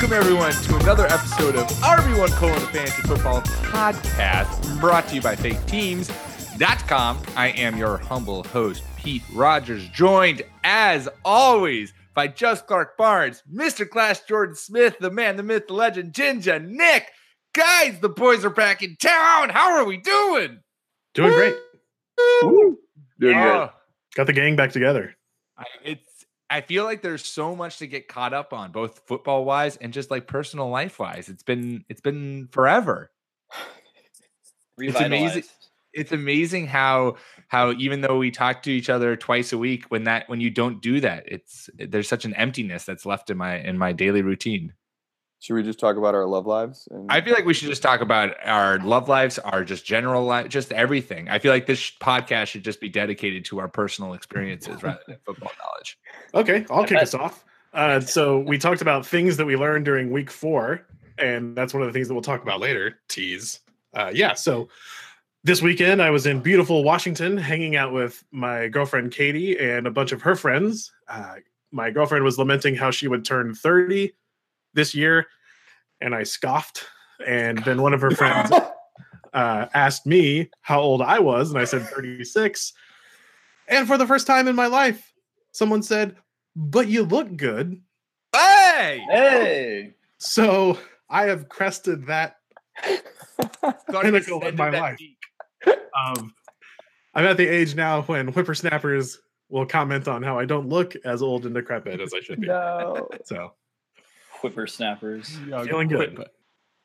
Welcome 0.00 0.16
everyone 0.16 0.52
to 0.52 0.76
another 0.76 1.06
episode 1.08 1.56
of 1.56 1.66
RB1 1.82 2.30
colon 2.30 2.58
the 2.58 2.66
Fantasy 2.68 3.02
Football 3.02 3.42
Podcast, 3.42 4.80
brought 4.80 5.06
to 5.08 5.16
you 5.16 5.20
by 5.20 5.36
FakeTeams.com. 5.36 7.20
I 7.36 7.48
am 7.48 7.76
your 7.76 7.98
humble 7.98 8.42
host, 8.44 8.82
Pete 8.96 9.22
Rogers, 9.34 9.86
joined 9.90 10.40
as 10.64 11.06
always 11.22 11.92
by 12.14 12.28
Just 12.28 12.66
Clark 12.66 12.96
Barnes, 12.96 13.42
Mr. 13.52 13.86
Class 13.86 14.22
Jordan 14.22 14.56
Smith, 14.56 14.96
the 15.00 15.10
man, 15.10 15.36
the 15.36 15.42
myth, 15.42 15.66
the 15.66 15.74
legend, 15.74 16.14
Jinja, 16.14 16.58
Nick. 16.58 17.06
Guys, 17.52 18.00
the 18.00 18.08
boys 18.08 18.42
are 18.42 18.48
back 18.48 18.82
in 18.82 18.96
town. 18.96 19.50
How 19.50 19.76
are 19.76 19.84
we 19.84 19.98
doing? 19.98 20.60
Doing 21.12 21.32
great. 21.34 21.56
Doing 23.20 23.36
oh. 23.36 23.68
Got 24.14 24.28
the 24.28 24.32
gang 24.32 24.56
back 24.56 24.72
together. 24.72 25.14
I, 25.58 25.64
it's 25.84 26.09
I 26.50 26.60
feel 26.60 26.84
like 26.84 27.00
there's 27.00 27.24
so 27.24 27.54
much 27.54 27.78
to 27.78 27.86
get 27.86 28.08
caught 28.08 28.34
up 28.34 28.52
on, 28.52 28.72
both 28.72 29.02
football 29.06 29.44
wise 29.44 29.76
and 29.76 29.92
just 29.92 30.10
like 30.10 30.26
personal 30.26 30.68
life 30.68 30.98
wise. 30.98 31.28
It's 31.28 31.44
been 31.44 31.84
it's 31.88 32.00
been 32.00 32.48
forever. 32.50 33.10
It's 34.82 34.98
amazing. 34.98 35.44
It's 35.92 36.12
amazing 36.12 36.66
how 36.66 37.16
how 37.48 37.72
even 37.72 38.00
though 38.00 38.16
we 38.16 38.30
talk 38.30 38.62
to 38.62 38.70
each 38.70 38.88
other 38.88 39.14
twice 39.14 39.52
a 39.52 39.58
week, 39.58 39.84
when 39.90 40.04
that 40.04 40.26
when 40.26 40.40
you 40.40 40.48
don't 40.48 40.80
do 40.80 41.00
that, 41.00 41.24
it's 41.26 41.68
there's 41.76 42.08
such 42.08 42.24
an 42.24 42.32
emptiness 42.32 42.84
that's 42.86 43.04
left 43.04 43.28
in 43.28 43.36
my 43.36 43.58
in 43.58 43.76
my 43.76 43.92
daily 43.92 44.22
routine. 44.22 44.72
Should 45.40 45.54
we 45.54 45.62
just 45.62 45.80
talk 45.80 45.96
about 45.96 46.14
our 46.14 46.26
love 46.26 46.46
lives? 46.46 46.86
And 46.90 47.10
I 47.10 47.22
feel 47.22 47.32
like 47.32 47.46
we 47.46 47.54
should 47.54 47.68
just 47.68 47.82
talk 47.82 48.02
about 48.02 48.36
our 48.44 48.78
love 48.80 49.08
lives, 49.08 49.38
our 49.38 49.64
just 49.64 49.86
general 49.86 50.22
life, 50.24 50.50
just 50.50 50.70
everything. 50.70 51.30
I 51.30 51.38
feel 51.38 51.50
like 51.50 51.64
this 51.64 51.92
podcast 51.98 52.48
should 52.48 52.62
just 52.62 52.78
be 52.78 52.90
dedicated 52.90 53.46
to 53.46 53.58
our 53.58 53.66
personal 53.66 54.12
experiences 54.12 54.82
rather 54.82 55.00
than 55.08 55.16
football 55.24 55.50
knowledge. 55.58 55.98
Okay, 56.34 56.66
I'll 56.70 56.84
kick 56.84 56.98
us 56.98 57.14
off. 57.14 57.46
Uh, 57.72 58.00
so 58.00 58.40
we 58.40 58.58
talked 58.58 58.82
about 58.82 59.06
things 59.06 59.38
that 59.38 59.46
we 59.46 59.56
learned 59.56 59.86
during 59.86 60.10
week 60.10 60.30
four, 60.30 60.86
and 61.16 61.56
that's 61.56 61.72
one 61.72 61.82
of 61.82 61.88
the 61.88 61.92
things 61.94 62.08
that 62.08 62.14
we'll 62.14 62.22
talk 62.22 62.42
about 62.42 62.60
later. 62.60 62.98
Tease. 63.08 63.60
Uh, 63.94 64.10
yeah. 64.12 64.34
So 64.34 64.68
this 65.42 65.62
weekend 65.62 66.02
I 66.02 66.10
was 66.10 66.26
in 66.26 66.40
beautiful 66.40 66.84
Washington, 66.84 67.38
hanging 67.38 67.76
out 67.76 67.94
with 67.94 68.22
my 68.30 68.68
girlfriend 68.68 69.12
Katie 69.12 69.58
and 69.58 69.86
a 69.86 69.90
bunch 69.90 70.12
of 70.12 70.20
her 70.20 70.36
friends. 70.36 70.92
Uh, 71.08 71.36
my 71.72 71.90
girlfriend 71.90 72.26
was 72.26 72.36
lamenting 72.36 72.74
how 72.74 72.90
she 72.90 73.08
would 73.08 73.24
turn 73.24 73.54
thirty 73.54 74.12
this 74.74 74.94
year, 74.94 75.26
and 76.00 76.14
I 76.14 76.22
scoffed. 76.22 76.84
And 77.26 77.58
then 77.64 77.82
one 77.82 77.92
of 77.94 78.00
her 78.00 78.10
friends 78.16 78.50
uh, 79.32 79.66
asked 79.74 80.06
me 80.06 80.50
how 80.62 80.80
old 80.80 81.02
I 81.02 81.18
was, 81.18 81.50
and 81.50 81.58
I 81.58 81.64
said 81.64 81.82
36. 81.88 82.72
And 83.68 83.86
for 83.86 83.98
the 83.98 84.06
first 84.06 84.26
time 84.26 84.48
in 84.48 84.56
my 84.56 84.66
life, 84.66 85.12
someone 85.52 85.82
said, 85.82 86.16
But 86.56 86.88
you 86.88 87.04
look 87.04 87.36
good. 87.36 87.80
Hey, 88.34 89.04
Hey, 89.10 89.94
So 90.18 90.78
I 91.08 91.24
have 91.24 91.48
crested 91.48 92.06
that 92.06 92.36
pinnacle 93.90 94.44
in 94.46 94.56
my 94.56 94.70
life. 94.70 94.98
peak. 94.98 95.16
of 95.66 96.30
I'm 97.14 97.26
at 97.26 97.36
the 97.36 97.46
age 97.48 97.74
now 97.74 98.02
when 98.02 98.28
whippersnappers 98.28 99.18
will 99.48 99.66
comment 99.66 100.06
on 100.06 100.22
how 100.22 100.38
I 100.38 100.44
don't 100.44 100.68
look 100.68 100.94
as 101.04 101.22
old 101.22 101.44
and 101.44 101.54
decrepit 101.54 102.00
as 102.00 102.14
I 102.14 102.20
should 102.20 102.40
be. 102.40 102.46
no. 102.46 103.08
So 103.24 103.52
Whippersnappers. 104.42 105.28
Feeling 105.36 105.88
good. 105.88 106.16
But 106.16 106.32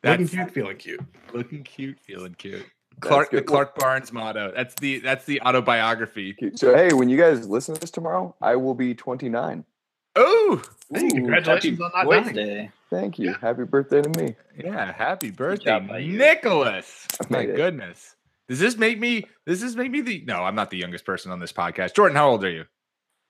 looking 0.04 0.26
That's 0.26 0.32
cute, 0.32 0.52
feeling 0.54 0.78
cute. 0.78 1.02
looking 1.34 1.64
cute, 1.64 2.00
feeling 2.00 2.36
cute. 2.36 2.66
Clark, 3.02 3.32
the. 3.32 3.42
Clark 3.42 3.76
Barnes 3.78 4.14
motto. 4.14 4.54
That's 4.56 4.74
the 4.76 5.00
that's 5.00 5.26
the 5.26 5.42
autobiography. 5.42 6.36
So 6.56 6.74
hey, 6.76 6.94
when 6.94 7.10
you 7.10 7.18
guys 7.18 7.48
listen 7.48 7.76
to 7.76 7.82
this 7.82 7.92
tomorrow, 7.92 8.36
I 8.42 8.56
will 8.56 8.74
be 8.76 8.94
29. 8.96 9.66
Oh, 10.18 10.62
Hey, 10.94 11.10
congratulations 11.10 11.82
on 11.82 11.92
that 11.94 11.98
Happy 12.06 12.10
dying. 12.10 12.24
birthday. 12.24 12.72
Thank 12.90 13.20
you. 13.20 13.34
Happy 13.34 13.64
birthday 13.66 14.02
to 14.02 14.10
me. 14.22 14.36
yeah! 14.58 14.94
Happy 14.94 15.30
birthday, 15.32 15.66
job 15.66 15.90
by. 15.90 16.04
Nicholas. 16.04 17.06
My 17.30 17.40
it. 17.42 17.56
goodness. 17.58 18.16
Does 18.48 18.60
this 18.60 18.78
make 18.78 18.98
me? 19.00 19.26
Does 19.46 19.60
this 19.60 19.76
make 19.76 19.92
me 19.92 20.00
the? 20.02 20.24
No, 20.26 20.44
I'm 20.44 20.56
not 20.56 20.70
the 20.70 20.78
youngest 20.78 21.04
person 21.04 21.32
on 21.34 21.40
this 21.40 21.52
podcast. 21.52 21.96
Jordan, 21.96 22.16
how 22.16 22.30
old 22.30 22.46
are 22.46 22.50
you? 22.52 22.64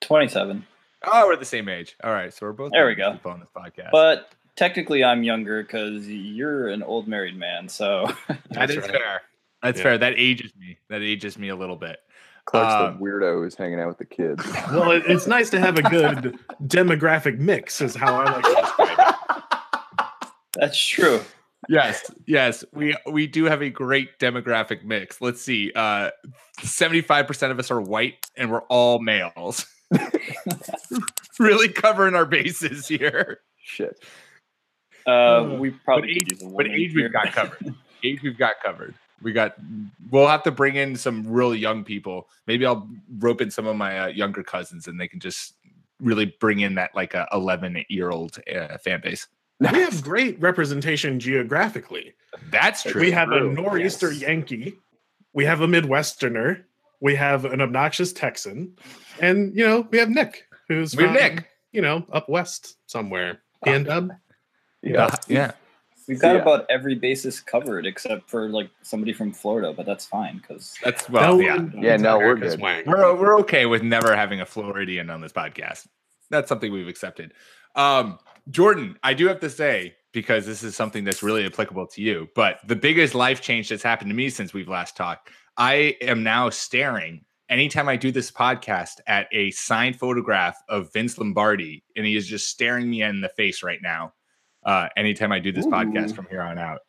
27. 0.02 0.68
Oh, 1.12 1.28
we're 1.28 1.36
the 1.36 1.46
same 1.46 1.70
age. 1.70 1.96
All 2.04 2.12
right, 2.12 2.34
so 2.34 2.46
we're 2.46 2.54
both. 2.54 2.72
There 2.72 2.88
we 2.88 2.96
go. 2.96 3.20
on 3.26 3.40
this 3.40 3.50
podcast. 3.56 3.92
But 3.92 4.30
technically, 4.56 5.04
I'm 5.04 5.24
younger 5.24 5.62
because 5.64 6.08
you're 6.08 6.70
an 6.70 6.84
old 6.84 7.08
married 7.08 7.36
man. 7.38 7.68
So 7.70 8.08
That's 8.50 8.76
right. 8.76 8.86
fair. 8.86 9.22
That's 9.64 9.78
Yeah. 9.78 9.84
fair. 9.84 9.98
That 9.98 10.14
ages 10.18 10.52
me. 10.60 10.78
That 10.90 11.02
ages 11.02 11.38
me 11.38 11.50
a 11.50 11.56
little 11.56 11.76
bit. 11.76 11.98
Clark's 12.46 12.74
Um, 12.74 12.98
the 13.00 13.04
weirdo 13.06 13.42
who's 13.42 13.56
hanging 13.56 13.80
out 13.80 13.88
with 13.88 13.98
the 13.98 14.06
kids. 14.06 14.44
Well, 14.72 14.92
it, 14.92 15.04
it's 15.08 15.26
nice 15.26 15.50
to 15.52 15.60
have 15.60 15.78
a 15.78 15.82
good 15.82 16.38
demographic 16.64 17.40
mix, 17.40 17.82
is 17.82 17.96
how 17.96 18.14
I 18.22 18.26
like 18.32 18.44
to 18.44 18.62
describe 18.62 19.00
it. 19.00 20.28
that's 20.54 20.78
true. 20.80 21.22
Yes, 21.68 22.12
yes, 22.28 22.64
we 22.74 22.96
we 23.12 23.26
do 23.26 23.46
have 23.46 23.64
a 23.64 23.72
great 23.72 24.20
demographic 24.20 24.84
mix. 24.84 25.20
Let's 25.20 25.42
see. 25.42 25.72
Uh 25.76 26.12
75% 26.62 27.50
of 27.52 27.58
us 27.58 27.72
are 27.72 27.82
white 27.82 28.14
and 28.38 28.52
we're 28.52 28.62
all 28.64 29.00
males. 29.00 29.66
really 31.40 31.70
covering 31.70 32.16
our 32.16 32.26
bases 32.26 32.88
here. 32.88 33.40
Shit. 33.64 33.98
Uh, 35.06 35.58
we 35.60 35.70
But 35.70 35.84
probably 35.86 36.12
age, 36.12 36.20
could 36.30 36.32
use 36.32 36.42
a 36.44 36.48
but 36.56 36.68
age 36.68 36.96
we've 36.96 37.12
got 37.14 37.32
covered. 37.32 37.76
age 38.04 38.22
we've 38.24 38.38
got 38.38 38.56
covered. 38.64 38.96
We 39.22 39.34
got 39.34 39.56
we'll 40.12 40.28
have 40.28 40.44
to 40.44 40.52
bring 40.52 40.76
in 40.76 40.96
some 40.96 41.28
real 41.28 41.56
young 41.56 41.84
people. 41.84 42.28
Maybe 42.48 42.66
I'll 42.66 42.88
rope 43.20 43.42
in 43.42 43.50
some 43.52 43.66
of 43.68 43.76
my 43.76 44.00
uh, 44.00 44.08
younger 44.08 44.44
cousins 44.44 44.88
and 44.88 45.00
they 45.00 45.08
can 45.08 45.20
just 45.20 45.54
really 46.02 46.36
bring 46.40 46.60
in 46.60 46.76
that 46.76 46.94
like 46.96 47.14
a 47.14 47.28
11 47.32 47.86
year 47.90 48.10
old 48.10 48.40
uh, 48.54 48.78
fan 48.80 49.02
base. 49.02 49.28
We 49.60 49.68
have 49.68 50.04
great 50.04 50.40
representation 50.42 51.20
geographically. 51.20 52.14
That's 52.52 52.84
true. 52.84 53.00
We 53.00 53.12
have 53.12 53.32
a 53.32 53.40
nor'easter 53.40 54.12
yes. 54.12 54.22
Yankee. 54.22 54.76
We 55.34 55.46
have 55.46 55.62
a 55.62 55.68
Midwesterner. 55.68 56.64
We 57.00 57.16
have 57.16 57.46
an 57.46 57.62
obnoxious 57.62 58.12
Texan, 58.12 58.76
and 59.22 59.56
you 59.56 59.66
know 59.66 59.88
we 59.92 59.98
have 59.98 60.10
Nick, 60.10 60.45
who's 60.68 60.96
We 60.96 61.04
have 61.04 61.16
from, 61.18 61.36
Nick. 61.36 61.48
you 61.72 61.82
know, 61.82 62.06
up 62.12 62.30
west 62.30 62.76
somewhere. 62.88 63.40
And 63.66 63.90
um, 63.90 64.12
Yeah. 64.82 65.06
Uh, 65.06 65.16
yeah. 65.28 65.52
We've 66.08 66.20
got 66.20 66.36
Yeah. 66.36 66.42
about 66.42 66.66
every 66.70 66.94
basis 66.96 67.40
covered 67.40 67.86
except 67.88 68.30
for 68.30 68.48
like 68.50 68.70
somebody 68.84 69.12
from 69.14 69.32
Florida, 69.32 69.74
but 69.74 69.86
that's 69.88 70.06
fine 70.06 70.38
because 70.38 70.76
That's 70.84 71.10
well, 71.10 71.38
no 71.38 71.42
yeah. 71.42 71.56
one 71.56 71.74
Yeah, 71.82 71.98
no, 71.98 72.18
we're 72.20 72.36
good. 72.36 72.60
wang. 72.62 72.84
We're 72.86 73.16
we're 73.16 73.40
okay 73.40 73.66
with 73.66 73.82
never 73.82 74.16
having 74.16 74.42
a 74.42 74.46
Floridian 74.46 75.10
on 75.10 75.22
this 75.22 75.32
podcast. 75.32 75.88
That's 76.30 76.48
something 76.50 76.72
we've 76.72 76.88
accepted. 76.88 77.34
Um, 77.76 78.20
Jordan, 78.52 78.98
I 79.04 79.14
do 79.16 79.28
have 79.28 79.40
to 79.40 79.50
say 79.50 79.96
because 80.14 80.46
this 80.46 80.64
is 80.64 80.76
something 80.76 81.04
that's 81.04 81.22
really 81.24 81.46
applicable 81.46 81.88
to 81.88 82.02
you, 82.02 82.30
but 82.36 82.60
the 82.68 82.76
biggest 82.76 83.16
life 83.16 83.42
change 83.42 83.70
that's 83.70 83.84
happened 83.84 84.10
to 84.12 84.16
me 84.16 84.30
since 84.30 84.54
we've 84.54 84.70
last 84.70 84.96
talked, 84.96 85.30
I 85.58 85.98
am 86.02 86.24
now 86.24 86.50
staring 86.52 87.26
anytime 87.50 87.88
I 87.90 87.96
do 87.96 88.12
this 88.12 88.32
podcast 88.32 89.00
at 89.08 89.28
a 89.32 89.52
signed 89.52 89.98
photograph 89.98 90.58
of 90.70 90.92
Vince 90.94 91.18
Lombardi, 91.18 91.84
and 91.96 92.06
he 92.06 92.16
is 92.16 92.28
just 92.28 92.48
staring 92.48 92.90
me 92.90 93.02
in 93.02 93.22
the 93.22 93.30
face 93.30 93.64
right 93.64 93.80
now. 93.82 94.14
Uh, 94.66 94.88
anytime 94.98 95.32
I 95.32 95.40
do 95.40 95.52
this 95.52 95.66
podcast 95.66 96.16
from 96.16 96.26
here 96.30 96.42
on 96.42 96.58
out. 96.58 96.80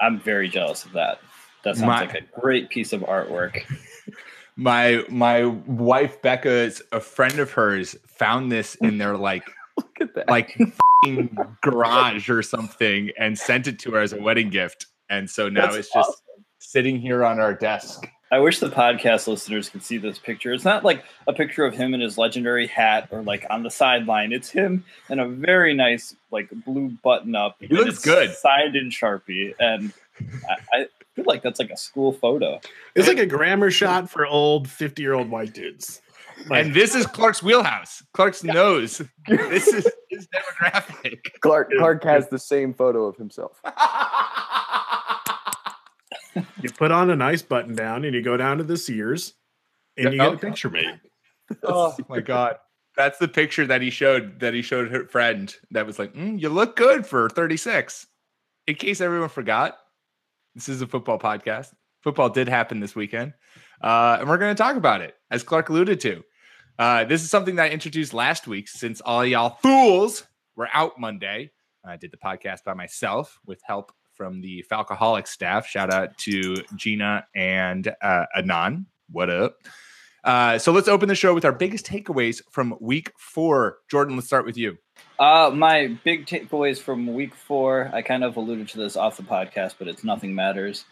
I'm 0.00 0.20
very 0.20 0.48
jealous 0.48 0.84
of 0.84 0.92
that. 0.92 1.18
That 1.64 1.76
sounds 1.76 1.86
My- 1.86 2.00
like 2.00 2.14
a 2.14 2.40
great 2.40 2.68
piece 2.68 2.92
of 2.92 3.00
artwork. 3.02 3.62
my 4.56 5.04
my 5.08 5.44
wife 5.44 6.20
Becca 6.22 6.48
is 6.50 6.82
a 6.92 7.00
friend 7.00 7.38
of 7.38 7.52
hers 7.52 7.96
found 8.06 8.50
this 8.50 8.74
in 8.76 8.98
their 8.98 9.16
like 9.16 9.44
Look 9.76 9.90
at 10.00 10.14
that. 10.14 10.28
like 10.28 10.58
garage 11.62 12.28
or 12.28 12.42
something 12.42 13.10
and 13.18 13.38
sent 13.38 13.68
it 13.68 13.78
to 13.80 13.92
her 13.92 14.00
as 14.00 14.12
a 14.12 14.20
wedding 14.20 14.50
gift 14.50 14.86
and 15.10 15.30
so 15.30 15.48
now 15.48 15.66
That's 15.66 15.76
it's 15.76 15.92
just 15.92 16.22
sitting 16.58 16.98
here 17.00 17.24
on 17.24 17.38
our 17.38 17.54
desk 17.54 18.08
I 18.30 18.38
wish 18.40 18.58
the 18.58 18.68
podcast 18.68 19.26
listeners 19.26 19.70
could 19.70 19.82
see 19.82 19.96
this 19.96 20.18
picture. 20.18 20.52
It's 20.52 20.64
not 20.64 20.84
like 20.84 21.04
a 21.26 21.32
picture 21.32 21.64
of 21.64 21.74
him 21.74 21.94
in 21.94 22.00
his 22.00 22.18
legendary 22.18 22.66
hat 22.66 23.08
or 23.10 23.22
like 23.22 23.46
on 23.48 23.62
the 23.62 23.70
sideline. 23.70 24.32
It's 24.32 24.50
him 24.50 24.84
in 25.08 25.18
a 25.18 25.26
very 25.26 25.74
nice 25.74 26.14
like 26.30 26.50
blue 26.64 26.90
button 27.02 27.34
up. 27.34 27.56
He 27.60 27.68
looks 27.68 27.88
it's 27.88 28.04
good. 28.04 28.34
Signed 28.34 28.76
in 28.76 28.90
Sharpie, 28.90 29.54
and 29.58 29.92
I, 30.20 30.80
I 30.80 30.86
feel 31.14 31.24
like 31.26 31.42
that's 31.42 31.58
like 31.58 31.70
a 31.70 31.76
school 31.76 32.12
photo. 32.12 32.60
It's 32.94 33.08
like 33.08 33.18
a 33.18 33.26
grammar 33.26 33.70
shot 33.70 34.10
for 34.10 34.26
old 34.26 34.68
50 34.68 35.00
year 35.00 35.14
old 35.14 35.30
white 35.30 35.54
dudes. 35.54 36.02
Like, 36.48 36.66
and 36.66 36.74
this 36.74 36.94
is 36.94 37.06
Clark's 37.06 37.42
wheelhouse. 37.42 38.02
Clark's 38.12 38.44
knows 38.44 39.02
this 39.26 39.66
is 39.66 39.88
his 40.10 40.28
demographic. 40.28 41.18
Clark 41.40 41.70
Clark 41.78 42.04
has 42.04 42.28
the 42.28 42.38
same 42.38 42.74
photo 42.74 43.06
of 43.06 43.16
himself. 43.16 43.60
you 46.62 46.70
put 46.70 46.90
on 46.90 47.10
a 47.10 47.16
nice 47.16 47.42
button 47.42 47.74
down 47.74 48.04
and 48.04 48.14
you 48.14 48.22
go 48.22 48.36
down 48.36 48.58
to 48.58 48.64
the 48.64 48.76
Sears 48.76 49.34
and 49.96 50.12
you 50.12 50.18
Yeah. 50.18 50.26
get 50.30 50.34
a 50.34 50.38
picture 50.38 50.70
made. 50.70 51.00
oh 51.64 51.96
my 52.08 52.20
god, 52.20 52.56
that's 52.96 53.18
the 53.18 53.28
picture 53.28 53.66
that 53.66 53.80
he 53.82 53.90
showed. 53.90 54.40
That 54.40 54.54
he 54.54 54.62
showed 54.62 54.90
her 54.90 55.06
friend. 55.06 55.54
That 55.70 55.86
was 55.86 55.98
like, 55.98 56.12
"Mm, 56.14 56.40
you 56.40 56.48
look 56.48 56.76
good 56.76 57.06
for 57.06 57.28
36. 57.30 58.06
In 58.66 58.74
case 58.74 59.00
everyone 59.00 59.30
forgot, 59.30 59.78
this 60.54 60.68
is 60.68 60.82
a 60.82 60.86
football 60.86 61.18
podcast. 61.18 61.72
Football 62.02 62.28
did 62.30 62.48
happen 62.48 62.80
this 62.80 62.94
weekend, 62.94 63.32
uh, 63.82 64.18
and 64.20 64.28
we're 64.28 64.36
going 64.38 64.54
to 64.54 64.62
talk 64.62 64.76
about 64.76 65.00
it, 65.00 65.14
as 65.30 65.42
Clark 65.42 65.68
alluded 65.70 66.00
to. 66.00 66.22
Uh, 66.78 67.04
this 67.04 67.22
is 67.24 67.30
something 67.30 67.56
that 67.56 67.64
I 67.64 67.68
introduced 67.70 68.12
last 68.14 68.46
week, 68.46 68.68
since 68.68 69.00
all 69.00 69.24
y'all 69.24 69.56
fools 69.62 70.26
were 70.54 70.68
out 70.72 71.00
Monday. 71.00 71.50
I 71.84 71.96
did 71.96 72.12
the 72.12 72.18
podcast 72.18 72.62
by 72.64 72.74
myself 72.74 73.38
with 73.46 73.60
help 73.64 73.90
from 74.18 74.40
the 74.42 74.64
Falcoholic 74.70 75.28
staff. 75.28 75.66
Shout 75.66 75.94
out 75.94 76.18
to 76.18 76.56
Gina 76.74 77.24
and 77.34 77.94
uh, 78.02 78.26
Anon. 78.36 78.86
What 79.10 79.30
up? 79.30 79.56
Uh, 80.24 80.58
so 80.58 80.72
let's 80.72 80.88
open 80.88 81.08
the 81.08 81.14
show 81.14 81.32
with 81.32 81.44
our 81.44 81.52
biggest 81.52 81.86
takeaways 81.86 82.42
from 82.50 82.76
week 82.80 83.12
four. 83.16 83.78
Jordan, 83.88 84.16
let's 84.16 84.26
start 84.26 84.44
with 84.44 84.58
you. 84.58 84.76
Uh, 85.20 85.52
my 85.54 85.96
big 86.04 86.26
takeaways 86.26 86.80
from 86.80 87.14
week 87.14 87.34
four. 87.34 87.90
I 87.94 88.02
kind 88.02 88.24
of 88.24 88.36
alluded 88.36 88.68
to 88.70 88.78
this 88.78 88.96
off 88.96 89.16
the 89.16 89.22
podcast, 89.22 89.76
but 89.78 89.86
it's 89.86 90.02
nothing 90.02 90.34
matters. 90.34 90.84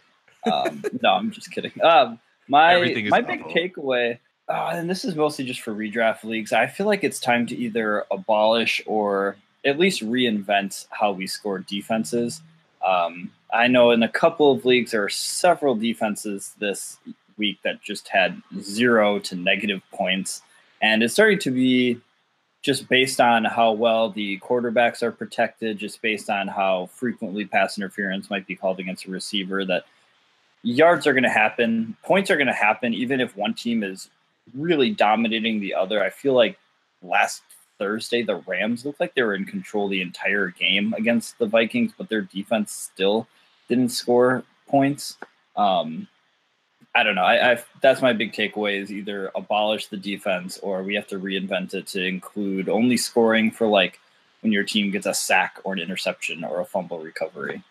Um, 0.50 0.84
no, 1.02 1.10
I'm 1.10 1.32
just 1.32 1.50
kidding. 1.50 1.72
Um, 1.82 2.20
my 2.48 2.78
my 3.10 3.20
big 3.20 3.42
takeaway, 3.46 4.20
uh, 4.48 4.70
and 4.72 4.88
this 4.88 5.04
is 5.04 5.16
mostly 5.16 5.44
just 5.44 5.60
for 5.60 5.74
redraft 5.74 6.22
leagues. 6.22 6.52
I 6.52 6.68
feel 6.68 6.86
like 6.86 7.02
it's 7.02 7.18
time 7.18 7.46
to 7.48 7.56
either 7.56 8.04
abolish 8.12 8.80
or 8.86 9.36
at 9.64 9.80
least 9.80 10.00
reinvent 10.00 10.86
how 10.90 11.10
we 11.10 11.26
score 11.26 11.58
defenses. 11.58 12.40
Um, 12.86 13.32
I 13.52 13.66
know 13.66 13.90
in 13.90 14.02
a 14.02 14.08
couple 14.08 14.52
of 14.52 14.64
leagues 14.64 14.92
there 14.92 15.02
are 15.02 15.08
several 15.08 15.74
defenses 15.74 16.54
this 16.58 16.98
week 17.36 17.58
that 17.64 17.82
just 17.82 18.08
had 18.08 18.40
zero 18.60 19.18
to 19.18 19.34
negative 19.34 19.82
points, 19.92 20.42
and 20.80 21.02
it's 21.02 21.14
starting 21.14 21.40
to 21.40 21.50
be 21.50 22.00
just 22.62 22.88
based 22.88 23.20
on 23.20 23.44
how 23.44 23.72
well 23.72 24.10
the 24.10 24.38
quarterbacks 24.38 25.02
are 25.02 25.12
protected, 25.12 25.78
just 25.78 26.00
based 26.02 26.30
on 26.30 26.48
how 26.48 26.86
frequently 26.92 27.44
pass 27.44 27.78
interference 27.78 28.30
might 28.30 28.46
be 28.46 28.56
called 28.56 28.80
against 28.80 29.06
a 29.06 29.10
receiver, 29.10 29.64
that 29.64 29.84
yards 30.62 31.06
are 31.06 31.12
going 31.12 31.22
to 31.22 31.30
happen, 31.30 31.96
points 32.02 32.30
are 32.30 32.36
going 32.36 32.46
to 32.48 32.52
happen, 32.52 32.92
even 32.92 33.20
if 33.20 33.36
one 33.36 33.54
team 33.54 33.82
is 33.84 34.10
really 34.54 34.90
dominating 34.90 35.60
the 35.60 35.74
other. 35.74 36.02
I 36.02 36.10
feel 36.10 36.34
like 36.34 36.58
last 37.02 37.42
Thursday, 37.78 38.22
the 38.22 38.36
Rams 38.46 38.84
looked 38.84 39.00
like 39.00 39.14
they 39.14 39.22
were 39.22 39.34
in 39.34 39.44
control 39.44 39.88
the 39.88 40.00
entire 40.00 40.48
game 40.48 40.94
against 40.96 41.38
the 41.38 41.46
Vikings, 41.46 41.92
but 41.96 42.08
their 42.08 42.22
defense 42.22 42.72
still 42.72 43.26
didn't 43.68 43.90
score 43.90 44.44
points. 44.66 45.16
Um, 45.56 46.08
I 46.94 47.02
don't 47.02 47.14
know. 47.14 47.22
I, 47.22 47.52
I 47.52 47.64
that's 47.82 48.00
my 48.00 48.14
big 48.14 48.32
takeaway 48.32 48.80
is 48.80 48.90
either 48.90 49.30
abolish 49.34 49.88
the 49.88 49.98
defense 49.98 50.58
or 50.58 50.82
we 50.82 50.94
have 50.94 51.06
to 51.08 51.18
reinvent 51.18 51.74
it 51.74 51.86
to 51.88 52.02
include 52.02 52.68
only 52.68 52.96
scoring 52.96 53.50
for 53.50 53.66
like 53.66 54.00
when 54.40 54.52
your 54.52 54.64
team 54.64 54.90
gets 54.90 55.06
a 55.06 55.12
sack 55.12 55.58
or 55.64 55.74
an 55.74 55.78
interception 55.78 56.42
or 56.42 56.60
a 56.60 56.64
fumble 56.64 56.98
recovery. 56.98 57.62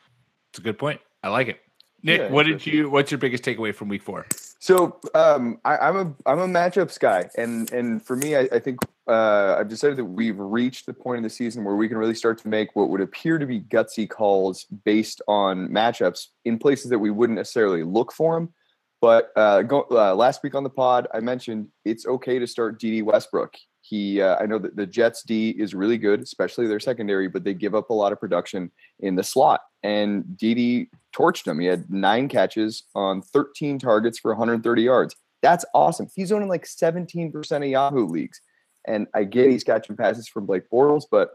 It's 0.52 0.60
a 0.60 0.62
good 0.62 0.78
point. 0.78 1.02
I 1.24 1.30
like 1.30 1.48
it. 1.48 1.60
Nick, 2.06 2.22
Yeah, 2.22 2.30
what 2.30 2.46
did 2.46 2.64
you? 2.68 2.88
What's 2.88 3.10
your 3.10 3.18
biggest 3.18 3.44
takeaway 3.44 3.74
from 3.74 3.88
week 3.88 4.04
four? 4.04 4.28
So 4.60 5.00
um, 5.16 5.60
I, 5.66 5.78
I'm 5.78 5.98
a 5.98 6.30
I'm 6.30 6.40
a 6.40 6.48
matchups 6.48 7.00
guy, 7.00 7.28
and 7.36 7.72
and 7.74 8.06
for 8.06 8.16
me, 8.16 8.36
I, 8.36 8.48
I 8.52 8.60
think 8.60 8.78
uh, 9.08 9.56
I've 9.58 9.70
decided 9.70 9.98
that 9.98 10.06
we've 10.06 10.38
reached 10.38 10.86
the 10.86 10.94
point 10.94 11.18
in 11.18 11.24
the 11.24 11.32
season 11.32 11.64
where 11.64 11.76
we 11.76 11.88
can 11.88 11.98
really 11.98 12.14
start 12.14 12.38
to 12.44 12.48
make 12.48 12.76
what 12.76 12.90
would 12.90 13.02
appear 13.02 13.40
to 13.40 13.48
be 13.48 13.60
gutsy 13.60 14.08
calls 14.08 14.66
based 14.66 15.24
on 15.28 15.68
matchups 15.70 16.28
in 16.46 16.60
places 16.60 16.92
that 16.92 17.00
we 17.00 17.10
wouldn't 17.10 17.38
necessarily 17.38 17.82
look 17.82 18.14
for 18.14 18.36
them. 18.36 18.54
But 19.02 19.32
uh, 19.36 19.64
go, 19.64 19.88
uh, 19.90 20.14
last 20.14 20.44
week 20.44 20.54
on 20.54 20.64
the 20.64 20.70
pod, 20.70 21.08
I 21.12 21.22
mentioned 21.22 21.70
it's 21.86 22.06
okay 22.06 22.38
to 22.38 22.46
start 22.46 22.80
Dede 22.80 23.04
Westbrook. 23.04 23.56
He, 23.88 24.20
uh, 24.20 24.38
I 24.40 24.48
know 24.48 24.58
that 24.58 24.76
the 24.76 24.88
Jets 24.88 25.22
D 25.22 25.52
is 25.52 25.76
really 25.76 26.00
good, 26.00 26.20
especially 26.20 26.66
their 26.66 26.80
secondary, 26.80 27.28
but 27.28 27.44
they 27.44 27.54
give 27.54 27.76
up 27.76 27.92
a 27.92 27.94
lot 27.94 28.12
of 28.12 28.20
production 28.20 28.72
in 29.00 29.14
the 29.14 29.24
slot. 29.24 29.62
And 29.84 30.36
Dede 30.36 30.88
torched 31.16 31.46
him. 31.46 31.60
He 31.60 31.68
had 31.68 31.88
nine 31.88 32.28
catches 32.28 32.86
on 32.96 33.22
13 33.22 33.78
targets 33.78 34.18
for 34.18 34.32
130 34.32 34.82
yards. 34.82 35.16
That's 35.44 35.66
awesome. 35.76 36.08
He's 36.16 36.32
owning 36.32 36.50
like 36.50 36.66
17% 36.66 37.58
of 37.58 37.64
Yahoo 37.64 38.08
leagues. 38.08 38.42
And 38.88 39.06
I 39.14 39.24
get 39.24 39.52
he's 39.52 39.64
catching 39.64 39.96
passes 39.96 40.28
from 40.28 40.48
Blake 40.48 40.68
Bortles, 40.72 41.04
but 41.10 41.32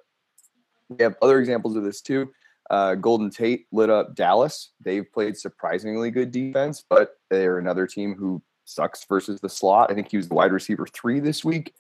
we 0.89 1.05
have 1.05 1.15
other 1.23 1.39
examples 1.39 1.77
of 1.77 1.85
this 1.85 2.01
too. 2.01 2.33
Uh, 2.69 2.97
Golden 2.97 3.31
Tate 3.31 3.67
lit 3.71 3.91
up 3.91 4.17
Dallas. 4.17 4.73
They've 4.85 5.07
played 5.13 5.37
surprisingly 5.37 6.11
good 6.11 6.33
defense, 6.33 6.85
but 6.89 7.17
they're 7.29 7.59
another 7.59 7.87
team 7.87 8.17
who 8.17 8.43
sucks 8.65 9.05
versus 9.05 9.41
the 9.41 9.49
slot. 9.49 9.91
I 9.91 9.95
think 9.95 10.11
he 10.11 10.17
was 10.17 10.29
the 10.29 10.35
wide 10.35 10.53
receiver 10.53 10.87
three 10.93 11.21
this 11.21 11.45
week. 11.45 11.75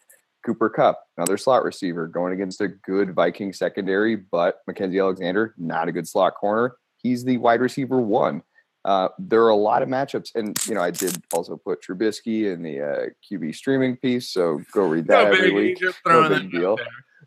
Cooper 0.44 0.70
Kupp, 0.70 1.02
another 1.16 1.36
slot 1.36 1.64
receiver, 1.64 2.06
going 2.06 2.32
against 2.32 2.60
a 2.60 2.68
good 2.68 3.14
Viking 3.14 3.52
secondary, 3.52 4.16
but 4.16 4.58
Mackensie 4.68 5.00
Alexander, 5.00 5.54
not 5.58 5.88
a 5.88 5.92
good 5.92 6.08
slot 6.08 6.34
corner. 6.34 6.76
He's 6.96 7.24
the 7.24 7.36
wide 7.38 7.60
receiver 7.60 8.00
one. 8.00 8.42
Uh, 8.84 9.08
there 9.18 9.42
are 9.42 9.50
a 9.50 9.56
lot 9.56 9.82
of 9.82 9.88
matchups, 9.88 10.30
and 10.34 10.56
you 10.66 10.74
know 10.74 10.80
I 10.80 10.90
did 10.90 11.22
also 11.34 11.56
put 11.56 11.82
Trubisky 11.82 12.52
in 12.52 12.62
the 12.62 12.80
uh, 12.80 13.06
QB 13.30 13.54
streaming 13.54 13.96
piece, 13.96 14.30
so 14.30 14.60
go 14.72 14.86
read 14.86 15.06
that 15.08 15.24
No 15.24 15.36
every 15.36 15.52
week. 15.52 15.78
No 16.06 16.28
big 16.28 16.50
deal. 16.50 16.78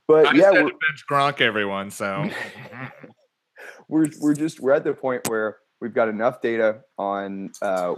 But 0.07 0.27
I 0.27 0.33
yeah, 0.33 0.51
we're, 0.51 0.63
bench 0.63 1.04
Gronk, 1.10 1.42
everyone. 1.42 1.92
So 1.92 2.27
we're 3.88 4.07
we're 4.19 4.33
just 4.33 4.60
we're 4.60 4.74
at 4.74 4.83
the 4.83 4.94
point 4.94 5.30
where 5.30 5.57
we've 5.83 5.94
got 5.94 6.07
enough 6.07 6.41
data 6.41 6.80
on 6.97 7.51
uh, 7.62 7.95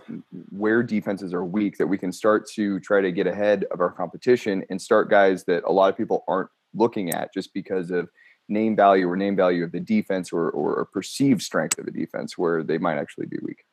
where 0.50 0.82
defenses 0.82 1.34
are 1.36 1.46
weak 1.46 1.78
that 1.78 1.86
we 1.86 2.00
can 2.00 2.12
start 2.12 2.50
to 2.50 2.80
try 2.80 3.00
to 3.00 3.12
get 3.12 3.28
ahead 3.28 3.64
of 3.72 3.80
our 3.80 3.92
competition 3.92 4.66
and 4.72 4.82
start 4.82 5.08
guys 5.08 5.44
that 5.46 5.64
a 5.66 5.72
lot 5.72 5.88
of 5.88 5.96
people 5.96 6.24
aren't 6.28 6.50
looking 6.74 7.12
at 7.12 7.32
just 7.32 7.54
because 7.54 7.92
of 7.92 8.10
name 8.50 8.76
value 8.76 9.08
or 9.08 9.16
name 9.16 9.36
value 9.36 9.64
of 9.64 9.72
the 9.72 9.80
defense 9.80 10.34
or 10.34 10.50
or 10.50 10.86
perceived 10.86 11.44
strength 11.44 11.78
of 11.78 11.86
the 11.86 11.92
defense 11.92 12.38
where 12.38 12.64
they 12.64 12.80
might 12.80 12.98
actually 12.98 13.28
be 13.28 13.38
weak. 13.44 13.64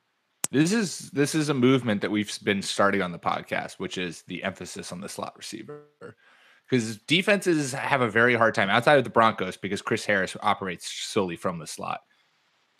this 0.50 0.72
is 0.72 1.10
this 1.10 1.34
is 1.34 1.48
a 1.48 1.54
movement 1.54 2.02
that 2.02 2.10
we've 2.10 2.38
been 2.44 2.60
starting 2.60 3.00
on 3.00 3.12
the 3.12 3.18
podcast, 3.18 3.72
which 3.78 3.96
is 3.96 4.22
the 4.28 4.44
emphasis 4.44 4.92
on 4.92 5.00
the 5.00 5.08
slot 5.08 5.32
receiver. 5.36 5.86
Because 6.68 6.98
defenses 6.98 7.72
have 7.72 8.02
a 8.02 8.10
very 8.10 8.34
hard 8.34 8.54
time 8.54 8.70
outside 8.70 8.98
of 8.98 9.04
the 9.04 9.10
Broncos 9.10 9.56
because 9.56 9.82
Chris 9.82 10.04
Harris 10.04 10.36
operates 10.42 10.90
solely 10.90 11.36
from 11.36 11.58
the 11.58 11.66
slot. 11.66 12.00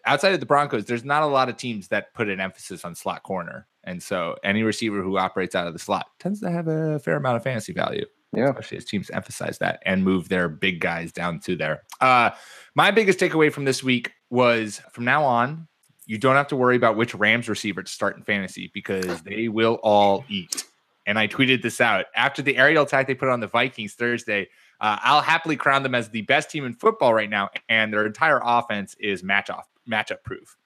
Outside 0.04 0.35
of 0.35 0.40
the 0.40 0.47
Broncos, 0.47 0.85
there's 0.85 1.04
not 1.04 1.23
a 1.23 1.26
lot 1.26 1.49
of 1.49 1.56
teams 1.56 1.88
that 1.88 2.12
put 2.14 2.28
an 2.28 2.40
emphasis 2.40 2.85
on 2.85 2.94
slot 2.94 3.23
corner. 3.23 3.66
And 3.85 4.02
so 4.02 4.37
any 4.42 4.62
receiver 4.62 5.02
who 5.02 5.16
operates 5.16 5.54
out 5.54 5.66
of 5.66 5.73
the 5.73 5.78
slot 5.78 6.06
tends 6.18 6.40
to 6.40 6.50
have 6.50 6.68
a 6.68 6.99
fair 6.99 7.16
amount 7.16 7.37
of 7.37 7.42
fantasy 7.42 7.73
value. 7.73 8.06
Yeah. 8.32 8.49
Especially 8.49 8.78
as 8.78 8.85
teams 8.85 9.11
emphasize 9.11 9.59
that 9.59 9.80
and 9.85 10.02
move 10.02 10.28
their 10.28 10.49
big 10.49 10.80
guys 10.80 11.12
down 11.12 11.38
to 11.40 11.54
there. 11.54 11.82
Uh, 12.00 12.30
my 12.75 12.90
biggest 12.90 13.18
takeaway 13.18 13.52
from 13.52 13.64
this 13.64 13.82
week 13.82 14.12
was 14.30 14.80
from 14.92 15.04
now 15.04 15.25
on, 15.25 15.68
you 16.06 16.18
don't 16.18 16.37
have 16.37 16.49
to 16.49 16.56
worry 16.56 16.76
about 16.76 16.97
which 16.97 17.14
Rams 17.14 17.49
receiver 17.49 17.82
to 17.82 17.90
start 17.90 18.16
in 18.16 18.23
fantasy 18.23 18.71
because 18.73 19.23
they 19.23 19.49
will 19.49 19.75
all 19.82 20.25
eat. 20.28 20.64
And 21.06 21.18
I 21.18 21.28
tweeted 21.28 21.62
this 21.62 21.80
out 21.80 22.06
after 22.16 22.42
the 22.42 22.56
aerial 22.56 22.85
attack 22.85 23.06
they 23.06 23.14
put 23.14 23.28
on 23.28 23.40
the 23.40 23.47
Vikings 23.47 23.94
Thursday. 23.94 24.49
Uh, 24.80 24.99
I'll 25.02 25.21
happily 25.21 25.56
crown 25.56 25.82
them 25.82 25.94
as 25.94 26.09
the 26.09 26.23
best 26.23 26.50
team 26.50 26.64
in 26.64 26.75
football 26.75 27.14
right 27.14 27.30
now, 27.30 27.50
and 27.68 27.92
their 27.92 28.06
entire 28.06 28.40
offense 28.42 28.97
is 28.99 29.23
match 29.23 29.50
off 29.50 29.68
matchup 29.91 30.23
proof. 30.25 30.57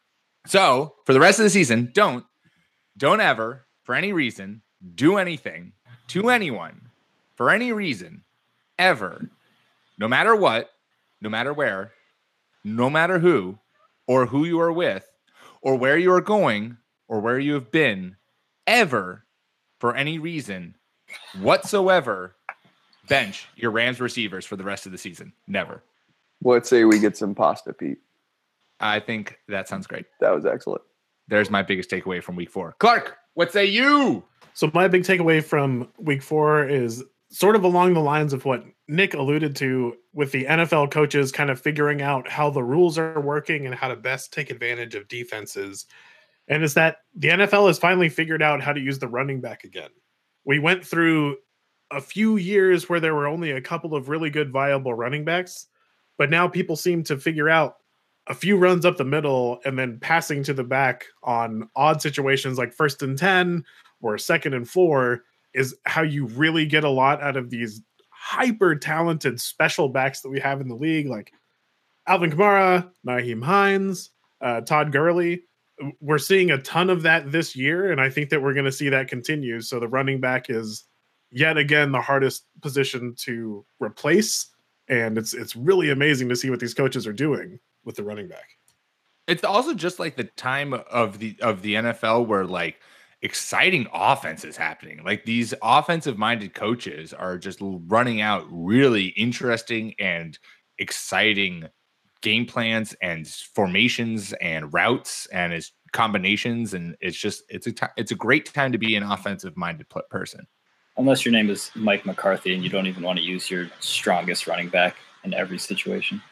So 0.46 0.94
for 1.04 1.12
the 1.12 1.20
rest 1.20 1.38
of 1.38 1.44
the 1.44 1.50
season, 1.50 1.90
don't 1.92 2.24
don't 2.96 3.20
ever 3.20 3.66
for 3.82 3.94
any 3.94 4.12
reason 4.12 4.62
do 4.94 5.16
anything 5.16 5.72
to 6.08 6.30
anyone 6.30 6.90
for 7.34 7.50
any 7.50 7.72
reason 7.72 8.24
ever, 8.78 9.30
no 9.98 10.08
matter 10.08 10.34
what, 10.34 10.70
no 11.20 11.28
matter 11.28 11.52
where, 11.52 11.92
no 12.64 12.90
matter 12.90 13.18
who, 13.18 13.58
or 14.06 14.26
who 14.26 14.44
you 14.44 14.60
are 14.60 14.72
with, 14.72 15.06
or 15.60 15.76
where 15.76 15.98
you 15.98 16.12
are 16.12 16.20
going, 16.20 16.76
or 17.08 17.20
where 17.20 17.38
you 17.38 17.54
have 17.54 17.70
been, 17.70 18.16
ever 18.66 19.24
for 19.78 19.94
any 19.94 20.18
reason 20.18 20.74
whatsoever, 21.40 22.34
bench 23.08 23.48
your 23.56 23.70
Rams 23.70 24.00
receivers 24.00 24.44
for 24.44 24.56
the 24.56 24.64
rest 24.64 24.86
of 24.86 24.92
the 24.92 24.98
season. 24.98 25.32
Never. 25.46 25.82
Let's 26.42 26.68
say 26.68 26.84
we 26.84 26.98
get 26.98 27.16
some 27.16 27.34
pasta, 27.34 27.72
Pete. 27.72 27.98
I 28.80 29.00
think 29.00 29.38
that 29.48 29.68
sounds 29.68 29.86
great. 29.86 30.06
That 30.20 30.34
was 30.34 30.44
excellent. 30.46 30.82
there's 31.28 31.50
my 31.50 31.62
biggest 31.62 31.90
takeaway 31.90 32.22
from 32.22 32.36
week 32.36 32.50
four. 32.50 32.74
Clark, 32.78 33.16
what 33.34 33.52
say 33.52 33.64
you? 33.64 34.24
So 34.54 34.70
my 34.72 34.88
big 34.88 35.02
takeaway 35.02 35.42
from 35.42 35.88
week 35.98 36.22
four 36.22 36.66
is 36.66 37.04
sort 37.30 37.56
of 37.56 37.64
along 37.64 37.94
the 37.94 38.00
lines 38.00 38.32
of 38.32 38.44
what 38.44 38.64
Nick 38.88 39.14
alluded 39.14 39.56
to 39.56 39.94
with 40.14 40.32
the 40.32 40.44
NFL 40.44 40.90
coaches 40.90 41.32
kind 41.32 41.50
of 41.50 41.60
figuring 41.60 42.00
out 42.00 42.28
how 42.28 42.50
the 42.50 42.62
rules 42.62 42.96
are 42.98 43.20
working 43.20 43.66
and 43.66 43.74
how 43.74 43.88
to 43.88 43.96
best 43.96 44.32
take 44.32 44.50
advantage 44.50 44.94
of 44.94 45.08
defenses. 45.08 45.86
And 46.48 46.62
is 46.62 46.74
that 46.74 46.98
the 47.14 47.28
NFL 47.28 47.66
has 47.66 47.78
finally 47.78 48.08
figured 48.08 48.42
out 48.42 48.62
how 48.62 48.72
to 48.72 48.80
use 48.80 48.98
the 48.98 49.08
running 49.08 49.40
back 49.40 49.64
again. 49.64 49.90
We 50.44 50.60
went 50.60 50.86
through 50.86 51.38
a 51.90 52.00
few 52.00 52.36
years 52.36 52.88
where 52.88 53.00
there 53.00 53.14
were 53.14 53.26
only 53.26 53.50
a 53.50 53.60
couple 53.60 53.94
of 53.94 54.08
really 54.08 54.30
good 54.30 54.52
viable 54.52 54.94
running 54.94 55.24
backs, 55.24 55.66
but 56.18 56.30
now 56.30 56.46
people 56.46 56.76
seem 56.76 57.02
to 57.04 57.18
figure 57.18 57.48
out 57.48 57.76
a 58.28 58.34
few 58.34 58.56
runs 58.56 58.84
up 58.84 58.96
the 58.96 59.04
middle 59.04 59.60
and 59.64 59.78
then 59.78 59.98
passing 60.00 60.42
to 60.42 60.54
the 60.54 60.64
back 60.64 61.06
on 61.22 61.68
odd 61.76 62.02
situations 62.02 62.58
like 62.58 62.72
first 62.72 63.02
and 63.02 63.16
10 63.16 63.64
or 64.00 64.18
second 64.18 64.54
and 64.54 64.68
four 64.68 65.22
is 65.54 65.74
how 65.84 66.02
you 66.02 66.26
really 66.26 66.66
get 66.66 66.84
a 66.84 66.90
lot 66.90 67.22
out 67.22 67.36
of 67.36 67.50
these 67.50 67.82
hyper 68.10 68.74
talented 68.74 69.40
special 69.40 69.88
backs 69.88 70.20
that 70.20 70.28
we 70.28 70.40
have 70.40 70.60
in 70.60 70.68
the 70.68 70.74
league, 70.74 71.08
like 71.08 71.32
Alvin 72.06 72.30
Kamara, 72.30 72.90
Nyheim 73.06 73.42
Hines, 73.42 74.10
uh, 74.40 74.60
Todd 74.60 74.92
Gurley. 74.92 75.44
We're 76.00 76.18
seeing 76.18 76.50
a 76.50 76.58
ton 76.62 76.90
of 76.90 77.02
that 77.02 77.30
this 77.30 77.54
year, 77.54 77.92
and 77.92 78.00
I 78.00 78.10
think 78.10 78.30
that 78.30 78.42
we're 78.42 78.54
going 78.54 78.64
to 78.64 78.72
see 78.72 78.88
that 78.88 79.08
continue. 79.08 79.60
So 79.60 79.78
the 79.78 79.88
running 79.88 80.20
back 80.20 80.50
is 80.50 80.84
yet 81.30 81.56
again 81.56 81.92
the 81.92 82.00
hardest 82.00 82.46
position 82.62 83.14
to 83.18 83.64
replace, 83.78 84.46
and 84.88 85.16
it's 85.18 85.34
it's 85.34 85.54
really 85.54 85.90
amazing 85.90 86.28
to 86.30 86.36
see 86.36 86.50
what 86.50 86.60
these 86.60 86.74
coaches 86.74 87.06
are 87.06 87.12
doing 87.12 87.60
with 87.86 87.96
the 87.96 88.04
running 88.04 88.28
back. 88.28 88.58
It's 89.26 89.44
also 89.44 89.72
just 89.72 89.98
like 89.98 90.16
the 90.16 90.24
time 90.24 90.74
of 90.74 91.18
the 91.18 91.36
of 91.40 91.62
the 91.62 91.74
NFL 91.74 92.26
where 92.26 92.44
like 92.44 92.80
exciting 93.22 93.86
offense 93.92 94.44
is 94.44 94.56
happening. 94.56 95.02
Like 95.02 95.24
these 95.24 95.54
offensive 95.62 96.18
minded 96.18 96.54
coaches 96.54 97.14
are 97.14 97.38
just 97.38 97.58
running 97.62 98.20
out 98.20 98.44
really 98.50 99.06
interesting 99.16 99.94
and 99.98 100.38
exciting 100.78 101.68
game 102.20 102.46
plans 102.46 102.94
and 103.02 103.26
formations 103.26 104.32
and 104.34 104.72
routes 104.72 105.26
and 105.32 105.52
its 105.52 105.72
combinations 105.92 106.74
and 106.74 106.96
it's 107.00 107.16
just 107.16 107.42
it's 107.48 107.66
a 107.66 107.72
t- 107.72 107.86
it's 107.96 108.10
a 108.10 108.16
great 108.16 108.52
time 108.52 108.72
to 108.72 108.78
be 108.78 108.96
an 108.96 109.02
offensive 109.02 109.56
minded 109.56 109.86
person. 110.10 110.46
Unless 110.98 111.24
your 111.24 111.32
name 111.32 111.50
is 111.50 111.70
Mike 111.74 112.06
McCarthy 112.06 112.54
and 112.54 112.62
you 112.62 112.70
don't 112.70 112.86
even 112.86 113.02
want 113.02 113.18
to 113.18 113.24
use 113.24 113.50
your 113.50 113.70
strongest 113.80 114.46
running 114.46 114.68
back 114.68 114.96
in 115.24 115.34
every 115.34 115.58
situation. 115.58 116.22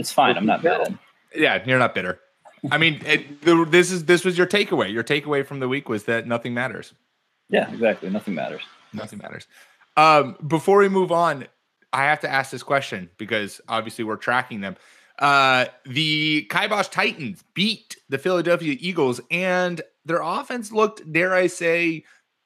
It's 0.00 0.10
fine. 0.10 0.38
I'm 0.38 0.46
not 0.46 0.64
mad. 0.64 0.98
Yeah, 1.34 1.62
you're 1.66 1.78
not 1.78 1.94
bitter. 1.94 2.18
I 2.70 2.78
mean, 2.78 3.02
it, 3.04 3.42
the, 3.42 3.66
this 3.68 3.90
is 3.90 4.06
this 4.06 4.24
was 4.24 4.38
your 4.38 4.46
takeaway. 4.46 4.90
Your 4.90 5.04
takeaway 5.04 5.44
from 5.46 5.60
the 5.60 5.68
week 5.68 5.90
was 5.90 6.04
that 6.04 6.26
nothing 6.26 6.54
matters. 6.54 6.94
Yeah, 7.50 7.70
exactly. 7.70 8.08
Nothing 8.08 8.34
matters. 8.34 8.62
Nothing 8.94 9.18
matters. 9.18 9.46
Um, 9.98 10.36
before 10.46 10.78
we 10.78 10.88
move 10.88 11.12
on, 11.12 11.46
I 11.92 12.04
have 12.04 12.20
to 12.20 12.30
ask 12.30 12.50
this 12.50 12.62
question 12.62 13.10
because 13.18 13.60
obviously 13.68 14.04
we're 14.04 14.16
tracking 14.16 14.62
them. 14.62 14.76
Uh, 15.18 15.66
the 15.84 16.44
Kibosh 16.44 16.88
Titans 16.88 17.44
beat 17.52 17.96
the 18.08 18.16
Philadelphia 18.16 18.76
Eagles, 18.80 19.20
and 19.30 19.82
their 20.06 20.22
offense 20.22 20.72
looked, 20.72 21.12
dare 21.12 21.34
I 21.34 21.46
say, 21.46 22.04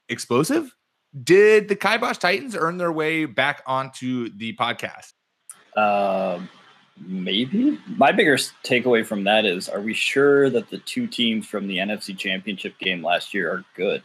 explosive. 0.09 0.75
Did 1.23 1.69
the 1.69 1.77
Kibosh 1.77 2.19
Titans 2.19 2.57
earn 2.57 2.79
their 2.79 2.91
way 2.91 3.27
back 3.27 3.63
onto 3.65 4.31
the 4.37 4.57
podcast? 4.57 5.13
Um, 5.77 6.49
maybe. 6.99 7.79
My 7.97 8.13
biggest 8.13 8.53
takeaway 8.63 9.05
from 9.05 9.25
that 9.25 9.45
is: 9.45 9.69
Are 9.69 9.81
we 9.81 9.95
sure 9.95 10.51
that 10.51 10.71
the 10.71 10.79
two 10.79 11.07
teams 11.07 11.47
from 11.47 11.67
the 11.67 11.79
NFC 11.79 12.17
Championship 12.17 12.79
game 12.79 13.03
last 13.03 13.35
year 13.35 13.51
are 13.51 13.65
good? 13.77 14.03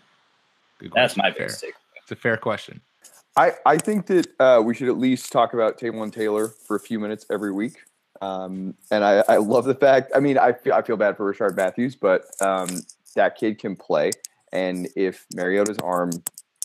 Good 0.80 0.92
That's 0.96 1.18
my 1.18 1.32
Fair. 1.32 1.48
biggest 1.48 1.64
takeaway. 1.64 2.02
It's 2.02 2.12
a 2.12 2.16
fair 2.16 2.38
question. 2.38 2.82
I, 3.36 3.54
I 3.66 3.78
think 3.78 4.08
that 4.08 4.28
uh, 4.40 4.62
we 4.64 4.74
should 4.74 4.90
at 4.90 4.98
least 4.98 5.32
talk 5.32 5.54
about 5.54 5.80
Taywan 5.80 6.12
Taylor 6.12 6.50
for 6.50 6.76
a 6.76 6.80
few 6.80 7.00
minutes 7.00 7.26
every 7.30 7.54
week. 7.54 7.78
Um, 8.22 8.74
and 8.92 9.04
I, 9.04 9.24
I 9.30 9.38
love 9.38 9.66
the 9.66 9.76
fact, 9.76 10.12
I 10.14 10.20
mean, 10.20 10.38
I 10.38 10.52
feel, 10.52 10.74
I 10.74 10.82
feel 10.82 10.98
bad 10.98 11.16
for 11.16 11.32
Rishard 11.32 11.56
Matthews, 11.56 11.96
but 11.96 12.26
um, 12.42 12.68
that 13.16 13.38
kid 13.38 13.60
can 13.60 13.76
play. 13.76 14.12
And 14.52 14.90
if 14.96 15.26
Mariota's 15.34 15.78
arm 15.78 16.12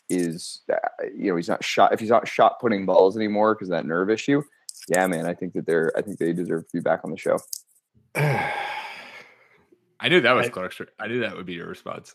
is, 0.08 0.62
uh, 0.72 0.76
you 1.16 1.30
know, 1.30 1.36
he's 1.36 1.48
not 1.48 1.62
shot, 1.62 1.92
if 1.92 2.00
he's 2.00 2.10
not 2.10 2.26
shot 2.26 2.58
putting 2.60 2.86
balls 2.86 3.16
anymore 3.16 3.54
because 3.54 3.68
that 3.68 3.86
nerve 3.86 4.10
issue, 4.10 4.42
yeah, 4.88 5.06
man, 5.06 5.26
I 5.26 5.34
think 5.34 5.52
that 5.54 5.66
they're, 5.66 5.92
I 5.96 6.02
think 6.02 6.18
they 6.18 6.32
deserve 6.32 6.64
to 6.68 6.72
be 6.74 6.80
back 6.80 7.00
on 7.04 7.10
the 7.10 7.16
show. 7.16 7.38
I 8.14 10.08
knew 10.08 10.20
that 10.20 10.32
was 10.32 10.46
I- 10.46 10.50
Clark's. 10.50 10.80
I 10.98 11.06
knew 11.06 11.20
that 11.20 11.36
would 11.36 11.46
be 11.46 11.54
your 11.54 11.66
response. 11.68 12.14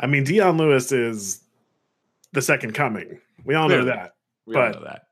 I 0.00 0.06
mean, 0.06 0.24
Dion 0.24 0.56
Lewis 0.56 0.92
is 0.92 1.40
the 2.32 2.42
second 2.42 2.72
coming. 2.74 3.20
We 3.44 3.54
all 3.54 3.68
know 3.68 3.84
that. 3.84 4.14
We 4.46 4.56
all 4.56 4.62
But- 4.72 4.74
know 4.80 4.84
that. 4.84 5.02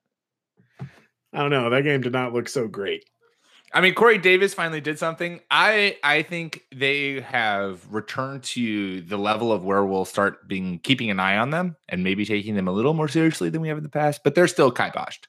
I 1.33 1.41
don't 1.41 1.51
know. 1.51 1.69
That 1.69 1.83
game 1.85 2.01
did 2.01 2.13
not 2.13 2.33
look 2.33 2.49
so 2.49 2.67
great. 2.67 3.05
I 3.75 3.81
mean, 3.83 3.95
Corey 3.95 4.17
Davis 4.17 4.55
finally 4.55 4.81
did 4.81 4.99
something. 4.99 5.41
I 5.51 5.99
I 6.03 6.23
think 6.23 6.63
they 6.75 7.21
have 7.21 7.85
returned 7.93 8.45
to 8.45 9.03
the 9.03 9.19
level 9.19 9.53
of 9.53 9.63
where 9.65 9.85
we'll 9.85 10.07
start 10.07 10.49
being 10.49 10.79
keeping 10.79 11.11
an 11.11 11.21
eye 11.21 11.37
on 11.37 11.51
them 11.51 11.77
and 11.89 12.03
maybe 12.03 12.25
taking 12.25 12.55
them 12.55 12.69
a 12.69 12.73
little 12.73 12.95
more 12.95 13.09
seriously 13.09 13.51
than 13.51 13.61
we 13.61 13.69
have 13.69 13.77
in 13.77 13.83
the 13.83 13.91
past. 13.91 14.23
But 14.25 14.35
they're 14.35 14.47
still 14.49 14.73
kiboshed. 14.73 15.27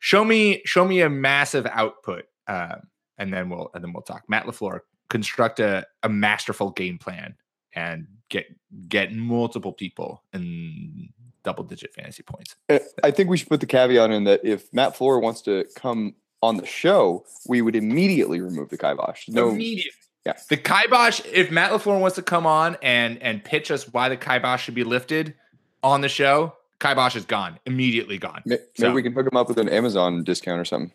Show 0.00 0.24
me 0.24 0.62
show 0.64 0.84
me 0.84 1.00
a 1.00 1.10
massive 1.10 1.66
output, 1.66 2.24
uh, 2.46 2.76
and 3.18 3.32
then 3.32 3.48
we'll 3.50 3.70
and 3.74 3.82
then 3.82 3.92
we'll 3.92 4.02
talk. 4.02 4.22
Matt 4.28 4.46
LaFleur 4.46 4.80
construct 5.10 5.58
a, 5.60 5.86
a 6.02 6.08
masterful 6.08 6.70
game 6.70 6.98
plan 6.98 7.34
and 7.74 8.06
get 8.28 8.46
get 8.88 9.12
multiple 9.12 9.72
people 9.72 10.22
in 10.32 11.08
double 11.44 11.64
digit 11.64 11.92
fantasy 11.94 12.22
points. 12.22 12.54
I 13.02 13.10
think 13.10 13.28
we 13.30 13.36
should 13.38 13.48
put 13.48 13.60
the 13.60 13.66
caveat 13.66 14.10
in 14.10 14.24
that 14.24 14.40
if 14.44 14.72
Matt 14.72 14.96
Floor 14.96 15.18
wants 15.20 15.40
to 15.42 15.64
come 15.76 16.14
on 16.42 16.56
the 16.58 16.66
show, 16.66 17.24
we 17.48 17.62
would 17.62 17.74
immediately 17.74 18.40
remove 18.40 18.68
the 18.68 18.78
kibosh. 18.78 19.28
No, 19.28 19.48
Immediately. 19.48 19.90
yeah. 20.26 20.34
The 20.48 20.56
kibosh, 20.56 21.20
if 21.32 21.50
Matt 21.50 21.72
LaFleur 21.72 21.98
wants 22.00 22.16
to 22.16 22.22
come 22.22 22.46
on 22.46 22.76
and 22.82 23.20
and 23.22 23.42
pitch 23.42 23.70
us 23.70 23.92
why 23.92 24.08
the 24.08 24.16
kibosh 24.16 24.62
should 24.64 24.74
be 24.74 24.84
lifted 24.84 25.34
on 25.82 26.02
the 26.02 26.08
show, 26.08 26.54
kibosh 26.80 27.16
is 27.16 27.24
gone. 27.24 27.58
Immediately 27.66 28.18
gone. 28.18 28.42
maybe 28.46 28.62
So- 28.76 28.92
we 28.92 29.02
can 29.02 29.12
hook 29.12 29.26
him 29.30 29.36
up 29.36 29.48
with 29.48 29.58
an 29.58 29.68
Amazon 29.68 30.24
discount 30.24 30.60
or 30.60 30.64
something. 30.64 30.92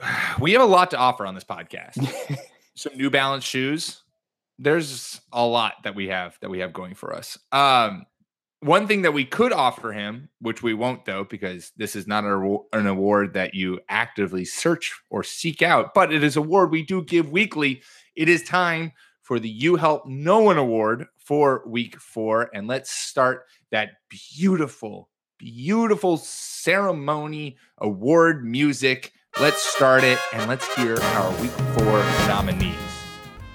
We 0.40 0.52
have 0.52 0.62
a 0.62 0.66
lot 0.66 0.90
to 0.92 0.98
offer 0.98 1.26
on 1.26 1.34
this 1.34 1.44
podcast. 1.44 1.96
Some 2.74 2.96
New 2.96 3.10
Balance 3.10 3.44
shoes. 3.44 4.02
There's 4.58 5.20
a 5.32 5.44
lot 5.44 5.74
that 5.84 5.94
we 5.94 6.08
have 6.08 6.36
that 6.40 6.50
we 6.50 6.60
have 6.60 6.72
going 6.72 6.94
for 6.94 7.14
us. 7.14 7.38
Um, 7.52 8.06
one 8.60 8.86
thing 8.86 9.02
that 9.02 9.12
we 9.12 9.24
could 9.24 9.52
offer 9.52 9.92
him, 9.92 10.28
which 10.40 10.62
we 10.62 10.72
won't 10.72 11.04
though, 11.04 11.24
because 11.24 11.72
this 11.76 11.96
is 11.96 12.06
not 12.06 12.24
an 12.24 12.58
an 12.72 12.86
award 12.86 13.34
that 13.34 13.54
you 13.54 13.80
actively 13.88 14.44
search 14.44 14.94
or 15.10 15.22
seek 15.24 15.62
out, 15.62 15.94
but 15.94 16.12
it 16.12 16.22
is 16.22 16.36
an 16.36 16.44
award 16.44 16.70
we 16.70 16.82
do 16.84 17.02
give 17.02 17.30
weekly. 17.30 17.82
It 18.16 18.28
is 18.28 18.42
time 18.44 18.92
for 19.22 19.38
the 19.40 19.48
You 19.48 19.76
Help 19.76 20.06
No 20.06 20.40
One 20.40 20.58
Award 20.58 21.06
for 21.18 21.62
week 21.66 21.98
four. 22.00 22.50
And 22.54 22.66
let's 22.68 22.90
start 22.90 23.44
that 23.70 23.90
beautiful, 24.36 25.08
beautiful 25.42 26.18
ceremony 26.18 27.56
award 27.78 28.44
music. 28.44 29.12
Let's 29.40 29.60
start 29.60 30.04
it 30.04 30.20
and 30.32 30.48
let's 30.48 30.72
hear 30.76 30.96
our 31.00 31.42
week 31.42 31.50
four 31.50 31.98
nominees. 32.28 32.76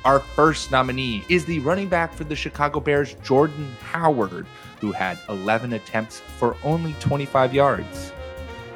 Our 0.04 0.20
first 0.20 0.70
nominee 0.70 1.24
is 1.30 1.46
the 1.46 1.60
running 1.60 1.88
back 1.88 2.14
for 2.14 2.26
the 2.26 2.36
Chicago 2.36 2.82
Bears, 2.82 3.14
Jordan 3.24 3.72
Howard, 3.82 4.46
who 4.82 4.92
had 4.92 5.18
11 5.30 5.72
attempts 5.72 6.20
for 6.20 6.58
only 6.66 6.94
25 7.00 7.54
yards. 7.54 8.12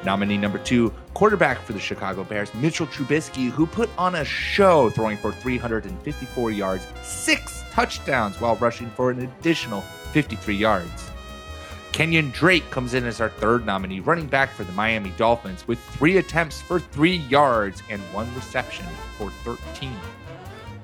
Nominee 0.06 0.38
number 0.38 0.58
two, 0.58 0.90
quarterback 1.12 1.60
for 1.60 1.74
the 1.74 1.80
Chicago 1.80 2.24
Bears, 2.24 2.52
Mitchell 2.54 2.86
Trubisky, 2.86 3.50
who 3.50 3.66
put 3.66 3.90
on 3.98 4.14
a 4.14 4.24
show 4.24 4.88
throwing 4.88 5.18
for 5.18 5.32
354 5.32 6.50
yards, 6.50 6.86
six 7.02 7.62
touchdowns, 7.72 8.40
while 8.40 8.56
rushing 8.56 8.88
for 8.90 9.10
an 9.10 9.20
additional 9.20 9.82
53 9.82 10.56
yards. 10.56 11.12
Kenyon 11.92 12.30
Drake 12.30 12.68
comes 12.70 12.94
in 12.94 13.04
as 13.04 13.20
our 13.20 13.28
third 13.28 13.66
nominee, 13.66 14.00
running 14.00 14.26
back 14.26 14.50
for 14.50 14.64
the 14.64 14.72
Miami 14.72 15.10
Dolphins, 15.18 15.68
with 15.68 15.78
three 15.78 16.16
attempts 16.16 16.60
for 16.60 16.80
three 16.80 17.16
yards 17.16 17.82
and 17.90 18.00
one 18.14 18.34
reception 18.34 18.86
for 19.18 19.30
13. 19.44 19.92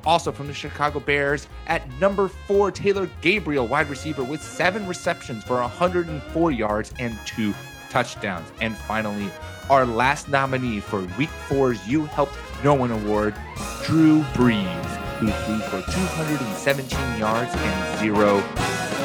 Also 0.04 0.30
from 0.30 0.46
the 0.46 0.52
Chicago 0.52 1.00
Bears, 1.00 1.48
at 1.66 1.88
number 1.98 2.28
four, 2.28 2.70
Taylor 2.70 3.08
Gabriel, 3.22 3.66
wide 3.66 3.88
receiver, 3.88 4.22
with 4.22 4.42
seven 4.42 4.86
receptions 4.86 5.44
for 5.44 5.60
104 5.60 6.50
yards 6.50 6.92
and 6.98 7.18
two 7.24 7.54
touchdowns. 7.88 8.46
And 8.60 8.76
finally, 8.76 9.30
our 9.70 9.86
last 9.86 10.28
nominee 10.28 10.80
for 10.80 11.02
week 11.16 11.30
four's 11.30 11.86
You 11.88 12.04
Helped 12.04 12.36
No 12.62 12.74
One 12.74 12.90
Award, 12.90 13.34
Drew 13.82 14.20
Brees, 14.34 14.84
who 15.16 15.28
threw 15.28 15.58
for 15.70 15.90
217 15.90 17.18
yards 17.18 17.54
and 17.54 17.98
zero 17.98 18.40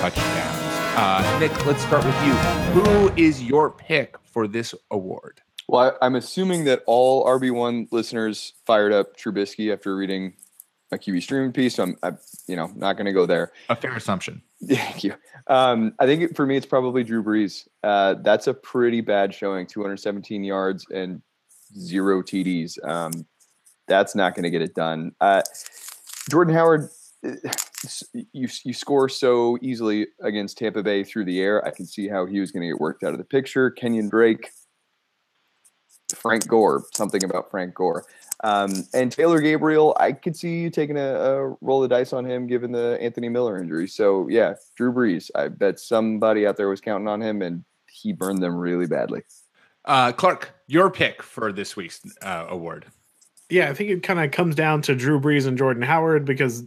touchdowns. 0.01 0.72
Uh, 0.95 1.37
Nick, 1.39 1.65
let's 1.65 1.81
start 1.81 2.05
with 2.05 2.15
you. 2.23 2.33
Who 2.79 3.11
is 3.15 3.41
your 3.41 3.71
pick 3.71 4.15
for 4.23 4.47
this 4.47 4.75
award? 4.91 5.41
Well, 5.67 5.97
I, 6.01 6.05
I'm 6.05 6.15
assuming 6.15 6.65
that 6.65 6.83
all 6.85 7.25
RB1 7.25 7.91
listeners 7.91 8.53
fired 8.67 8.93
up 8.93 9.17
Trubisky 9.17 9.73
after 9.73 9.95
reading 9.95 10.33
a 10.91 10.97
QB 10.99 11.23
streaming 11.23 11.51
piece. 11.51 11.75
So 11.75 11.83
I'm, 11.83 11.97
I, 12.03 12.11
you 12.47 12.55
know, 12.55 12.71
not 12.75 12.93
going 12.93 13.07
to 13.07 13.11
go 13.11 13.25
there. 13.25 13.51
A 13.69 13.75
fair 13.75 13.95
assumption. 13.95 14.43
Thank 14.63 15.03
you. 15.03 15.15
Um, 15.47 15.93
I 15.99 16.05
think 16.05 16.35
for 16.35 16.45
me, 16.45 16.57
it's 16.57 16.65
probably 16.67 17.03
Drew 17.03 17.23
Brees. 17.23 17.67
Uh, 17.83 18.15
that's 18.21 18.45
a 18.45 18.53
pretty 18.53 19.01
bad 19.01 19.33
showing. 19.33 19.65
217 19.65 20.43
yards 20.43 20.85
and 20.93 21.23
zero 21.75 22.21
TDs. 22.21 22.77
Um, 22.87 23.25
that's 23.87 24.15
not 24.15 24.35
going 24.35 24.43
to 24.43 24.51
get 24.51 24.61
it 24.61 24.75
done. 24.75 25.13
Uh, 25.19 25.41
Jordan 26.29 26.53
Howard, 26.53 26.89
you 28.33 28.47
you 28.63 28.73
score 28.73 29.09
so 29.09 29.57
easily 29.61 30.07
against 30.21 30.57
Tampa 30.57 30.83
Bay 30.83 31.03
through 31.03 31.25
the 31.25 31.41
air. 31.41 31.65
I 31.65 31.71
can 31.71 31.85
see 31.85 32.07
how 32.07 32.25
he 32.25 32.39
was 32.39 32.51
going 32.51 32.61
to 32.61 32.67
get 32.67 32.79
worked 32.79 33.03
out 33.03 33.13
of 33.13 33.17
the 33.17 33.23
picture. 33.23 33.71
Kenyon 33.71 34.09
Drake, 34.09 34.49
Frank 36.15 36.47
Gore, 36.47 36.83
something 36.93 37.23
about 37.23 37.49
Frank 37.51 37.73
Gore. 37.73 38.05
Um, 38.43 38.85
and 38.93 39.11
Taylor 39.11 39.39
Gabriel, 39.39 39.95
I 39.99 40.11
could 40.11 40.35
see 40.35 40.61
you 40.61 40.69
taking 40.69 40.97
a, 40.97 41.15
a, 41.15 41.55
roll 41.61 41.81
of 41.83 41.89
dice 41.89 42.11
on 42.11 42.25
him 42.25 42.45
given 42.45 42.73
the 42.73 42.97
Anthony 42.99 43.29
Miller 43.29 43.57
injury. 43.57 43.87
So 43.87 44.27
yeah, 44.27 44.55
Drew 44.75 44.91
Brees. 44.91 45.31
I 45.33 45.47
bet 45.47 45.79
somebody 45.79 46.45
out 46.45 46.57
there 46.57 46.67
was 46.67 46.81
counting 46.81 47.07
on 47.07 47.21
him, 47.21 47.41
and 47.41 47.63
he 47.89 48.11
burned 48.11 48.43
them 48.43 48.55
really 48.55 48.87
badly. 48.87 49.21
Uh, 49.85 50.11
Clark, 50.11 50.53
your 50.67 50.89
pick 50.89 51.23
for 51.23 51.51
this 51.53 51.75
week's 51.75 52.01
uh, 52.21 52.47
award. 52.49 52.85
Yeah, 53.49 53.69
I 53.69 53.73
think 53.73 53.91
it 53.91 54.03
kind 54.03 54.19
of 54.19 54.31
comes 54.31 54.55
down 54.55 54.81
to 54.83 54.95
Drew 54.95 55.19
Brees 55.19 55.45
and 55.45 55.57
Jordan 55.57 55.83
Howard 55.83 56.25
because 56.25 56.63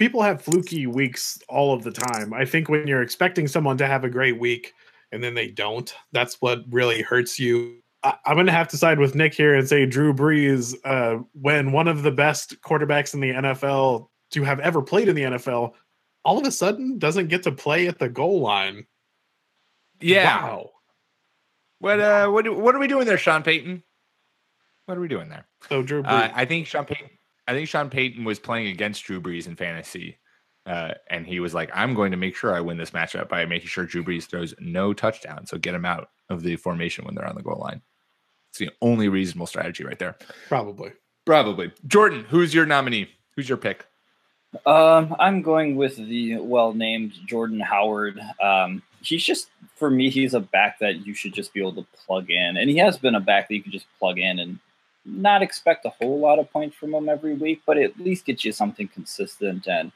people 0.00 0.22
have 0.22 0.42
fluky 0.42 0.88
weeks 0.88 1.38
all 1.48 1.72
of 1.72 1.84
the 1.84 1.92
time. 1.92 2.34
I 2.34 2.44
think 2.44 2.68
when 2.68 2.88
you're 2.88 3.02
expecting 3.02 3.46
someone 3.46 3.76
to 3.76 3.86
have 3.86 4.02
a 4.02 4.10
great 4.10 4.40
week 4.40 4.72
and 5.12 5.22
then 5.22 5.34
they 5.34 5.46
don't, 5.46 5.94
that's 6.10 6.40
what 6.40 6.64
really 6.70 7.02
hurts 7.02 7.38
you 7.38 7.80
I, 8.02 8.16
am 8.26 8.34
going 8.34 8.46
to 8.46 8.52
have 8.52 8.68
to 8.68 8.76
side 8.76 8.98
with 8.98 9.14
Nick 9.14 9.34
here 9.34 9.54
and 9.54 9.68
say 9.68 9.86
Drew 9.86 10.14
Brees, 10.14 10.74
uh, 10.84 11.22
when 11.34 11.72
one 11.72 11.88
of 11.88 12.02
the 12.02 12.10
best 12.10 12.60
quarterbacks 12.62 13.14
in 13.14 13.20
the 13.20 13.30
NFL 13.30 14.08
to 14.30 14.42
have 14.42 14.60
ever 14.60 14.80
played 14.80 15.08
in 15.08 15.16
the 15.16 15.22
NFL, 15.22 15.74
all 16.24 16.38
of 16.38 16.46
a 16.46 16.50
sudden 16.50 16.98
doesn't 16.98 17.28
get 17.28 17.42
to 17.42 17.52
play 17.52 17.88
at 17.88 17.98
the 17.98 18.08
goal 18.08 18.40
line. 18.40 18.86
Yeah. 20.00 20.42
Wow. 20.42 20.70
What 21.80 22.00
uh 22.00 22.28
what 22.28 22.46
what 22.56 22.74
are 22.74 22.78
we 22.78 22.88
doing 22.88 23.06
there, 23.06 23.16
Sean 23.16 23.42
Payton? 23.42 23.82
What 24.84 24.98
are 24.98 25.00
we 25.00 25.08
doing 25.08 25.30
there? 25.30 25.46
So 25.68 25.82
Drew 25.82 26.00
uh, 26.00 26.04
Brees. 26.04 26.30
Uh, 26.30 26.32
I 26.34 26.44
think 26.44 26.66
Sean 26.66 26.84
Payton 26.84 27.10
I 27.50 27.52
think 27.52 27.68
Sean 27.68 27.90
Payton 27.90 28.22
was 28.22 28.38
playing 28.38 28.68
against 28.68 29.02
Drew 29.02 29.20
Brees 29.20 29.48
in 29.48 29.56
fantasy. 29.56 30.18
Uh, 30.66 30.92
and 31.08 31.26
he 31.26 31.40
was 31.40 31.52
like, 31.52 31.68
I'm 31.74 31.94
going 31.94 32.12
to 32.12 32.16
make 32.16 32.36
sure 32.36 32.54
I 32.54 32.60
win 32.60 32.76
this 32.76 32.92
matchup 32.92 33.28
by 33.28 33.44
making 33.44 33.66
sure 33.66 33.84
Drew 33.84 34.04
Brees 34.04 34.28
throws 34.28 34.54
no 34.60 34.92
touchdown. 34.92 35.46
So 35.46 35.58
get 35.58 35.74
him 35.74 35.84
out 35.84 36.10
of 36.28 36.44
the 36.44 36.54
formation 36.54 37.04
when 37.04 37.16
they're 37.16 37.26
on 37.26 37.34
the 37.34 37.42
goal 37.42 37.58
line. 37.58 37.82
It's 38.50 38.58
the 38.58 38.70
only 38.80 39.08
reasonable 39.08 39.48
strategy 39.48 39.84
right 39.84 39.98
there. 39.98 40.16
Probably. 40.46 40.92
Probably. 41.26 41.72
Jordan, 41.88 42.24
who's 42.28 42.54
your 42.54 42.66
nominee? 42.66 43.08
Who's 43.34 43.48
your 43.48 43.58
pick? 43.58 43.84
Um, 44.64 45.16
I'm 45.18 45.42
going 45.42 45.74
with 45.74 45.96
the 45.96 46.36
well-named 46.36 47.14
Jordan 47.26 47.58
Howard. 47.58 48.20
Um, 48.40 48.80
he's 49.00 49.24
just 49.24 49.48
for 49.74 49.90
me, 49.90 50.08
he's 50.08 50.34
a 50.34 50.40
back 50.40 50.78
that 50.78 51.04
you 51.04 51.14
should 51.14 51.34
just 51.34 51.52
be 51.52 51.60
able 51.60 51.74
to 51.74 51.86
plug 52.06 52.30
in, 52.30 52.56
and 52.56 52.70
he 52.70 52.76
has 52.76 52.98
been 52.98 53.14
a 53.16 53.20
back 53.20 53.48
that 53.48 53.54
you 53.54 53.62
can 53.62 53.72
just 53.72 53.86
plug 53.98 54.18
in 54.18 54.38
and 54.38 54.58
not 55.04 55.42
expect 55.42 55.84
a 55.86 55.90
whole 55.90 56.18
lot 56.18 56.38
of 56.38 56.50
points 56.50 56.76
from 56.76 56.94
him 56.94 57.08
every 57.08 57.34
week, 57.34 57.62
but 57.66 57.78
at 57.78 57.98
least 57.98 58.26
get 58.26 58.44
you 58.44 58.52
something 58.52 58.88
consistent. 58.88 59.66
And 59.66 59.92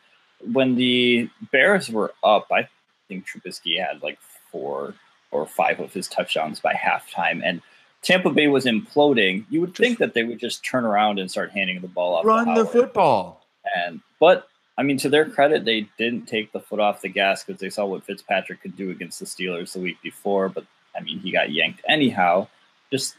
when 0.52 0.76
the 0.76 1.28
Bears 1.52 1.90
were 1.90 2.12
up, 2.22 2.48
I 2.50 2.68
think 3.08 3.26
Trubisky 3.26 3.78
had 3.78 4.02
like 4.02 4.18
four 4.50 4.94
or 5.30 5.46
five 5.46 5.80
of 5.80 5.92
his 5.92 6.08
touchdowns 6.08 6.60
by 6.60 6.74
halftime, 6.74 7.42
and 7.44 7.60
Tampa 8.02 8.30
Bay 8.30 8.48
was 8.48 8.66
imploding, 8.66 9.46
you 9.48 9.60
would 9.62 9.74
think 9.74 9.98
that 9.98 10.12
they 10.12 10.24
would 10.24 10.38
just 10.38 10.64
turn 10.64 10.84
around 10.84 11.18
and 11.18 11.30
start 11.30 11.50
handing 11.52 11.80
the 11.80 11.88
ball 11.88 12.16
off. 12.16 12.24
Run 12.24 12.54
the 12.54 12.66
football. 12.66 13.44
And 13.74 14.00
but 14.20 14.46
I 14.76 14.82
mean, 14.82 14.98
to 14.98 15.08
their 15.08 15.28
credit, 15.28 15.64
they 15.64 15.88
didn't 15.96 16.26
take 16.26 16.52
the 16.52 16.60
foot 16.60 16.80
off 16.80 17.00
the 17.00 17.08
gas 17.08 17.42
because 17.42 17.60
they 17.60 17.70
saw 17.70 17.86
what 17.86 18.04
Fitzpatrick 18.04 18.60
could 18.60 18.76
do 18.76 18.90
against 18.90 19.20
the 19.20 19.26
Steelers 19.26 19.72
the 19.72 19.80
week 19.80 19.96
before. 20.02 20.50
But 20.50 20.66
I 20.94 21.00
mean, 21.00 21.18
he 21.20 21.32
got 21.32 21.50
yanked 21.50 21.80
anyhow. 21.88 22.48
Just 22.92 23.16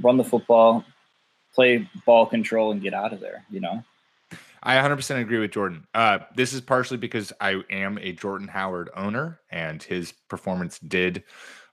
run 0.00 0.16
the 0.16 0.24
football, 0.24 0.84
play 1.58 1.88
ball 2.06 2.24
control, 2.24 2.70
and 2.70 2.80
get 2.80 2.94
out 2.94 3.12
of 3.12 3.18
there. 3.18 3.44
You 3.50 3.58
know. 3.58 3.82
I 4.62 4.76
100% 4.76 5.20
agree 5.20 5.38
with 5.38 5.50
Jordan. 5.50 5.86
Uh, 5.92 6.20
this 6.36 6.52
is 6.52 6.60
partially 6.60 6.98
because 6.98 7.32
I 7.40 7.62
am 7.68 7.98
a 7.98 8.12
Jordan 8.12 8.46
Howard 8.46 8.90
owner, 8.94 9.40
and 9.50 9.82
his 9.82 10.12
performance 10.28 10.78
did 10.78 11.24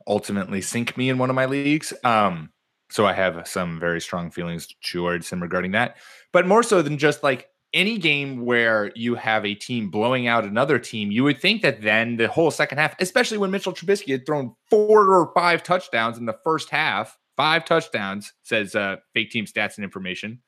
ultimately 0.08 0.62
sink 0.62 0.98
me 0.98 1.10
in 1.10 1.20
one 1.20 1.30
of 1.30 1.36
my 1.36 1.46
leagues. 1.46 1.94
Um, 2.04 2.50
so 2.90 3.06
I 3.06 3.14
have 3.14 3.48
some 3.48 3.80
very 3.80 4.02
strong 4.02 4.32
feelings 4.32 4.68
towards 4.84 5.30
him 5.30 5.42
regarding 5.42 5.72
that. 5.72 5.98
But 6.32 6.48
more 6.48 6.64
so 6.64 6.82
than 6.82 6.98
just 6.98 7.22
like 7.22 7.48
any 7.74 7.98
game 8.00 8.44
where 8.44 8.92
you 8.96 9.16
have 9.16 9.46
a 9.46 9.54
team 9.54 9.92
blowing 9.92 10.28
out 10.28 10.46
another 10.46 10.80
team, 10.80 11.12
you 11.12 11.24
would 11.24 11.40
think 11.40 11.62
that 11.62 11.82
then 11.82 12.18
the 12.18 12.28
whole 12.28 12.50
second 12.50 12.78
half, 12.78 12.96
especially 13.00 13.38
when 13.38 13.52
Mitchell 13.52 13.74
Trubisky 13.74 14.12
had 14.12 14.26
thrown 14.26 14.56
four 14.70 15.14
or 15.14 15.32
five 15.36 15.62
touchdowns 15.62 16.18
in 16.18 16.26
the 16.26 16.38
first 16.44 16.70
half, 16.70 17.18
five 17.38 17.66
touchdowns, 17.66 18.34
says 18.44 18.76
uh, 18.76 18.98
fake 19.14 19.32
team 19.32 19.46
stats 19.46 19.78
and 19.78 19.84
information. 19.84 20.42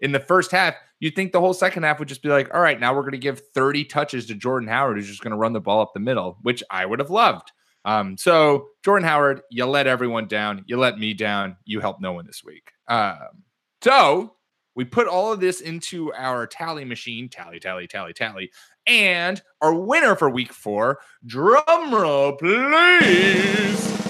In 0.00 0.12
the 0.12 0.20
first 0.20 0.52
half, 0.52 0.74
you'd 1.00 1.16
think 1.16 1.32
the 1.32 1.40
whole 1.40 1.54
second 1.54 1.82
half 1.82 1.98
would 1.98 2.08
just 2.08 2.22
be 2.22 2.28
like, 2.28 2.54
all 2.54 2.60
right, 2.60 2.78
now 2.78 2.94
we're 2.94 3.00
going 3.00 3.12
to 3.12 3.18
give 3.18 3.40
30 3.54 3.84
touches 3.84 4.26
to 4.26 4.34
Jordan 4.34 4.68
Howard, 4.68 4.96
who's 4.96 5.08
just 5.08 5.22
going 5.22 5.32
to 5.32 5.36
run 5.36 5.52
the 5.52 5.60
ball 5.60 5.80
up 5.80 5.90
the 5.94 6.00
middle, 6.00 6.38
which 6.42 6.62
I 6.70 6.86
would 6.86 7.00
have 7.00 7.10
loved. 7.10 7.50
Um, 7.84 8.16
so 8.16 8.68
Jordan 8.84 9.06
Howard, 9.08 9.42
you 9.50 9.66
let 9.66 9.86
everyone 9.86 10.28
down. 10.28 10.64
You 10.66 10.76
let 10.76 10.98
me 10.98 11.14
down. 11.14 11.56
You 11.64 11.80
helped 11.80 12.00
no 12.00 12.12
one 12.12 12.26
this 12.26 12.42
week. 12.44 12.70
Um, 12.88 13.42
so 13.82 14.36
we 14.74 14.84
put 14.84 15.08
all 15.08 15.32
of 15.32 15.40
this 15.40 15.60
into 15.60 16.12
our 16.14 16.46
tally 16.46 16.84
machine, 16.84 17.28
tally, 17.28 17.58
tally, 17.58 17.86
tally, 17.86 18.12
tally, 18.12 18.50
and 18.86 19.42
our 19.60 19.74
winner 19.74 20.14
for 20.14 20.30
week 20.30 20.52
four, 20.52 20.98
drum 21.26 21.92
roll, 21.92 22.36
please. 22.36 24.01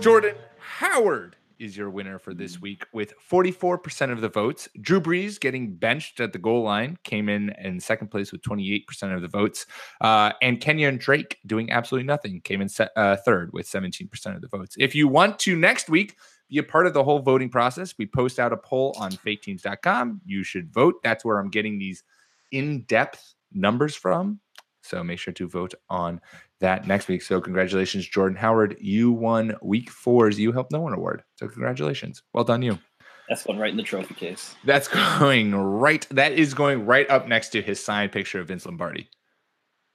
Jordan 0.00 0.34
Howard 0.58 1.36
is 1.58 1.76
your 1.76 1.90
winner 1.90 2.18
for 2.18 2.32
this 2.32 2.54
mm-hmm. 2.54 2.62
week 2.62 2.86
with 2.94 3.12
44% 3.30 4.10
of 4.10 4.22
the 4.22 4.30
votes. 4.30 4.66
Drew 4.80 4.98
Brees 4.98 5.38
getting 5.38 5.74
benched 5.74 6.20
at 6.20 6.32
the 6.32 6.38
goal 6.38 6.62
line 6.62 6.96
came 7.04 7.28
in 7.28 7.50
in 7.62 7.78
second 7.78 8.08
place 8.08 8.32
with 8.32 8.40
28% 8.40 9.14
of 9.14 9.20
the 9.20 9.28
votes. 9.28 9.66
Uh, 10.00 10.32
and 10.40 10.58
Kenyon 10.58 10.96
Drake 10.96 11.38
doing 11.46 11.70
absolutely 11.70 12.06
nothing 12.06 12.40
came 12.40 12.62
in 12.62 12.68
se- 12.70 12.88
uh, 12.96 13.16
third 13.16 13.52
with 13.52 13.66
17% 13.66 14.34
of 14.34 14.40
the 14.40 14.48
votes. 14.48 14.74
If 14.78 14.94
you 14.94 15.06
want 15.06 15.38
to 15.40 15.54
next 15.54 15.90
week 15.90 16.16
be 16.48 16.56
a 16.56 16.62
part 16.62 16.86
of 16.86 16.94
the 16.94 17.04
whole 17.04 17.18
voting 17.18 17.50
process, 17.50 17.94
we 17.98 18.06
post 18.06 18.38
out 18.38 18.54
a 18.54 18.56
poll 18.56 18.96
on 18.98 19.12
faketeams.com. 19.12 20.22
You 20.24 20.42
should 20.42 20.72
vote. 20.72 20.94
That's 21.02 21.26
where 21.26 21.38
I'm 21.38 21.50
getting 21.50 21.78
these 21.78 22.04
in 22.52 22.84
depth 22.84 23.34
numbers 23.52 23.94
from. 23.94 24.40
So 24.82 25.04
make 25.04 25.18
sure 25.18 25.34
to 25.34 25.48
vote 25.48 25.74
on 25.88 26.20
that 26.60 26.86
next 26.86 27.08
week. 27.08 27.22
So 27.22 27.40
congratulations, 27.40 28.06
Jordan 28.06 28.36
Howard. 28.36 28.76
You 28.80 29.12
won 29.12 29.54
week 29.62 29.90
four's 29.90 30.38
You 30.38 30.52
Help 30.52 30.70
No 30.70 30.80
One 30.80 30.92
award. 30.92 31.22
So 31.36 31.48
congratulations. 31.48 32.22
Well 32.32 32.44
done, 32.44 32.62
you. 32.62 32.78
That's 33.28 33.44
going 33.44 33.58
right 33.58 33.70
in 33.70 33.76
the 33.76 33.82
trophy 33.82 34.14
case. 34.14 34.56
That's 34.64 34.88
going 34.88 35.54
right. 35.54 36.06
That 36.10 36.32
is 36.32 36.52
going 36.52 36.84
right 36.84 37.08
up 37.08 37.28
next 37.28 37.50
to 37.50 37.62
his 37.62 37.82
signed 37.82 38.10
picture 38.10 38.40
of 38.40 38.48
Vince 38.48 38.66
Lombardi. 38.66 39.08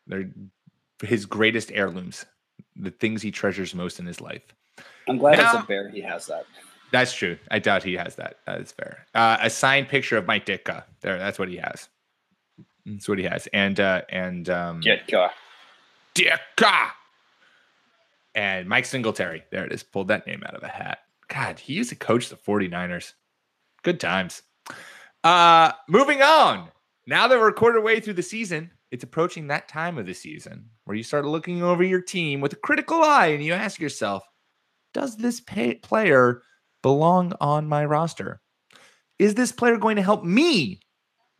They're 0.07 0.29
his 1.03 1.25
greatest 1.25 1.71
heirlooms, 1.73 2.25
the 2.77 2.91
things 2.91 3.21
he 3.21 3.31
treasures 3.31 3.75
most 3.75 3.99
in 3.99 4.05
his 4.05 4.21
life. 4.21 4.43
I'm 5.09 5.17
glad 5.17 5.37
now, 5.37 5.53
it's 5.53 5.63
a 5.63 5.67
bear. 5.67 5.89
He 5.89 6.01
has 6.01 6.27
that. 6.27 6.45
That's 6.91 7.13
true. 7.13 7.37
I 7.51 7.59
doubt 7.59 7.83
he 7.83 7.95
has 7.95 8.15
that. 8.15 8.37
That 8.45 8.61
is 8.61 8.71
fair. 8.71 9.05
Uh, 9.13 9.37
a 9.41 9.49
signed 9.49 9.89
picture 9.89 10.15
of 10.15 10.25
Mike 10.25 10.45
Ditka. 10.45 10.83
There, 11.01 11.17
that's 11.17 11.37
what 11.37 11.49
he 11.49 11.57
has. 11.57 11.89
That's 12.85 13.07
what 13.07 13.17
he 13.17 13.25
has. 13.25 13.47
And 13.53 13.79
uh, 13.79 14.01
and 14.09 14.49
um, 14.49 14.81
Ditka. 14.81 15.29
Ditka. 16.13 16.89
And 18.35 18.67
Mike 18.67 18.85
Singletary. 18.85 19.43
There 19.51 19.65
it 19.65 19.71
is. 19.71 19.83
Pulled 19.83 20.09
that 20.09 20.27
name 20.27 20.43
out 20.45 20.55
of 20.55 20.63
a 20.63 20.67
hat. 20.67 20.99
God, 21.27 21.59
he 21.59 21.73
used 21.73 21.89
to 21.89 21.95
coach 21.95 22.29
the 22.29 22.35
49ers. 22.35 23.13
Good 23.83 23.99
times. 23.99 24.43
Uh, 25.23 25.71
moving 25.87 26.21
on. 26.21 26.69
Now 27.07 27.27
that 27.27 27.39
we're 27.39 27.49
a 27.49 27.53
quarter 27.53 27.81
way 27.81 27.99
through 27.99 28.13
the 28.13 28.23
season, 28.23 28.71
it's 28.91 29.03
approaching 29.03 29.47
that 29.47 29.67
time 29.67 29.97
of 29.97 30.05
the 30.05 30.13
season 30.13 30.69
where 30.85 30.95
you 30.95 31.03
start 31.03 31.25
looking 31.25 31.63
over 31.63 31.83
your 31.83 32.01
team 32.01 32.41
with 32.41 32.53
a 32.53 32.57
critical 32.57 33.01
eye 33.01 33.27
and 33.27 33.43
you 33.43 33.53
ask 33.53 33.79
yourself, 33.79 34.23
does 34.93 35.17
this 35.17 35.39
pay- 35.41 35.75
player 35.75 36.41
belong 36.81 37.33
on 37.41 37.67
my 37.67 37.85
roster? 37.85 38.41
Is 39.17 39.35
this 39.35 39.51
player 39.51 39.77
going 39.77 39.95
to 39.95 40.01
help 40.01 40.23
me 40.23 40.79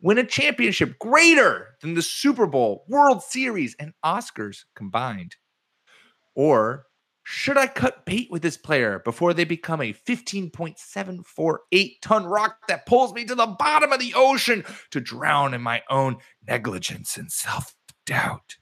win 0.06 0.16
a 0.18 0.24
championship 0.24 0.98
greater 1.00 1.74
than 1.80 1.94
the 1.94 2.02
Super 2.02 2.46
Bowl, 2.46 2.84
World 2.88 3.24
Series, 3.24 3.74
and 3.80 3.92
Oscars 4.04 4.58
combined? 4.76 5.34
Or 6.36 6.86
should 7.24 7.56
I 7.56 7.66
cut 7.66 8.06
bait 8.06 8.28
with 8.30 8.40
this 8.40 8.56
player 8.56 9.00
before 9.00 9.34
they 9.34 9.42
become 9.42 9.80
a 9.80 9.92
15.748 9.92 11.90
ton 12.02 12.24
rock 12.24 12.58
that 12.68 12.86
pulls 12.86 13.12
me 13.14 13.24
to 13.24 13.34
the 13.34 13.46
bottom 13.58 13.90
of 13.92 13.98
the 13.98 14.14
ocean 14.14 14.64
to 14.92 15.00
drown 15.00 15.54
in 15.54 15.60
my 15.60 15.82
own 15.90 16.18
negligence 16.46 17.16
and 17.16 17.32
self 17.32 17.74
doubt? 18.06 18.58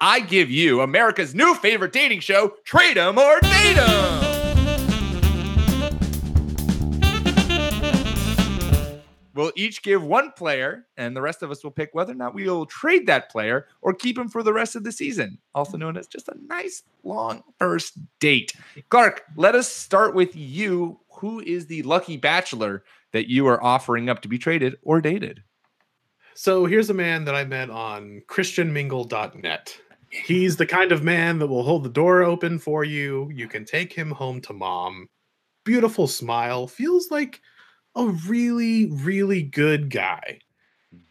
I 0.00 0.20
give 0.20 0.50
you 0.50 0.80
America's 0.80 1.34
new 1.34 1.54
favorite 1.54 1.92
dating 1.92 2.20
show, 2.20 2.54
Trade 2.64 2.96
'em 2.96 3.18
or 3.18 3.40
Date 3.40 3.76
'em. 3.76 4.39
We'll 9.34 9.52
each 9.54 9.82
give 9.82 10.02
one 10.02 10.32
player, 10.32 10.86
and 10.96 11.16
the 11.16 11.22
rest 11.22 11.42
of 11.42 11.50
us 11.50 11.62
will 11.62 11.70
pick 11.70 11.90
whether 11.92 12.12
or 12.12 12.16
not 12.16 12.34
we 12.34 12.48
will 12.48 12.66
trade 12.66 13.06
that 13.06 13.30
player 13.30 13.66
or 13.80 13.94
keep 13.94 14.18
him 14.18 14.28
for 14.28 14.42
the 14.42 14.52
rest 14.52 14.74
of 14.74 14.82
the 14.82 14.92
season, 14.92 15.38
also 15.54 15.76
known 15.76 15.96
as 15.96 16.08
just 16.08 16.28
a 16.28 16.34
nice 16.46 16.82
long 17.04 17.42
first 17.58 17.98
date. 18.18 18.54
Clark, 18.88 19.22
let 19.36 19.54
us 19.54 19.68
start 19.68 20.14
with 20.14 20.34
you. 20.34 20.98
Who 21.18 21.40
is 21.40 21.66
the 21.66 21.82
lucky 21.82 22.16
bachelor 22.16 22.82
that 23.12 23.28
you 23.28 23.46
are 23.46 23.62
offering 23.62 24.08
up 24.08 24.22
to 24.22 24.28
be 24.28 24.38
traded 24.38 24.78
or 24.82 25.00
dated? 25.00 25.42
So 26.34 26.64
here's 26.64 26.90
a 26.90 26.94
man 26.94 27.24
that 27.26 27.34
I 27.34 27.44
met 27.44 27.70
on 27.70 28.22
christianmingle.net. 28.28 29.76
He's 30.08 30.56
the 30.56 30.66
kind 30.66 30.90
of 30.90 31.04
man 31.04 31.38
that 31.38 31.46
will 31.46 31.62
hold 31.62 31.84
the 31.84 31.88
door 31.88 32.22
open 32.22 32.58
for 32.58 32.82
you. 32.82 33.30
You 33.32 33.46
can 33.46 33.64
take 33.64 33.92
him 33.92 34.10
home 34.10 34.40
to 34.42 34.52
mom. 34.52 35.08
Beautiful 35.64 36.08
smile. 36.08 36.66
Feels 36.66 37.10
like 37.10 37.40
a 37.94 38.06
really, 38.06 38.86
really 38.90 39.42
good 39.42 39.90
guy. 39.90 40.40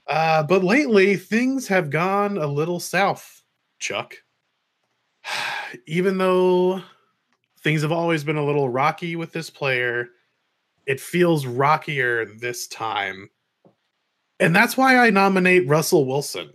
Uh, 0.08 0.44
but 0.44 0.64
lately, 0.64 1.16
things 1.16 1.68
have 1.68 1.90
gone 1.90 2.38
a 2.38 2.48
little 2.48 2.80
south, 2.80 3.44
Chuck. 3.80 4.16
Even 5.86 6.18
though 6.18 6.82
things 7.62 7.82
have 7.82 7.92
always 7.92 8.24
been 8.24 8.38
a 8.38 8.46
little 8.46 8.70
rocky 8.70 9.16
with 9.16 9.32
this 9.32 9.50
player, 9.50 10.10
it 10.86 11.00
feels 11.00 11.46
rockier 11.46 12.26
this 12.26 12.68
time. 12.68 13.30
And 14.40 14.56
that's 14.56 14.78
why 14.78 14.98
I 14.98 15.10
nominate 15.10 15.68
Russell 15.68 16.06
Wilson, 16.06 16.50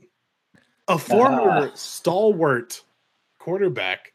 a 0.88 0.98
former 0.98 1.70
stalwart 1.74 2.82
quarterback. 3.38 4.14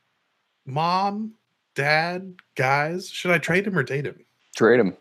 Mom, 0.66 1.34
dad, 1.76 2.36
guys, 2.56 3.10
should 3.10 3.32
I 3.32 3.38
trade 3.38 3.68
him 3.68 3.78
or 3.78 3.84
date 3.84 4.06
him? 4.06 4.26
Trade 4.56 4.80
him. 4.80 4.98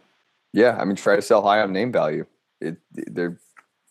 Yeah, 0.52 0.76
I 0.80 0.84
mean, 0.84 0.96
try 0.96 1.16
to 1.16 1.22
sell 1.22 1.42
high 1.42 1.61
on 1.61 1.72
name 1.72 1.92
value. 1.92 2.26
It, 2.61 2.76
they're 2.92 3.38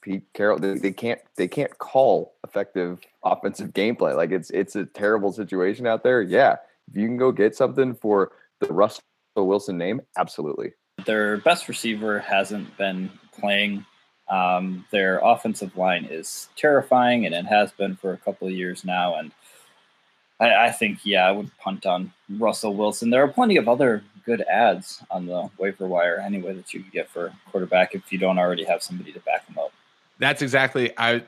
Pete 0.02 0.24
Carroll. 0.34 0.60
They, 0.60 0.76
they 0.76 0.92
can't. 0.92 1.20
They 1.36 1.48
can't 1.48 1.78
call 1.78 2.34
effective 2.44 3.00
offensive 3.24 3.74
gameplay. 3.74 4.16
Like 4.16 4.32
it's 4.32 4.50
it's 4.52 4.76
a 4.76 4.86
terrible 4.86 5.32
situation 5.32 5.86
out 5.86 6.04
there. 6.04 6.22
Yeah, 6.22 6.58
if 6.90 6.96
you 6.96 7.08
can 7.08 7.18
go 7.18 7.32
get 7.32 7.56
something 7.56 7.94
for 7.96 8.32
the 8.60 8.74
Russell 8.74 9.04
Wilson 9.36 9.78
name, 9.78 10.02
absolutely. 10.18 10.74
Their 11.06 11.38
best 11.38 11.68
receiver 11.68 12.20
hasn't 12.20 12.76
been 12.78 13.12
playing. 13.38 13.86
Um, 14.30 14.86
their 14.92 15.20
offensive 15.24 15.78
line 15.78 16.06
is 16.06 16.50
terrifying, 16.56 17.26
and 17.26 17.36
it 17.36 17.46
has 17.46 17.72
been 17.72 17.96
for 17.96 18.14
a 18.14 18.18
couple 18.18 18.48
of 18.48 18.54
years 18.54 18.84
now. 18.84 19.16
And 19.16 19.32
I, 20.40 20.68
I 20.68 20.72
think, 20.72 21.00
yeah, 21.04 21.28
I 21.28 21.32
would 21.32 21.56
punt 21.58 21.86
on 21.86 22.12
Russell 22.30 22.74
Wilson. 22.74 23.10
There 23.10 23.24
are 23.24 23.28
plenty 23.28 23.58
of 23.58 23.68
other 23.68 24.04
good 24.28 24.42
adds 24.42 25.02
on 25.10 25.26
the 25.26 25.50
waiver 25.58 25.88
wire 25.88 26.18
anyway 26.20 26.54
that 26.54 26.74
you 26.74 26.82
can 26.82 26.90
get 26.92 27.10
for 27.10 27.34
quarterback 27.50 27.96
if 27.96 28.12
you 28.12 28.20
don't 28.20 28.38
already 28.38 28.66
have 28.66 28.84
somebody 28.84 29.14
to 29.14 29.22
back 29.22 29.48
them 29.48 29.58
up. 29.58 29.72
That's 30.20 30.42
exactly. 30.42 30.92
I 30.98 31.24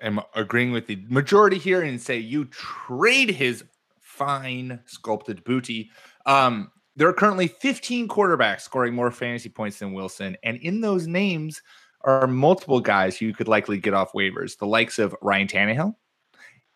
am 0.00 0.20
agreeing 0.36 0.70
with 0.70 0.86
the 0.86 1.02
majority 1.08 1.58
here 1.58 1.82
and 1.82 2.00
say 2.00 2.16
you 2.16 2.44
trade 2.46 3.30
his 3.30 3.64
fine 4.00 4.78
sculpted 4.86 5.42
booty. 5.42 5.90
Um, 6.26 6.70
there 6.94 7.08
are 7.08 7.12
currently 7.12 7.48
15 7.48 8.06
quarterbacks 8.06 8.60
scoring 8.60 8.94
more 8.94 9.10
fantasy 9.10 9.48
points 9.48 9.80
than 9.80 9.92
Wilson, 9.92 10.36
and 10.44 10.56
in 10.58 10.80
those 10.80 11.08
names 11.08 11.60
are 12.02 12.28
multiple 12.28 12.80
guys 12.80 13.18
who 13.18 13.26
you 13.26 13.34
could 13.34 13.48
likely 13.48 13.78
get 13.78 13.94
off 13.94 14.12
waivers, 14.12 14.56
the 14.58 14.66
likes 14.66 15.00
of 15.00 15.16
Ryan 15.20 15.48
Tannehill. 15.48 15.96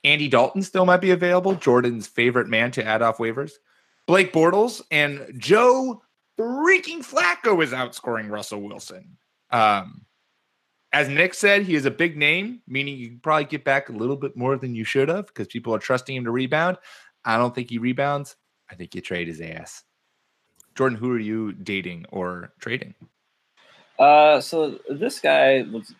Andy 0.03 0.27
Dalton 0.27 0.63
still 0.63 0.87
might 0.87 1.01
be 1.01 1.13
available, 1.13 1.55
Jordan's 1.55 2.09
favorite 2.09 2.49
man 2.49 2.73
to 2.73 2.85
add 2.85 3.01
off 3.01 3.19
waivers. 3.19 3.53
Blake 4.09 4.33
Bortles 4.33 4.81
and 4.91 5.35
Joe 5.37 6.03
freaking 6.41 7.05
Flacco 7.05 7.63
is 7.63 7.73
outscoring 7.73 8.31
Russell 8.31 8.63
Wilson. 8.63 9.19
Um, 9.51 10.07
as 10.95 11.11
Nick 11.11 11.35
said, 11.35 11.63
he 11.63 11.75
is 11.75 11.85
a 11.85 11.91
big 11.91 12.17
name, 12.17 12.63
meaning 12.67 12.97
you 12.97 13.09
can 13.09 13.21
probably 13.21 13.45
get 13.45 13.65
back 13.65 13.91
a 13.91 13.93
little 13.93 14.17
bit 14.17 14.35
more 14.35 14.57
than 14.57 14.75
you 14.75 14.83
should 14.83 15.11
have 15.11 15.27
because 15.27 15.47
people 15.47 15.75
are 15.75 15.79
trusting 15.79 16.17
him 16.17 16.25
to 16.25 16.31
rebound. 16.31 16.79
I 17.23 17.37
don't 17.37 17.55
think 17.55 17.69
he 17.69 17.77
rebounds. 17.77 18.35
I 18.71 18.77
think 18.77 18.95
you 18.95 19.03
trade 19.03 19.29
his 19.29 19.43
ass. 19.43 19.85
Jordan, 20.75 20.97
who 20.97 21.13
are 21.13 21.19
you 21.19 21.53
dating 21.53 22.07
or 22.11 22.55
trading? 22.61 22.95
Uh, 23.99 24.41
so 24.41 24.79
this 24.89 25.21
guy 25.21 25.67
was 25.71 25.93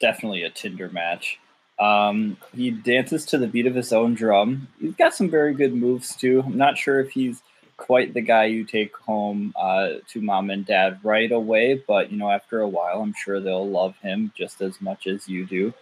definitely 0.00 0.44
a 0.44 0.50
Tinder 0.50 0.88
match. 0.88 1.38
Um, 1.82 2.36
he 2.54 2.70
dances 2.70 3.24
to 3.26 3.38
the 3.38 3.48
beat 3.48 3.66
of 3.66 3.74
his 3.74 3.92
own 3.92 4.14
drum. 4.14 4.68
He's 4.80 4.94
got 4.94 5.14
some 5.14 5.28
very 5.28 5.52
good 5.52 5.74
moves 5.74 6.14
too. 6.14 6.44
I'm 6.46 6.56
not 6.56 6.78
sure 6.78 7.00
if 7.00 7.10
he's 7.10 7.42
quite 7.76 8.14
the 8.14 8.20
guy 8.20 8.44
you 8.44 8.64
take 8.64 8.96
home 8.96 9.52
uh, 9.58 9.94
to 10.10 10.20
mom 10.20 10.50
and 10.50 10.64
dad 10.64 11.00
right 11.02 11.32
away, 11.32 11.82
but 11.88 12.12
you 12.12 12.18
know, 12.18 12.30
after 12.30 12.60
a 12.60 12.68
while, 12.68 13.02
I'm 13.02 13.14
sure 13.14 13.40
they'll 13.40 13.68
love 13.68 13.96
him 13.96 14.32
just 14.36 14.60
as 14.60 14.80
much 14.80 15.08
as 15.08 15.28
you 15.28 15.44
do. 15.44 15.74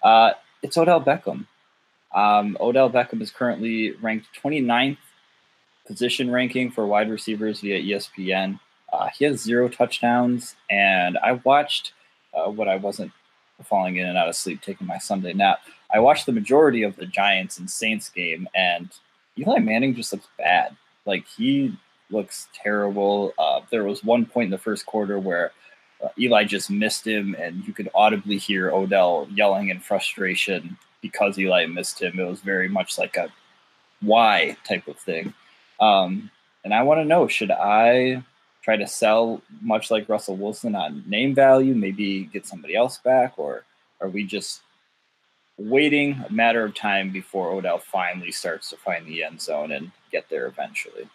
Uh, 0.00 0.30
it's 0.62 0.78
Odell 0.78 1.02
Beckham. 1.02 1.46
Um, 2.14 2.56
Odell 2.60 2.88
Beckham 2.88 3.20
is 3.20 3.32
currently 3.32 3.90
ranked 3.92 4.28
29th 4.40 4.98
position 5.88 6.30
ranking 6.30 6.70
for 6.70 6.86
wide 6.86 7.10
receivers 7.10 7.62
via 7.62 7.82
ESPN. 7.82 8.60
Uh, 8.92 9.08
he 9.08 9.24
has 9.24 9.40
zero 9.40 9.68
touchdowns, 9.68 10.54
and 10.70 11.18
I 11.18 11.32
watched 11.32 11.94
uh, 12.32 12.48
what 12.48 12.68
I 12.68 12.76
wasn't 12.76 13.10
falling 13.64 13.96
in 13.96 14.06
and 14.06 14.16
out 14.16 14.28
of 14.28 14.36
sleep 14.36 14.60
taking 14.60 14.86
my 14.86 14.98
Sunday 14.98 15.32
nap. 15.32 15.60
I 15.92 16.00
watched 16.00 16.26
the 16.26 16.32
majority 16.32 16.82
of 16.82 16.96
the 16.96 17.06
Giants 17.06 17.58
and 17.58 17.70
Saints 17.70 18.08
game, 18.08 18.48
and 18.54 18.90
Eli 19.38 19.58
Manning 19.58 19.94
just 19.94 20.12
looks 20.12 20.28
bad. 20.36 20.76
Like 21.06 21.26
he 21.26 21.76
looks 22.10 22.48
terrible. 22.52 23.34
Uh, 23.38 23.60
there 23.70 23.84
was 23.84 24.04
one 24.04 24.26
point 24.26 24.46
in 24.46 24.50
the 24.50 24.58
first 24.58 24.86
quarter 24.86 25.18
where 25.18 25.52
uh, 26.02 26.08
Eli 26.18 26.44
just 26.44 26.70
missed 26.70 27.06
him, 27.06 27.34
and 27.38 27.66
you 27.66 27.72
could 27.72 27.88
audibly 27.94 28.38
hear 28.38 28.70
Odell 28.70 29.26
yelling 29.30 29.68
in 29.68 29.80
frustration 29.80 30.76
because 31.00 31.38
Eli 31.38 31.66
missed 31.66 32.00
him. 32.00 32.18
It 32.18 32.24
was 32.24 32.40
very 32.40 32.68
much 32.68 32.98
like 32.98 33.16
a 33.16 33.28
why 34.00 34.56
type 34.64 34.86
of 34.88 34.98
thing. 34.98 35.34
Um, 35.80 36.30
and 36.64 36.74
I 36.74 36.82
want 36.82 37.00
to 37.00 37.04
know 37.04 37.28
should 37.28 37.50
I 37.50 38.22
try 38.62 38.76
to 38.76 38.86
sell 38.86 39.42
much 39.60 39.90
like 39.90 40.08
Russell 40.08 40.36
Wilson 40.36 40.74
on 40.74 41.04
name 41.06 41.34
value, 41.34 41.74
maybe 41.74 42.24
get 42.24 42.46
somebody 42.46 42.76
else 42.76 42.98
back, 42.98 43.38
or 43.38 43.64
are 44.00 44.08
we 44.08 44.24
just 44.24 44.62
waiting 45.56 46.22
a 46.28 46.32
matter 46.32 46.64
of 46.64 46.74
time 46.74 47.10
before 47.10 47.50
Odell 47.50 47.78
finally 47.78 48.30
starts 48.30 48.70
to 48.70 48.76
find 48.76 49.06
the 49.06 49.24
end 49.24 49.40
zone 49.40 49.72
and 49.72 49.90
get 50.12 50.28
there 50.28 50.46
eventually? 50.46 51.08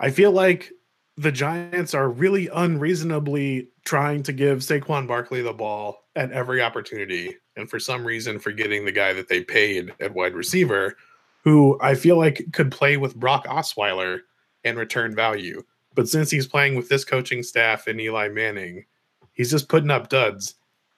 I 0.00 0.10
feel 0.10 0.32
like 0.32 0.72
the 1.16 1.32
Giants 1.32 1.94
are 1.94 2.10
really 2.10 2.48
unreasonably 2.48 3.68
trying 3.84 4.22
to 4.24 4.32
give 4.32 4.58
Saquon 4.58 5.06
Barkley 5.06 5.40
the 5.40 5.52
ball 5.52 6.04
at 6.14 6.32
every 6.32 6.60
opportunity, 6.60 7.36
and 7.56 7.70
for 7.70 7.78
some 7.78 8.06
reason 8.06 8.38
forgetting 8.38 8.84
the 8.84 8.92
guy 8.92 9.12
that 9.12 9.28
they 9.28 9.42
paid 9.42 9.92
at 10.00 10.14
wide 10.14 10.34
receiver, 10.34 10.96
who 11.42 11.78
I 11.80 11.94
feel 11.94 12.16
like 12.18 12.44
could 12.52 12.72
play 12.72 12.96
with 12.96 13.14
Brock 13.14 13.46
Osweiler 13.46 14.20
and 14.64 14.76
return 14.76 15.14
value. 15.14 15.62
But 15.96 16.08
since 16.08 16.30
he's 16.30 16.46
playing 16.46 16.76
with 16.76 16.88
this 16.88 17.04
coaching 17.04 17.42
staff 17.42 17.88
and 17.88 18.00
Eli 18.00 18.28
Manning, 18.28 18.84
he's 19.32 19.50
just 19.50 19.68
putting 19.68 19.90
up 19.90 20.10
duds. 20.10 20.54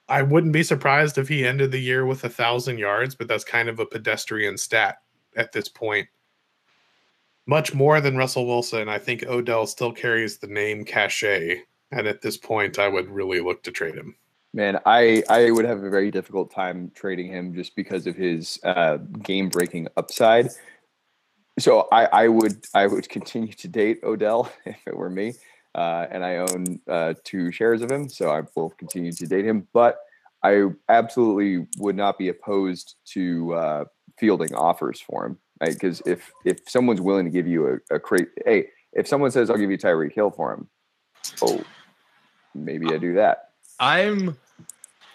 I 0.09 0.21
wouldn't 0.21 0.53
be 0.53 0.63
surprised 0.63 1.17
if 1.17 1.27
he 1.27 1.45
ended 1.47 1.71
the 1.71 1.79
year 1.79 2.05
with 2.05 2.23
a 2.23 2.29
thousand 2.29 2.77
yards, 2.77 3.15
but 3.15 3.27
that's 3.27 3.43
kind 3.43 3.69
of 3.69 3.79
a 3.79 3.85
pedestrian 3.85 4.57
stat 4.57 4.97
at 5.35 5.51
this 5.53 5.69
point. 5.69 6.07
Much 7.45 7.73
more 7.73 8.01
than 8.01 8.17
Russell 8.17 8.45
Wilson, 8.45 8.89
I 8.89 8.99
think 8.99 9.25
Odell 9.25 9.65
still 9.65 9.91
carries 9.91 10.37
the 10.37 10.47
name 10.47 10.83
cachet, 10.83 11.63
and 11.91 12.05
at 12.05 12.21
this 12.21 12.37
point, 12.37 12.77
I 12.77 12.87
would 12.87 13.09
really 13.09 13.39
look 13.39 13.63
to 13.63 13.71
trade 13.71 13.95
him. 13.95 14.15
Man, 14.53 14.79
I 14.85 15.23
I 15.29 15.51
would 15.51 15.65
have 15.65 15.83
a 15.83 15.89
very 15.89 16.11
difficult 16.11 16.51
time 16.51 16.91
trading 16.95 17.27
him 17.27 17.53
just 17.53 17.75
because 17.75 18.07
of 18.07 18.15
his 18.15 18.59
uh, 18.63 18.97
game 18.97 19.49
breaking 19.49 19.87
upside. 19.95 20.49
So 21.59 21.87
I, 21.91 22.05
I 22.05 22.27
would 22.27 22.65
I 22.73 22.87
would 22.87 23.09
continue 23.09 23.53
to 23.53 23.67
date 23.67 23.99
Odell 24.03 24.51
if 24.65 24.77
it 24.87 24.95
were 24.95 25.09
me, 25.09 25.33
uh, 25.75 26.07
and 26.09 26.23
I 26.23 26.37
own 26.37 26.79
uh, 26.87 27.13
two 27.23 27.51
shares 27.51 27.81
of 27.81 27.91
him, 27.91 28.09
so 28.09 28.29
I 28.29 28.43
will 28.55 28.69
continue 28.71 29.11
to 29.11 29.27
date 29.27 29.45
him. 29.45 29.67
But 29.73 29.97
I 30.43 30.67
absolutely 30.87 31.67
would 31.77 31.95
not 31.95 32.17
be 32.17 32.29
opposed 32.29 32.95
to 33.13 33.53
uh, 33.53 33.85
fielding 34.17 34.55
offers 34.55 35.01
for 35.01 35.25
him, 35.25 35.37
because 35.59 36.01
right? 36.05 36.13
if 36.13 36.31
if 36.45 36.69
someone's 36.69 37.01
willing 37.01 37.25
to 37.25 37.31
give 37.31 37.47
you 37.47 37.79
a, 37.91 37.95
a 37.95 37.99
crate, 37.99 38.29
hey, 38.45 38.67
if 38.93 39.07
someone 39.07 39.31
says 39.31 39.49
I'll 39.49 39.57
give 39.57 39.71
you 39.71 39.77
Tyreek 39.77 40.13
Hill 40.13 40.31
for 40.31 40.53
him, 40.53 40.69
oh, 41.41 41.61
maybe 42.55 42.87
I 42.93 42.97
do 42.97 43.15
that. 43.15 43.49
I'm 43.79 44.37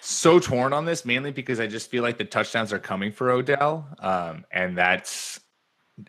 so 0.00 0.38
torn 0.38 0.74
on 0.74 0.84
this 0.84 1.06
mainly 1.06 1.30
because 1.30 1.60
I 1.60 1.66
just 1.66 1.90
feel 1.90 2.02
like 2.02 2.18
the 2.18 2.24
touchdowns 2.24 2.72
are 2.74 2.78
coming 2.78 3.12
for 3.12 3.30
Odell, 3.30 3.88
um, 4.00 4.44
and 4.50 4.76
that's 4.76 5.40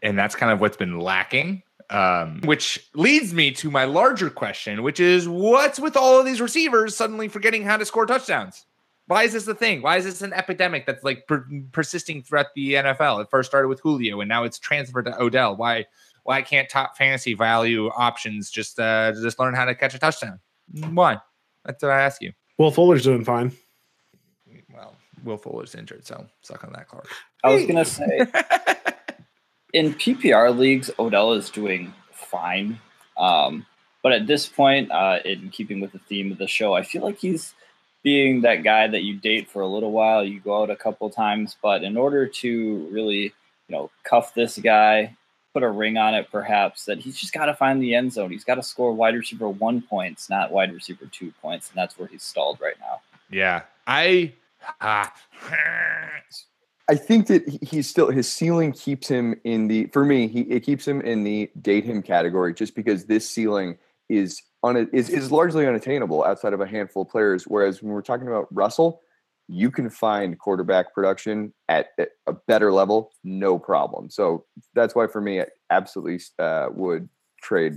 and 0.02 0.18
that's 0.18 0.36
kind 0.36 0.52
of 0.52 0.60
what's 0.62 0.78
been 0.78 1.00
lacking. 1.00 1.64
Um, 1.90 2.42
which 2.44 2.90
leads 2.96 3.32
me 3.34 3.52
to 3.52 3.70
my 3.70 3.86
larger 3.86 4.32
question, 4.32 4.82
which 4.82 5.00
is 5.00 5.28
what's 5.28 5.80
with 5.80 5.96
all 5.96 6.20
of 6.20 6.26
these 6.26 6.42
receivers 6.42 6.96
suddenly 6.96 7.28
forgetting 7.28 7.64
how 7.64 7.78
to 7.78 7.86
score 7.86 8.08
touchdowns? 8.08 8.66
Why 9.08 9.24
is 9.24 9.34
this 9.34 9.48
a 9.48 9.54
thing? 9.54 9.84
Why 9.84 9.98
is 9.98 10.06
this 10.06 10.24
an 10.24 10.34
epidemic 10.34 10.88
that's 10.88 11.04
like 11.04 11.28
per- 11.28 11.46
persisting 11.72 12.24
throughout 12.24 12.48
the 12.56 12.74
NFL? 12.74 13.22
It 13.22 13.30
first 13.30 13.50
started 13.52 13.68
with 13.68 13.80
Julio, 13.82 14.20
and 14.20 14.28
now 14.28 14.46
it's 14.46 14.58
transferred 14.58 15.06
to 15.06 15.22
Odell. 15.22 15.56
Why? 15.56 15.86
Why 16.24 16.42
can't 16.42 16.68
top 16.68 16.98
fantasy 16.98 17.36
value 17.36 17.90
options 17.90 18.50
just 18.50 18.80
uh, 18.80 19.12
just 19.12 19.38
learn 19.38 19.54
how 19.54 19.66
to 19.66 19.76
catch 19.76 19.94
a 19.94 20.00
touchdown? 20.00 20.40
Why? 20.90 21.20
That's 21.66 21.84
what 21.84 21.92
I 21.92 22.02
ask 22.02 22.20
you. 22.20 22.32
Will 22.58 22.72
Fuller's 22.72 23.04
doing 23.04 23.24
fine. 23.24 23.52
Well, 24.74 24.96
Will 25.24 25.38
Fuller's 25.38 25.76
injured, 25.76 26.08
so 26.08 26.26
suck 26.42 26.64
on 26.64 26.74
that, 26.74 26.88
Clark. 26.88 27.08
I 27.44 27.54
was 27.54 27.66
gonna 27.68 27.86
say 27.86 28.26
in 29.76 29.94
PPR 29.94 30.58
leagues, 30.58 30.90
Odell 30.98 31.34
is 31.34 31.50
doing 31.50 31.94
fine. 32.14 32.80
Um, 33.18 33.66
but 34.02 34.14
at 34.14 34.26
this 34.26 34.48
point, 34.48 34.90
uh, 34.90 35.20
in 35.26 35.50
keeping 35.50 35.82
with 35.82 35.92
the 35.92 36.00
theme 36.00 36.32
of 36.32 36.38
the 36.38 36.48
show, 36.48 36.74
I 36.74 36.84
feel 36.84 37.04
like 37.04 37.18
he's 37.18 37.54
being 38.02 38.42
that 38.42 38.64
guy 38.64 38.88
that 38.88 39.04
you 39.04 39.18
date 39.18 39.50
for 39.50 39.62
a 39.62 39.68
little 39.68 39.92
while, 39.92 40.24
you 40.24 40.40
go 40.40 40.62
out 40.62 40.70
a 40.70 40.78
couple 40.78 41.10
times, 41.10 41.58
but 41.62 41.84
in 41.84 41.98
order 41.98 42.26
to 42.26 42.88
really, 42.90 43.24
you 43.24 43.32
know, 43.70 43.92
cuff 44.06 44.34
this 44.34 44.58
guy, 44.60 45.14
put 45.52 45.62
a 45.62 45.70
ring 45.70 45.98
on 45.98 46.14
it, 46.14 46.32
perhaps 46.32 46.86
that 46.86 47.00
he's 47.00 47.18
just 47.18 47.34
got 47.34 47.48
to 47.48 47.54
find 47.54 47.82
the 47.82 47.96
end 47.96 48.14
zone. 48.14 48.32
He's 48.32 48.46
got 48.46 48.56
to 48.56 48.64
score 48.64 48.94
wide 48.94 49.16
receiver 49.16 49.50
one 49.50 49.82
points, 49.82 50.30
not 50.30 50.54
wide 50.54 50.74
receiver 50.74 51.06
two 51.12 51.34
points, 51.42 51.70
and 51.70 51.78
that's 51.78 52.00
where 52.00 52.08
he's 52.08 52.24
stalled 52.24 52.62
right 52.62 52.80
now. 52.80 53.02
Yeah, 53.30 53.64
I. 53.86 54.32
Ah, 54.80 55.14
I 56.88 56.96
think 56.96 57.28
that 57.28 57.48
he's 57.64 57.90
still 57.90 58.12
his 58.12 58.32
ceiling 58.32 58.72
keeps 58.72 59.08
him 59.08 59.40
in 59.44 59.68
the 59.68 59.88
for 59.88 60.06
me 60.06 60.28
he 60.28 60.42
it 60.42 60.62
keeps 60.62 60.88
him 60.88 61.02
in 61.02 61.24
the 61.24 61.50
date 61.62 61.84
him 61.84 62.02
category 62.02 62.54
just 62.54 62.76
because 62.76 63.06
this 63.06 63.28
ceiling 63.28 63.78
is 64.08 64.42
on 64.62 64.78
is 64.94 65.10
is 65.10 65.32
largely 65.32 65.66
unattainable 65.68 66.24
outside 66.24 66.54
of 66.54 66.62
a 66.62 66.68
handful 66.68 67.04
of 67.04 67.10
players. 67.10 67.46
Whereas 67.46 67.82
when 67.82 67.92
we're 67.92 68.02
talking 68.02 68.28
about 68.28 68.48
Russell, 68.52 69.02
you 69.48 69.70
can 69.70 69.90
find 69.90 70.38
quarterback 70.40 70.94
production 70.94 71.54
at, 71.70 71.90
at 72.00 72.10
a 72.28 72.34
better 72.34 72.72
level, 72.72 73.12
no 73.24 73.60
problem. 73.60 74.10
So 74.10 74.46
that's 74.74 74.96
why 74.96 75.08
for 75.08 75.22
me, 75.22 75.42
I 75.42 75.46
absolutely 75.70 76.20
uh, 76.40 76.68
would 76.72 77.10
trade 77.42 77.76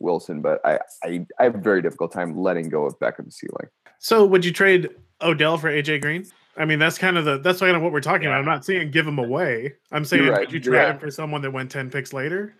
Wilson, 0.00 0.42
but 0.42 0.60
I, 0.64 0.78
I 1.02 1.26
I 1.38 1.44
have 1.44 1.54
a 1.54 1.60
very 1.60 1.82
difficult 1.82 2.12
time 2.12 2.36
letting 2.36 2.68
go 2.68 2.84
of 2.84 2.98
Beckham's 2.98 3.36
ceiling. 3.36 3.68
So 3.98 4.24
would 4.24 4.44
you 4.44 4.52
trade 4.52 4.90
Odell 5.20 5.58
for 5.58 5.70
AJ 5.70 6.02
Green? 6.02 6.26
I 6.58 6.64
mean, 6.64 6.78
that's 6.80 6.98
kind 6.98 7.16
of 7.16 7.24
the 7.24 7.38
that's 7.38 7.60
kind 7.60 7.76
of 7.76 7.82
what 7.82 7.92
we're 7.92 8.00
talking 8.00 8.26
about. 8.26 8.38
I'm 8.40 8.44
not 8.44 8.64
saying 8.64 8.90
give 8.90 9.06
him 9.06 9.18
away. 9.18 9.74
I'm 9.92 10.04
saying 10.04 10.24
You're 10.24 10.32
right. 10.32 10.40
would 10.40 10.52
you 10.52 10.60
trade 10.60 10.78
right. 10.78 10.90
him 10.90 10.98
for 10.98 11.10
someone 11.10 11.40
that 11.42 11.52
went 11.52 11.70
10 11.70 11.90
picks 11.90 12.12
later? 12.12 12.54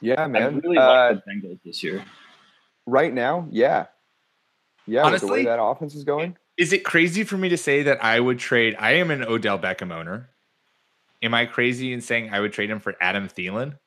Yeah, 0.00 0.26
man. 0.26 0.42
I 0.42 0.46
really 0.58 0.76
Uh, 0.78 1.12
like 1.14 1.24
the 1.24 1.30
Bengals 1.48 1.58
this 1.64 1.82
year. 1.82 2.04
right 2.86 3.12
now, 3.14 3.46
yeah, 3.50 3.86
yeah. 4.86 5.02
with 5.10 5.20
the 5.20 5.26
Honestly- 5.26 5.30
way 5.30 5.44
that 5.44 5.60
offense 5.62 5.94
is 5.94 6.04
going, 6.04 6.36
Is 6.56 6.72
it 6.72 6.84
crazy 6.84 7.22
for 7.24 7.36
me 7.36 7.48
to 7.50 7.56
say 7.56 7.82
that 7.84 8.02
I 8.04 8.18
would 8.20 8.38
trade? 8.40 8.74
I 8.78 8.92
am 8.94 9.10
an 9.12 9.22
Odell 9.24 9.58
Beckham 9.58 9.92
owner. 9.92 10.30
Am 11.22 11.34
I 11.34 11.46
crazy 11.46 11.92
in 11.92 12.00
saying 12.00 12.30
I 12.32 12.40
would 12.40 12.52
trade 12.52 12.70
him 12.70 12.80
for 12.80 12.94
Adam 13.00 13.28
Thielen? 13.28 13.78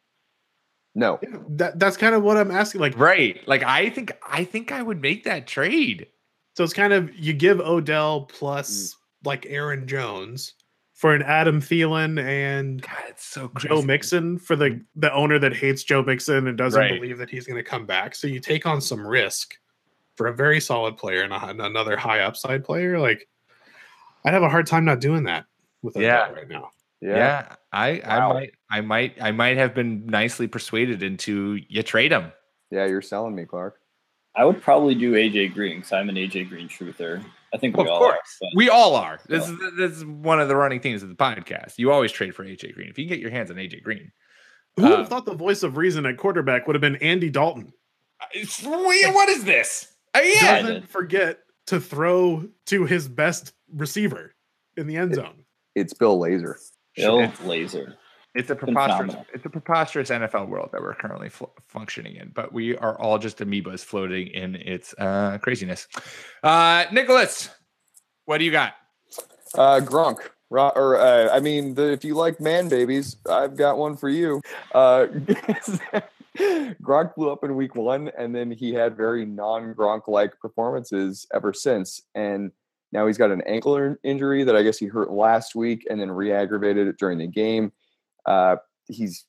no. 0.95 1.19
That 1.49 1.79
that's 1.79 1.95
kind 1.97 2.13
of 2.15 2.23
what 2.23 2.35
I'm 2.37 2.51
asking. 2.51 2.81
Like, 2.81 2.97
Right. 2.97 3.45
Like 3.47 3.63
I 3.63 3.89
think 3.89 4.11
I 4.25 4.43
think 4.43 4.71
I 4.71 4.81
would 4.81 5.01
make 5.01 5.23
that 5.25 5.47
trade. 5.47 6.07
so 6.57 6.63
it's 6.65 6.73
kind 6.73 6.91
of 6.93 7.13
you 7.15 7.31
give 7.33 7.59
Odell 7.61 8.21
Mm. 8.21 8.29
plus 8.29 8.95
like 9.23 9.45
Aaron 9.49 9.87
Jones 9.87 10.53
for 10.93 11.13
an 11.15 11.21
Adam 11.23 11.59
Thielen 11.61 12.21
and 12.23 12.81
God, 12.81 12.97
it's 13.09 13.25
so 13.25 13.51
Joe. 13.57 13.81
Mixon 13.81 14.37
for 14.37 14.55
the 14.55 14.81
the 14.95 15.11
owner 15.13 15.39
that 15.39 15.55
hates 15.55 15.83
Joe 15.83 16.03
Mixon 16.03 16.47
and 16.47 16.57
doesn't 16.57 16.79
Right. 16.79 16.99
believe 16.99 17.17
that 17.17 17.29
he's 17.29 17.45
going 17.47 17.57
to 17.63 17.67
come 17.69 17.85
back. 17.85 18.15
So 18.15 18.27
you 18.27 18.39
take 18.39 18.65
on 18.65 18.81
some 18.81 19.05
risk 19.05 19.55
for 20.15 20.27
a 20.27 20.33
very 20.33 20.59
solid 20.59 20.97
player 20.97 21.21
and, 21.23 21.33
a, 21.33 21.47
and 21.47 21.61
another 21.61 21.95
high 21.97 22.19
upside 22.19 22.63
player. 22.63 22.99
Like, 22.99 23.27
I'd 24.25 24.33
have 24.33 24.43
a 24.43 24.49
hard 24.49 24.67
time 24.67 24.85
not 24.85 24.99
doing 24.99 25.23
that 25.23 25.45
with 25.81 25.95
Odell 25.97 26.05
Yeah. 26.07 26.31
right 26.31 26.47
now. 26.49 26.69
Yeah. 26.99 27.15
Yeah. 27.17 27.55
I 27.71 27.99
I 28.05 28.19
Wow. 28.19 28.33
might 28.33 28.51
I 28.69 28.81
might 28.81 29.21
I 29.21 29.31
might 29.31 29.57
have 29.57 29.73
been 29.73 30.05
nicely 30.05 30.47
persuaded 30.47 31.01
into 31.01 31.59
you 31.67 31.81
trade 31.83 32.11
him. 32.11 32.31
Yeah, 32.69 32.85
you're 32.85 33.01
selling 33.01 33.33
me, 33.35 33.45
Clark. 33.45 33.79
I 34.35 34.45
would 34.45 34.61
probably 34.61 34.93
do 34.95 35.13
AJ 35.13 35.53
Green 35.53 35.77
because 35.77 35.91
I'm 35.93 36.09
an 36.09 36.15
AJ 36.15 36.47
Green 36.49 36.69
truther. 36.69 37.23
I 37.53 37.57
think 37.57 37.75
we 37.77 37.83
Of 37.83 37.89
all 37.89 37.99
course. 37.99 38.13
are. 38.17 38.21
but- 38.41 38.49
We 38.55 38.69
all 38.69 38.95
are. 38.95 39.19
This 39.27 39.47
is 39.49 39.57
this 39.77 39.91
is 39.91 40.05
one 40.05 40.39
of 40.39 40.47
the 40.47 40.55
running 40.55 40.79
themes 40.79 41.03
of 41.03 41.09
the 41.09 41.15
podcast. 41.15 41.77
You 41.77 41.91
always 41.91 42.11
trade 42.11 42.33
for 42.35 42.43
AJ 42.45 42.73
Green. 42.73 42.89
If 42.89 42.97
you 42.97 43.05
can 43.05 43.09
get 43.09 43.19
your 43.19 43.31
hands 43.31 43.51
on 43.51 43.57
AJ 43.57 43.83
Green. 43.83 44.11
Who 44.77 44.83
would 44.83 44.91
Uh, 44.93 44.97
have 44.99 45.09
thought 45.09 45.25
the 45.25 45.33
voice 45.35 45.63
of 45.63 45.75
reason 45.75 46.05
at 46.05 46.17
quarterback 46.17 46.65
would 46.65 46.75
have 46.75 46.81
been 46.81 46.95
Andy 46.97 47.29
Dalton? 47.29 47.73
It's, 48.33 48.63
what 48.63 49.27
is 49.29 49.43
this? 49.43 49.87
Uh, 50.15 50.21
yeah. 50.23 50.53
I 50.53 50.61
Doesn't 50.61 50.89
forget 50.89 51.39
to 51.67 51.79
throw 51.81 52.47
to 52.67 52.85
his 52.85 53.07
best 53.09 53.53
receiver 53.73 54.33
in 54.77 54.87
the 54.87 54.95
end 54.95 55.15
zone. 55.15 55.43
It's 55.75 55.93
Bill 55.93 56.17
Lazor. 56.19 56.55
Bill 56.95 57.19
Lazor. 57.43 57.95
It's 58.33 58.49
a 58.49 58.55
preposterous. 58.55 58.97
phenomenal. 58.97 59.25
It's 59.33 59.45
a 59.45 59.49
preposterous 59.49 60.09
NFL 60.09 60.47
world 60.47 60.69
that 60.71 60.81
we're 60.81 60.93
currently 60.93 61.29
fl- 61.29 61.45
functioning 61.67 62.15
in, 62.15 62.31
but 62.33 62.53
we 62.53 62.77
are 62.77 62.97
all 62.99 63.17
just 63.17 63.39
amoebas 63.39 63.83
floating 63.83 64.27
in 64.27 64.55
its 64.55 64.95
uh, 64.97 65.37
craziness. 65.41 65.87
Uh, 66.41 66.85
Nicholas, 66.91 67.49
what 68.25 68.37
do 68.37 68.45
you 68.45 68.51
got? 68.51 68.73
Uh, 69.53 69.81
Gronk. 69.83 70.17
Ro- 70.49 70.71
Or 70.75 70.97
uh, 70.97 71.29
I 71.35 71.39
mean, 71.41 71.75
the, 71.75 71.91
if 71.91 72.05
you 72.05 72.15
like 72.15 72.39
man 72.39 72.69
babies, 72.69 73.17
I've 73.29 73.55
got 73.57 73.77
one 73.77 73.97
for 73.97 74.07
you. 74.09 74.41
Uh, 74.73 75.07
Gronk 76.37 77.15
blew 77.15 77.29
up 77.31 77.43
in 77.43 77.55
week 77.55 77.75
one, 77.75 78.09
and 78.17 78.33
then 78.33 78.51
he 78.51 78.73
had 78.73 78.95
very 78.95 79.25
non-Gronk 79.25 80.07
like 80.07 80.39
performances 80.39 81.27
ever 81.33 81.53
since. 81.53 82.01
And 82.15 82.51
now 82.93 83.07
he's 83.07 83.17
got 83.17 83.31
an 83.31 83.41
ankle 83.45 83.95
injury 84.03 84.43
that 84.45 84.55
I 84.55 84.63
guess 84.63 84.77
he 84.77 84.85
hurt 84.87 85.11
last 85.11 85.55
week, 85.55 85.85
and 85.89 85.99
then 85.99 86.09
re-aggravated 86.11 86.87
it 86.87 86.97
during 86.97 87.17
the 87.17 87.27
game. 87.27 87.71
Uh, 88.25 88.57
he's 88.87 89.25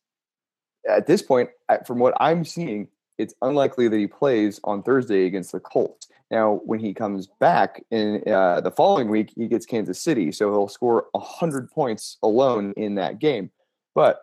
at 0.89 1.07
this 1.07 1.23
point, 1.23 1.51
from 1.87 1.99
what 1.99 2.15
I'm 2.19 2.45
seeing, 2.45 2.89
it's 3.19 3.35
unlikely 3.43 3.89
that 3.89 3.97
he 3.97 4.07
plays 4.07 4.61
on 4.65 4.83
Thursday 4.83 5.27
against 5.27 5.53
the 5.53 5.61
Colts. 5.61 6.09
Now, 6.31 6.61
when 6.65 6.81
he 6.81 6.95
comes 6.95 7.29
back 7.41 7.85
in 7.91 8.23
uh, 8.27 8.61
the 8.63 8.71
following 8.71 9.09
week, 9.09 9.33
he 9.37 9.47
gets 9.49 9.67
Kansas 9.67 10.01
City, 10.01 10.33
so 10.33 10.51
he'll 10.51 10.69
score 10.69 11.07
hundred 11.15 11.71
points 11.71 12.17
alone 12.23 12.73
in 12.77 12.95
that 12.97 13.19
game. 13.19 13.51
But 13.95 14.21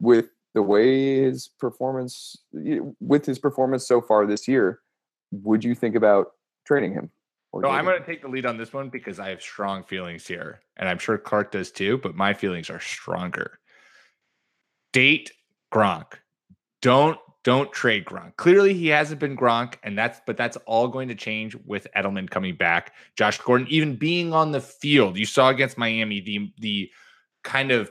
with 0.00 0.26
the 0.54 0.62
way 0.62 1.22
his 1.22 1.48
performance, 1.48 2.36
with 2.52 3.24
his 3.24 3.38
performance 3.38 3.86
so 3.88 4.00
far 4.00 4.26
this 4.26 4.46
year, 4.46 4.80
would 5.32 5.64
you 5.64 5.74
think 5.74 5.96
about 5.96 6.32
trading 6.66 6.92
him? 6.92 7.10
So 7.54 7.70
I'm 7.70 7.86
going 7.86 7.98
to 7.98 8.04
take 8.04 8.20
the 8.20 8.28
lead 8.28 8.44
on 8.44 8.58
this 8.58 8.74
one 8.74 8.90
because 8.90 9.18
I 9.18 9.30
have 9.30 9.40
strong 9.40 9.82
feelings 9.82 10.26
here, 10.26 10.60
and 10.76 10.90
I'm 10.90 10.98
sure 10.98 11.16
Clark 11.16 11.52
does 11.52 11.70
too. 11.70 11.96
But 11.96 12.14
my 12.14 12.34
feelings 12.34 12.68
are 12.68 12.80
stronger. 12.80 13.58
Date 14.96 15.30
Gronk. 15.74 16.14
Don't 16.80 17.18
don't 17.44 17.70
trade 17.70 18.06
Gronk. 18.06 18.36
Clearly, 18.36 18.72
he 18.72 18.86
hasn't 18.86 19.20
been 19.20 19.36
Gronk, 19.36 19.74
and 19.82 19.96
that's 19.96 20.22
but 20.26 20.38
that's 20.38 20.56
all 20.64 20.88
going 20.88 21.08
to 21.08 21.14
change 21.14 21.54
with 21.66 21.86
Edelman 21.94 22.30
coming 22.30 22.56
back. 22.56 22.94
Josh 23.14 23.38
Gordon 23.38 23.66
even 23.68 23.96
being 23.96 24.32
on 24.32 24.52
the 24.52 24.60
field. 24.62 25.18
You 25.18 25.26
saw 25.26 25.50
against 25.50 25.76
Miami 25.76 26.22
the 26.22 26.50
the 26.60 26.90
kind 27.44 27.72
of 27.72 27.90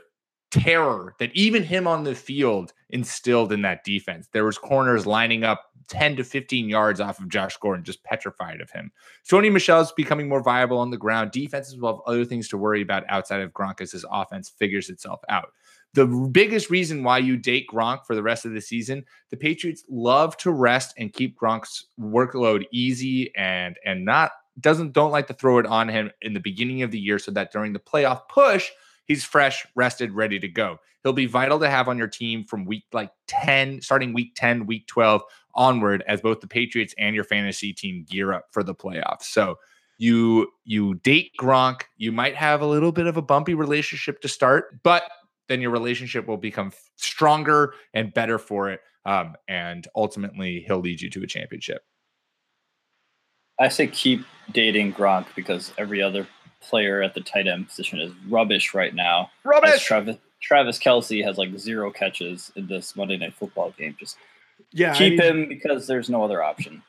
terror 0.50 1.14
that 1.20 1.30
even 1.36 1.62
him 1.62 1.86
on 1.86 2.02
the 2.02 2.16
field 2.16 2.72
instilled 2.90 3.52
in 3.52 3.62
that 3.62 3.84
defense. 3.84 4.28
There 4.32 4.44
was 4.44 4.58
corners 4.58 5.06
lining 5.06 5.44
up 5.44 5.62
10 5.86 6.16
to 6.16 6.24
15 6.24 6.68
yards 6.68 7.00
off 7.00 7.20
of 7.20 7.28
Josh 7.28 7.56
Gordon, 7.58 7.84
just 7.84 8.02
petrified 8.02 8.60
of 8.60 8.70
him. 8.72 8.90
Sony 9.24 9.52
Michel's 9.52 9.92
becoming 9.92 10.28
more 10.28 10.42
viable 10.42 10.78
on 10.78 10.90
the 10.90 10.96
ground. 10.96 11.30
Defenses 11.30 11.76
will 11.76 11.94
have 11.94 12.02
other 12.06 12.24
things 12.24 12.48
to 12.48 12.58
worry 12.58 12.82
about 12.82 13.04
outside 13.08 13.42
of 13.42 13.52
Gronk 13.52 13.80
as 13.80 13.92
his 13.92 14.04
offense 14.10 14.48
figures 14.48 14.90
itself 14.90 15.20
out. 15.28 15.52
The 15.96 16.06
biggest 16.06 16.68
reason 16.68 17.02
why 17.02 17.16
you 17.16 17.38
date 17.38 17.68
Gronk 17.72 18.04
for 18.04 18.14
the 18.14 18.22
rest 18.22 18.44
of 18.44 18.52
the 18.52 18.60
season, 18.60 19.02
the 19.30 19.36
Patriots 19.38 19.82
love 19.88 20.36
to 20.36 20.50
rest 20.52 20.92
and 20.98 21.10
keep 21.10 21.38
Gronk's 21.38 21.86
workload 21.98 22.66
easy 22.70 23.34
and 23.34 23.78
and 23.82 24.04
not 24.04 24.32
doesn't 24.60 24.92
don't 24.92 25.10
like 25.10 25.26
to 25.28 25.32
throw 25.32 25.56
it 25.56 25.64
on 25.64 25.88
him 25.88 26.10
in 26.20 26.34
the 26.34 26.40
beginning 26.40 26.82
of 26.82 26.90
the 26.90 27.00
year 27.00 27.18
so 27.18 27.30
that 27.30 27.50
during 27.50 27.72
the 27.72 27.78
playoff 27.78 28.28
push, 28.28 28.68
he's 29.06 29.24
fresh, 29.24 29.66
rested, 29.74 30.12
ready 30.12 30.38
to 30.38 30.48
go. 30.48 30.76
He'll 31.02 31.14
be 31.14 31.24
vital 31.24 31.58
to 31.60 31.70
have 31.70 31.88
on 31.88 31.96
your 31.96 32.08
team 32.08 32.44
from 32.44 32.66
week 32.66 32.84
like 32.92 33.10
10, 33.28 33.80
starting 33.80 34.12
week 34.12 34.32
10, 34.34 34.66
week 34.66 34.86
12 34.88 35.22
onward 35.54 36.04
as 36.06 36.20
both 36.20 36.40
the 36.40 36.46
Patriots 36.46 36.94
and 36.98 37.14
your 37.14 37.24
fantasy 37.24 37.72
team 37.72 38.04
gear 38.06 38.34
up 38.34 38.48
for 38.50 38.62
the 38.62 38.74
playoffs. 38.74 39.22
So 39.22 39.56
you 39.96 40.52
you 40.66 40.96
date 40.96 41.30
Gronk, 41.40 41.84
you 41.96 42.12
might 42.12 42.34
have 42.34 42.60
a 42.60 42.66
little 42.66 42.92
bit 42.92 43.06
of 43.06 43.16
a 43.16 43.22
bumpy 43.22 43.54
relationship 43.54 44.20
to 44.20 44.28
start, 44.28 44.82
but 44.82 45.04
then 45.48 45.60
your 45.60 45.70
relationship 45.70 46.26
will 46.26 46.36
become 46.36 46.72
stronger 46.96 47.74
and 47.94 48.12
better 48.12 48.38
for 48.38 48.70
it. 48.70 48.80
Um, 49.04 49.36
and 49.48 49.86
ultimately, 49.94 50.64
he'll 50.66 50.80
lead 50.80 51.00
you 51.00 51.10
to 51.10 51.22
a 51.22 51.26
championship. 51.26 51.82
I 53.58 53.68
say 53.68 53.86
keep 53.86 54.24
dating 54.52 54.92
Gronk 54.92 55.26
because 55.34 55.72
every 55.78 56.02
other 56.02 56.26
player 56.60 57.02
at 57.02 57.14
the 57.14 57.20
tight 57.20 57.46
end 57.46 57.68
position 57.68 58.00
is 58.00 58.12
rubbish 58.28 58.74
right 58.74 58.94
now. 58.94 59.30
Rubbish. 59.44 59.84
Travis 59.84 60.16
Travis 60.40 60.78
Kelce 60.78 61.24
has 61.24 61.38
like 61.38 61.56
zero 61.58 61.90
catches 61.90 62.52
in 62.56 62.66
this 62.66 62.96
Monday 62.96 63.16
Night 63.16 63.34
Football 63.34 63.72
game. 63.78 63.96
Just 63.98 64.16
Yeah, 64.72 64.92
I 64.92 64.98
keep 64.98 65.12
need, 65.12 65.20
him 65.20 65.48
because 65.48 65.86
there's 65.86 66.10
no 66.10 66.22
other 66.22 66.42
option. 66.42 66.82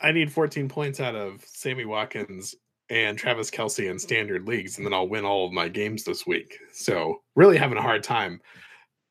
I 0.00 0.12
need 0.12 0.32
14 0.32 0.68
points 0.68 1.00
out 1.00 1.14
of 1.14 1.42
Sammy 1.44 1.84
Watkins 1.84 2.54
and 2.90 3.16
Travis 3.16 3.50
Kelce 3.50 3.90
in 3.90 3.98
standard 3.98 4.46
leagues, 4.46 4.76
and 4.76 4.86
then 4.86 4.92
I'll 4.92 5.08
win 5.08 5.24
all 5.24 5.46
of 5.46 5.52
my 5.52 5.68
games 5.68 6.04
this 6.04 6.26
week. 6.26 6.58
So 6.72 7.22
really 7.36 7.56
having 7.56 7.78
a 7.78 7.82
hard 7.82 8.02
time. 8.02 8.40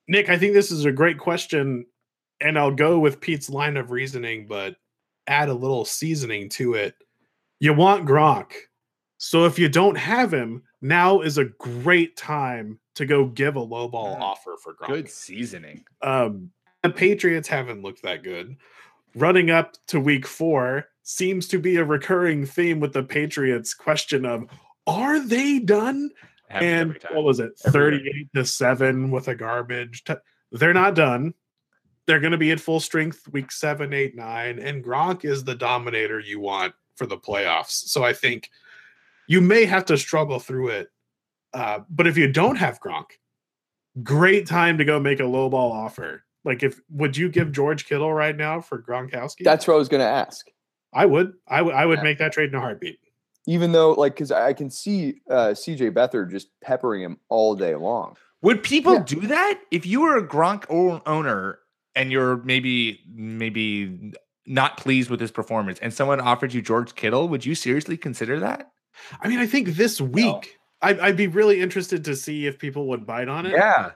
Nick, 0.08 0.30
I 0.30 0.38
think 0.38 0.54
this 0.54 0.72
is 0.72 0.86
a 0.86 0.92
great 0.92 1.18
question, 1.18 1.86
and 2.42 2.58
I'll 2.60 2.72
go 2.72 3.00
with 3.00 3.22
Pete's 3.22 3.50
line 3.50 3.78
of 3.78 3.92
reasoning, 3.92 4.46
but 4.48 4.76
add 5.28 5.50
a 5.50 5.54
little 5.54 5.86
seasoning 5.86 6.50
to 6.50 6.74
it. 6.74 6.96
You 7.60 7.74
want 7.74 8.06
Gronk. 8.08 8.52
So 9.18 9.46
if 9.46 9.58
you 9.60 9.70
don't 9.70 9.98
have 9.98 10.34
him, 10.34 10.64
now 10.82 11.22
is 11.22 11.38
a 11.38 11.46
great 11.46 12.18
time 12.18 12.80
to 12.96 13.06
go 13.06 13.26
give 13.26 13.56
a 13.56 13.60
low 13.60 13.88
ball 13.88 14.16
Mm. 14.18 14.22
offer 14.22 14.56
for 14.64 14.74
Gronk. 14.74 14.88
Good 14.88 15.10
seasoning. 15.10 15.86
Um, 16.02 16.52
the 16.84 16.90
Patriots 16.90 17.48
haven't 17.48 17.84
looked 17.84 18.02
that 18.02 18.24
good. 18.24 18.58
Running 19.16 19.52
up 19.52 19.76
to 19.88 20.00
week 20.00 20.26
four 20.26 20.88
seems 21.04 21.48
to 21.50 21.60
be 21.60 21.78
a 21.78 21.84
recurring 21.84 22.46
theme 22.46 22.80
with 22.80 22.94
the 22.94 23.04
Patriots 23.04 23.74
question 23.74 24.26
of 24.26 24.46
are 24.88 25.20
they 25.20 25.60
done? 25.60 26.12
And 26.50 27.00
what 27.12 27.24
was 27.24 27.40
it? 27.40 27.52
Every 27.66 28.04
year. 28.04 28.14
38 28.14 28.28
to 28.36 28.46
7 28.46 29.12
with 29.12 29.28
a 29.28 29.36
garbage. 29.36 30.04
T- 30.04 30.14
They're 30.52 30.74
not 30.74 30.96
done. 30.96 31.34
They're 32.08 32.20
going 32.20 32.32
to 32.32 32.38
be 32.38 32.52
at 32.52 32.60
full 32.60 32.80
strength 32.80 33.28
week 33.32 33.52
seven, 33.52 33.94
eight, 33.94 34.16
nine. 34.16 34.60
And 34.60 34.84
Gronk 34.84 35.24
is 35.24 35.44
the 35.44 35.56
dominator 35.56 36.20
you 36.20 36.40
want 36.40 36.74
for 36.96 37.06
the 37.06 37.18
playoffs. 37.18 37.72
So 37.72 38.04
I 38.04 38.12
think 38.12 38.50
you 39.28 39.40
may 39.40 39.66
have 39.66 39.86
to 39.86 39.98
struggle 39.98 40.40
through 40.40 40.70
it. 40.70 40.90
Uh, 41.54 41.80
but 41.90 42.08
if 42.08 42.18
you 42.18 42.32
don't 42.32 42.58
have 42.58 42.82
Gronk, 42.82 43.06
great 44.04 44.48
time 44.48 44.78
to 44.78 44.86
go 44.86 45.00
make 45.00 45.20
a 45.20 45.24
lowball 45.24 45.72
offer. 45.72 46.26
Like, 46.44 46.64
if 46.64 46.82
would 46.90 47.16
you 47.16 47.30
give 47.30 47.52
George 47.52 47.86
Kittle 47.86 48.12
right 48.12 48.36
now 48.36 48.60
for 48.62 48.82
Gronkowski? 48.82 49.44
That's 49.44 49.68
what 49.68 49.76
I 49.76 49.78
was 49.78 49.90
going 49.90 50.02
to 50.02 50.08
ask. 50.08 50.48
I 50.94 51.06
would. 51.06 51.34
I 51.48 51.62
would. 51.62 51.74
I 51.74 51.86
would 51.86 52.00
Yeah. 52.00 52.04
make 52.04 52.18
that 52.20 52.34
trade 52.34 52.50
in 52.50 52.56
a 52.56 52.60
heartbeat. 52.60 53.00
Even 53.48 53.72
though, 53.72 53.94
like, 53.94 54.14
because 54.14 54.32
I 54.32 54.54
can 54.54 54.70
see 54.70 55.16
uh, 55.30 55.50
CJ 55.56 55.92
Beathard 55.92 56.30
just 56.30 56.50
peppering 56.62 57.02
him 57.02 57.18
all 57.30 57.56
day 57.56 57.74
long. 57.76 58.16
Would 58.44 58.62
people 58.64 58.94
Yeah. 58.96 59.04
do 59.06 59.20
that 59.22 59.60
if 59.72 59.86
you 59.86 60.02
were 60.02 60.18
a 60.18 60.28
Gronk 60.28 60.66
owner 60.70 61.60
and 61.96 62.12
you're 62.12 62.38
maybe 62.44 63.00
maybe 63.12 64.14
not 64.46 64.78
pleased 64.78 65.10
with 65.10 65.20
his 65.20 65.32
performance, 65.32 65.80
and 65.80 65.94
someone 65.94 66.20
offered 66.20 66.54
you 66.54 66.62
George 66.62 66.96
Kittle? 66.96 67.28
Would 67.30 67.46
you 67.46 67.56
seriously 67.56 67.98
consider 67.98 68.40
that? 68.40 68.72
I 69.22 69.28
mean, 69.28 69.40
I 69.40 69.46
think 69.48 69.70
this 69.70 70.00
week, 70.02 70.58
I'd, 70.82 71.00
I'd 71.00 71.18
be 71.18 71.28
really 71.28 71.62
interested 71.62 72.04
to 72.06 72.16
see 72.16 72.46
if 72.48 72.60
people 72.60 72.88
would 72.90 73.06
bite 73.06 73.28
on 73.30 73.46
it. 73.46 73.54
Yeah, 73.54 73.92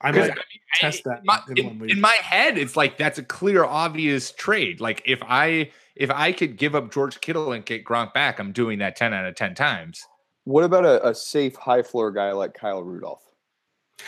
I 0.00 0.12
'Cause, 0.12 0.20
might 0.28 0.30
I 0.30 0.34
mean, 0.34 0.60
test 0.76 1.02
I- 1.06 1.10
that 1.10 1.20
my- 1.24 1.40
in 1.50 1.58
in, 1.58 1.66
one 1.66 1.78
week. 1.80 1.90
in 1.92 2.00
my 2.00 2.16
head, 2.22 2.56
it's 2.58 2.76
like 2.76 2.96
that's 2.98 3.18
a 3.18 3.22
clear, 3.22 3.64
obvious 3.64 4.30
trade. 4.32 4.80
Like 4.80 5.02
if 5.06 5.20
I 5.22 5.70
if 5.96 6.10
I 6.10 6.32
could 6.32 6.56
give 6.56 6.74
up 6.74 6.92
George 6.92 7.20
Kittle 7.20 7.52
and 7.52 7.64
get 7.64 7.84
Gronk 7.84 8.12
back, 8.12 8.38
I'm 8.38 8.52
doing 8.52 8.78
that 8.80 8.96
ten 8.96 9.12
out 9.14 9.26
of 9.26 9.34
ten 9.34 9.54
times. 9.54 10.04
What 10.44 10.62
about 10.64 10.84
a, 10.84 11.08
a 11.08 11.14
safe 11.14 11.56
high 11.56 11.82
floor 11.82 12.10
guy 12.12 12.32
like 12.32 12.54
Kyle 12.54 12.82
Rudolph? 12.82 13.22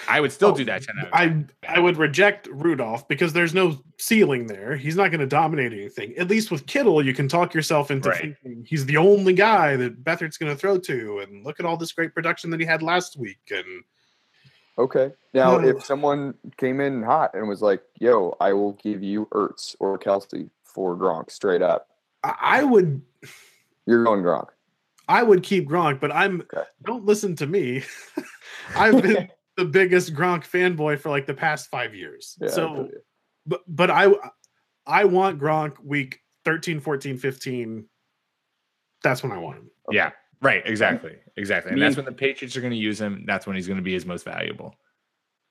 I 0.07 0.21
would 0.21 0.31
still 0.31 0.51
Oh, 0.51 0.55
do 0.55 0.65
that 0.67 0.83
ten 0.83 0.97
out 1.01 1.07
of 1.07 1.13
10. 1.13 1.51
I 1.67 1.77
I 1.77 1.81
would 1.81 1.97
reject 1.97 2.47
Rudolph 2.53 3.09
because 3.09 3.33
there's 3.33 3.55
no 3.55 3.79
ceiling 3.99 4.47
there. 4.47 4.77
He's 4.77 4.97
not 4.97 5.11
going 5.11 5.21
to 5.21 5.27
dominate 5.27 5.73
anything. 5.73 6.15
At 6.19 6.29
least 6.29 6.51
with 6.51 6.67
Kittle, 6.67 7.03
you 7.05 7.15
can 7.15 7.27
talk 7.27 7.55
yourself 7.55 7.91
into 7.91 8.11
Right. 8.11 8.37
thinking 8.43 8.65
he's 8.69 8.85
the 8.85 8.99
only 8.99 9.33
guy 9.33 9.77
that 9.77 10.05
Beathard's 10.05 10.37
going 10.37 10.53
to 10.53 10.59
throw 10.59 10.79
to. 10.79 11.21
And 11.21 11.43
look 11.45 11.59
at 11.59 11.65
all 11.67 11.79
this 11.79 11.93
great 11.93 12.15
production 12.15 12.51
that 12.51 12.61
he 12.61 12.67
had 12.67 12.83
last 12.83 13.17
week. 13.19 13.39
And 13.51 13.83
Okay. 14.79 15.11
Now, 15.35 15.57
No. 15.59 15.67
if 15.69 15.85
someone 15.85 16.35
came 16.59 16.81
in 16.81 17.03
hot 17.03 17.35
and 17.35 17.49
was 17.49 17.63
like, 17.63 17.83
"Yo, 17.99 18.37
I 18.41 18.53
will 18.53 18.75
give 18.75 19.03
you 19.03 19.27
Ertz 19.33 19.75
or 19.81 19.99
Kelce 19.99 20.51
for 20.79 20.97
Gronk 20.97 21.29
straight 21.29 21.61
up," 21.61 21.89
I, 22.23 22.35
I 22.41 22.63
would 22.63 23.03
you're 23.85 24.05
going 24.05 24.23
Gronk. 24.23 24.47
I 25.09 25.25
would 25.25 25.43
keep 25.43 25.69
Gronk, 25.69 25.99
but 25.99 26.13
I'm 26.13 26.43
Okay. 26.43 26.63
don't 26.85 27.05
listen 27.05 27.35
to 27.37 27.47
me. 27.49 27.83
I've 28.77 29.03
been 29.03 29.29
the 29.57 29.65
biggest 29.65 30.15
Gronk 30.15 30.45
fanboy 30.45 31.01
for 31.01 31.11
like 31.11 31.27
the 31.27 31.35
past 31.35 31.69
five 31.69 31.97
years. 31.97 32.39
Yeah, 32.41 32.51
so 32.51 32.89
but 33.45 33.63
but 33.67 33.91
I 33.91 34.13
I 34.87 35.05
want 35.05 35.41
Gronk 35.41 35.83
week 35.83 36.21
13, 36.45 36.79
14, 36.79 37.19
15. 37.19 37.87
That's 39.03 39.25
when 39.25 39.33
I 39.33 39.39
want 39.39 39.59
him. 39.59 39.71
Yeah, 39.91 40.11
right. 40.41 40.63
Exactly, 40.65 41.17
exactly. 41.37 41.73
And 41.73 41.81
Me 41.81 41.87
that's 41.87 41.97
when 41.97 42.05
the 42.05 42.13
Patriots 42.13 42.57
are 42.57 42.61
going 42.61 42.71
to 42.73 42.79
use 42.79 43.01
him. 43.01 43.25
That's 43.27 43.49
when 43.49 43.57
he's 43.57 43.67
going 43.67 43.79
to 43.79 43.83
be 43.83 43.95
his 43.95 44.07
most 44.07 44.25
valuable. 44.25 44.77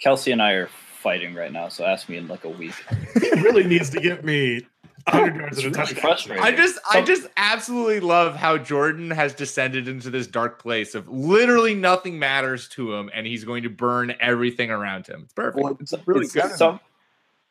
Kelce 0.02 0.32
and 0.32 0.42
I 0.42 0.52
are 0.52 0.70
fighting 1.02 1.34
right 1.34 1.52
now, 1.52 1.70
so 1.70 1.84
ask 1.86 2.08
me 2.08 2.18
in 2.18 2.28
like 2.28 2.46
a 2.46 2.50
week. 2.50 2.76
He 3.20 3.32
really 3.42 3.64
needs 3.64 3.90
to 3.90 4.00
get 4.00 4.24
me 4.24 4.68
100 5.06 5.36
yards 5.36 5.58
It's 5.58 5.66
at 5.66 5.66
a 5.66 5.70
really 5.70 5.86
touchdown. 5.94 6.02
frustrating. 6.02 6.44
I 6.44 6.52
just, 6.56 6.80
I 6.92 7.02
just 7.02 7.28
absolutely 7.38 8.00
love 8.00 8.36
how 8.36 8.58
Jordan 8.58 9.12
has 9.12 9.34
descended 9.34 9.88
into 9.88 10.10
this 10.10 10.28
dark 10.28 10.60
place 10.62 10.96
of 10.96 11.08
literally 11.08 11.76
nothing 11.76 12.20
matters 12.20 12.68
to 12.70 12.94
him, 12.94 13.10
and 13.14 13.26
he's 13.28 13.44
going 13.46 13.64
to 13.64 13.70
burn 13.70 14.16
everything 14.20 14.72
around 14.72 15.08
him. 15.08 15.22
It's 15.24 15.34
perfect. 15.34 15.64
Well, 15.64 15.78
it's 15.80 15.94
really 16.06 16.26
It's- 16.26 16.34
good. 16.50 16.58
some- 16.58 16.80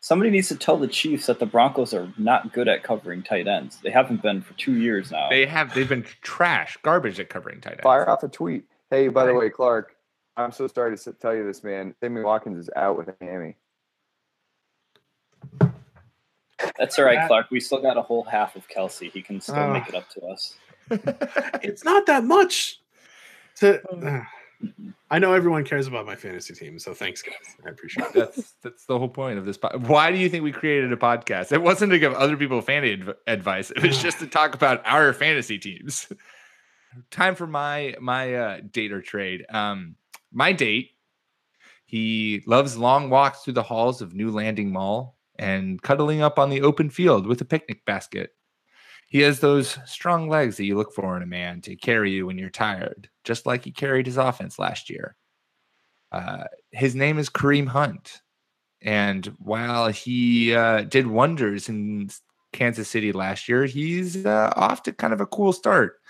somebody 0.00 0.30
needs 0.30 0.48
to 0.48 0.56
tell 0.56 0.76
the 0.76 0.86
Chiefs 0.86 1.26
that 1.26 1.38
the 1.38 1.46
Broncos 1.46 1.92
are 1.94 2.12
not 2.18 2.52
good 2.52 2.68
at 2.68 2.82
covering 2.82 3.22
tight 3.22 3.48
ends. 3.48 3.80
They 3.82 3.90
haven't 3.90 4.22
been 4.22 4.42
for 4.42 4.54
two 4.54 4.74
years 4.74 5.10
now. 5.10 5.28
They 5.30 5.46
have, 5.46 5.74
they've 5.74 5.88
been 5.88 6.04
trash, 6.22 6.76
garbage 6.82 7.18
at 7.18 7.28
covering 7.28 7.60
tight 7.60 7.72
ends. 7.72 7.82
Fire 7.82 8.08
off 8.08 8.22
a 8.22 8.28
tweet. 8.28 8.64
Hey, 8.90 9.08
by 9.08 9.26
the 9.26 9.34
way, 9.34 9.50
Clark, 9.50 9.96
I'm 10.36 10.52
so 10.52 10.66
sorry 10.68 10.96
to 10.96 11.12
tell 11.14 11.34
you 11.34 11.44
this, 11.44 11.64
man. 11.64 11.94
Sammy 12.00 12.20
Watkins 12.22 12.58
is 12.58 12.70
out 12.76 12.98
with 12.98 13.08
a 13.08 13.14
hammy. 13.24 13.56
That's 16.78 16.98
all 16.98 17.04
right, 17.04 17.26
Clark. 17.26 17.50
We 17.50 17.60
still 17.60 17.80
got 17.82 17.96
a 17.96 18.02
whole 18.02 18.22
half 18.24 18.56
of 18.56 18.66
Kelce. 18.68 19.10
He 19.10 19.22
can 19.22 19.40
still 19.40 19.56
Ah. 19.56 19.72
make 19.72 19.88
it 19.88 19.94
up 19.94 20.08
to 20.10 20.20
us. 20.26 20.54
It's 21.62 21.84
not 21.84 22.06
that 22.06 22.24
much 22.24 22.80
to 23.56 23.80
Oh. 23.92 24.22
I 25.10 25.18
know 25.18 25.34
everyone 25.34 25.64
cares 25.64 25.86
about 25.86 26.06
my 26.06 26.16
fantasy 26.16 26.54
team, 26.54 26.78
so 26.78 26.94
thanks 26.94 27.20
guys. 27.20 27.34
I 27.66 27.68
appreciate 27.68 28.06
it. 28.06 28.14
That's 28.14 28.54
that's 28.62 28.86
the 28.86 28.98
whole 28.98 29.08
point 29.08 29.38
of 29.38 29.44
this. 29.44 29.58
Po- 29.58 29.76
Why 29.78 30.10
do 30.10 30.16
you 30.16 30.30
think 30.30 30.44
we 30.44 30.52
created 30.52 30.90
a 30.92 30.96
podcast? 30.96 31.52
It 31.52 31.60
wasn't 31.60 31.92
to 31.92 31.98
give 31.98 32.14
other 32.14 32.36
people 32.38 32.62
fantasy 32.62 32.94
adv- 33.02 33.16
advice. 33.26 33.70
It 33.70 33.82
was 33.82 34.00
just 34.02 34.18
to 34.20 34.26
talk 34.26 34.54
about 34.54 34.80
our 34.86 35.12
fantasy 35.12 35.58
teams. 35.58 36.10
Time 37.10 37.34
for 37.34 37.46
my 37.46 37.96
my 38.00 38.34
uh, 38.34 38.60
date 38.70 38.92
or 38.92 39.02
trade. 39.02 39.44
Um, 39.50 39.96
my 40.32 40.52
date. 40.52 40.92
He 41.84 42.42
loves 42.46 42.76
long 42.78 43.10
walks 43.10 43.42
through 43.42 43.52
the 43.54 43.62
halls 43.62 44.00
of 44.02 44.14
New 44.14 44.30
Landing 44.30 44.72
Mall 44.72 45.15
and 45.38 45.80
cuddling 45.82 46.22
up 46.22 46.38
on 46.38 46.50
the 46.50 46.62
open 46.62 46.90
field 46.90 47.26
with 47.26 47.40
a 47.40 47.44
picnic 47.44 47.84
basket. 47.84 48.30
He 49.08 49.20
has 49.20 49.40
those 49.40 49.78
strong 49.86 50.28
legs 50.28 50.56
that 50.56 50.64
you 50.64 50.76
look 50.76 50.92
for 50.92 51.16
in 51.16 51.22
a 51.22 51.26
man 51.26 51.60
to 51.62 51.76
carry 51.76 52.10
you 52.10 52.26
when 52.26 52.38
you're 52.38 52.50
tired, 52.50 53.08
just 53.24 53.46
like 53.46 53.64
he 53.64 53.70
carried 53.70 54.06
his 54.06 54.16
offense 54.16 54.58
last 54.58 54.90
year. 54.90 55.16
Uh, 56.10 56.44
his 56.72 56.94
name 56.94 57.18
is 57.18 57.30
Kareem 57.30 57.68
Hunt. 57.68 58.22
And 58.82 59.26
while 59.38 59.88
he 59.88 60.54
uh, 60.54 60.82
did 60.82 61.06
wonders 61.06 61.68
in 61.68 62.10
Kansas 62.52 62.88
City 62.88 63.12
last 63.12 63.48
year, 63.48 63.64
he's 63.64 64.26
uh, 64.26 64.52
off 64.56 64.82
to 64.84 64.92
kind 64.92 65.12
of 65.12 65.20
a 65.20 65.26
cool 65.26 65.52
start. 65.52 66.00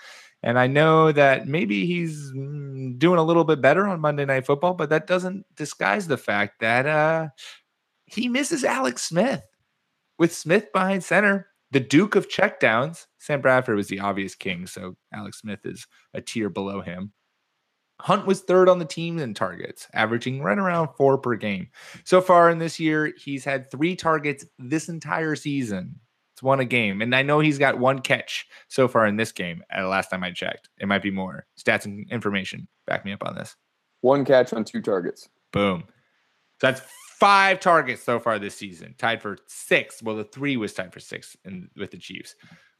And 0.43 0.59
I 0.59 0.67
know 0.67 1.11
that 1.11 1.47
maybe 1.47 1.85
he's 1.85 2.31
mm, 2.31 2.97
doing 2.99 3.19
a 3.19 3.23
little 3.23 3.43
bit 3.43 3.61
better 3.61 3.87
on 3.87 3.99
Monday 3.99 4.25
Night 4.25 4.45
Football, 4.45 4.75
but 4.75 4.89
that 4.89 5.07
doesn't 5.07 5.45
disguise 5.55 6.07
the 6.07 6.17
fact 6.17 6.59
that 6.59 6.85
uh, 6.85 7.29
he 8.07 8.27
misses 8.27 8.63
Alex 8.63 9.03
Smith. 9.03 9.43
With 10.17 10.33
Smith 10.33 10.71
behind 10.73 11.03
center, 11.03 11.47
the 11.71 11.79
Duke 11.79 12.15
of 12.15 12.29
checkdowns, 12.29 13.05
Sam 13.19 13.41
Bradford 13.41 13.75
was 13.75 13.87
the 13.87 13.99
obvious 13.99 14.35
king, 14.35 14.65
so 14.65 14.95
Alex 15.13 15.39
Smith 15.39 15.59
is 15.65 15.85
a 16.13 16.21
tier 16.21 16.49
below 16.49 16.81
him. 16.81 17.11
Hunt 17.99 18.25
was 18.25 18.41
third 18.41 18.69
on 18.69 18.79
the 18.79 18.85
team 18.85 19.17
in 19.17 19.33
targets, 19.33 19.87
averaging 19.93 20.41
right 20.41 20.57
around 20.57 20.89
four 20.97 21.17
per 21.17 21.35
game. 21.35 21.67
So 22.03 22.21
far 22.21 22.49
in 22.49 22.59
this 22.59 22.79
year, 22.79 23.11
he's 23.17 23.43
had 23.43 23.69
three 23.71 23.95
targets 23.95 24.45
this 24.59 24.87
entire 24.87 25.35
season. 25.35 25.99
It's 26.35 26.43
one 26.43 26.59
a 26.59 26.65
game. 26.65 27.01
And 27.01 27.15
I 27.15 27.23
know 27.23 27.39
he's 27.39 27.57
got 27.57 27.79
one 27.79 27.99
catch 27.99 28.45
so 28.67 28.87
far 28.87 29.07
in 29.07 29.17
this 29.17 29.31
game 29.31 29.63
at 29.71 29.81
last 29.85 30.11
time 30.11 30.23
I 30.23 30.31
checked. 30.31 30.69
It 30.77 30.87
might 30.87 31.01
be 31.01 31.09
more. 31.09 31.47
Stats 31.59 31.85
and 31.85 32.07
information 32.11 32.67
back 32.85 33.03
me 33.03 33.11
up 33.11 33.23
on 33.25 33.33
this. 33.33 33.55
One 34.01 34.23
catch 34.23 34.53
on 34.53 34.63
two 34.63 34.81
targets. 34.83 35.27
Boom. 35.51 35.85
So 36.61 36.67
that's 36.67 36.81
five 37.19 37.59
targets 37.59 38.03
so 38.03 38.19
far 38.19 38.37
this 38.37 38.55
season, 38.55 38.93
tied 38.97 39.21
for 39.21 39.37
six. 39.47 40.03
Well, 40.03 40.15
the 40.15 40.23
three 40.23 40.57
was 40.57 40.73
tied 40.73 40.93
for 40.93 40.99
six 40.99 41.35
in, 41.45 41.69
with 41.75 41.91
the 41.91 41.97
Chiefs. 41.97 42.35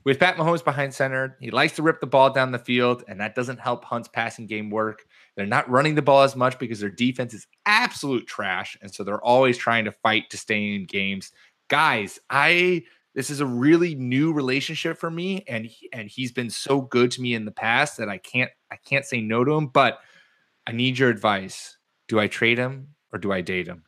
With 0.05 0.19
Pat 0.19 0.37
Mahomes 0.37 0.63
behind 0.63 0.93
center, 0.93 1.35
he 1.41 1.51
likes 1.51 1.75
to 1.75 1.83
rip 1.83 1.99
the 1.99 2.07
ball 2.07 2.31
down 2.31 2.51
the 2.51 2.59
field, 2.59 3.03
and 3.07 3.19
that 3.19 3.35
doesn't 3.35 3.59
help 3.59 3.83
Hunt's 3.83 4.07
passing 4.07 4.45
game 4.45 4.69
work. 4.69 5.05
They're 5.35 5.45
not 5.45 5.69
running 5.69 5.95
the 5.95 6.01
ball 6.01 6.21
as 6.21 6.35
much 6.35 6.57
because 6.59 6.79
their 6.79 6.89
defense 6.89 7.33
is 7.33 7.47
absolute 7.65 8.27
trash, 8.27 8.77
and 8.81 8.93
so 8.93 9.03
they're 9.03 9.23
always 9.23 9.57
trying 9.57 9.85
to 9.85 9.91
fight 9.91 10.29
to 10.29 10.37
stay 10.37 10.75
in 10.75 10.85
games. 10.85 11.31
Guys, 11.67 12.19
I 12.29 12.83
this 13.15 13.31
is 13.31 13.41
a 13.41 13.45
really 13.45 13.95
new 13.95 14.31
relationship 14.31 14.97
for 14.97 15.09
me, 15.09 15.43
and 15.47 15.65
he, 15.65 15.89
and 15.91 16.07
he's 16.07 16.31
been 16.31 16.51
so 16.51 16.81
good 16.81 17.11
to 17.11 17.21
me 17.21 17.33
in 17.33 17.45
the 17.45 17.51
past 17.51 17.97
that 17.97 18.07
I 18.07 18.19
can't 18.19 18.51
I 18.71 18.75
can't 18.75 19.03
say 19.03 19.19
no 19.19 19.43
to 19.43 19.51
him. 19.53 19.67
But 19.67 19.99
I 20.67 20.71
need 20.71 20.99
your 20.99 21.09
advice. 21.09 21.75
Do 22.07 22.19
I 22.19 22.27
trade 22.27 22.59
him 22.59 22.89
or 23.11 23.19
do 23.19 23.33
I 23.33 23.41
date 23.41 23.67
him? 23.67 23.83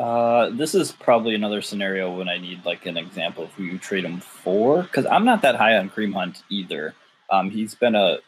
Uh, 0.00 0.48
this 0.54 0.74
is 0.74 0.92
probably 0.92 1.34
another 1.34 1.60
scenario 1.60 2.16
when 2.16 2.26
I 2.26 2.38
need 2.38 2.64
like 2.64 2.86
an 2.86 2.96
example 2.96 3.44
of 3.44 3.52
who 3.52 3.64
you 3.64 3.76
trade 3.78 4.02
him 4.02 4.18
for, 4.20 4.82
because 4.82 5.04
I'm 5.04 5.26
not 5.26 5.42
that 5.42 5.56
high 5.56 5.76
on 5.76 5.90
Kareem 5.90 6.14
Hunt 6.14 6.42
either. 6.48 6.94
Um, 7.28 7.50
he's 7.50 7.74
been 7.74 7.94
a 7.94 8.18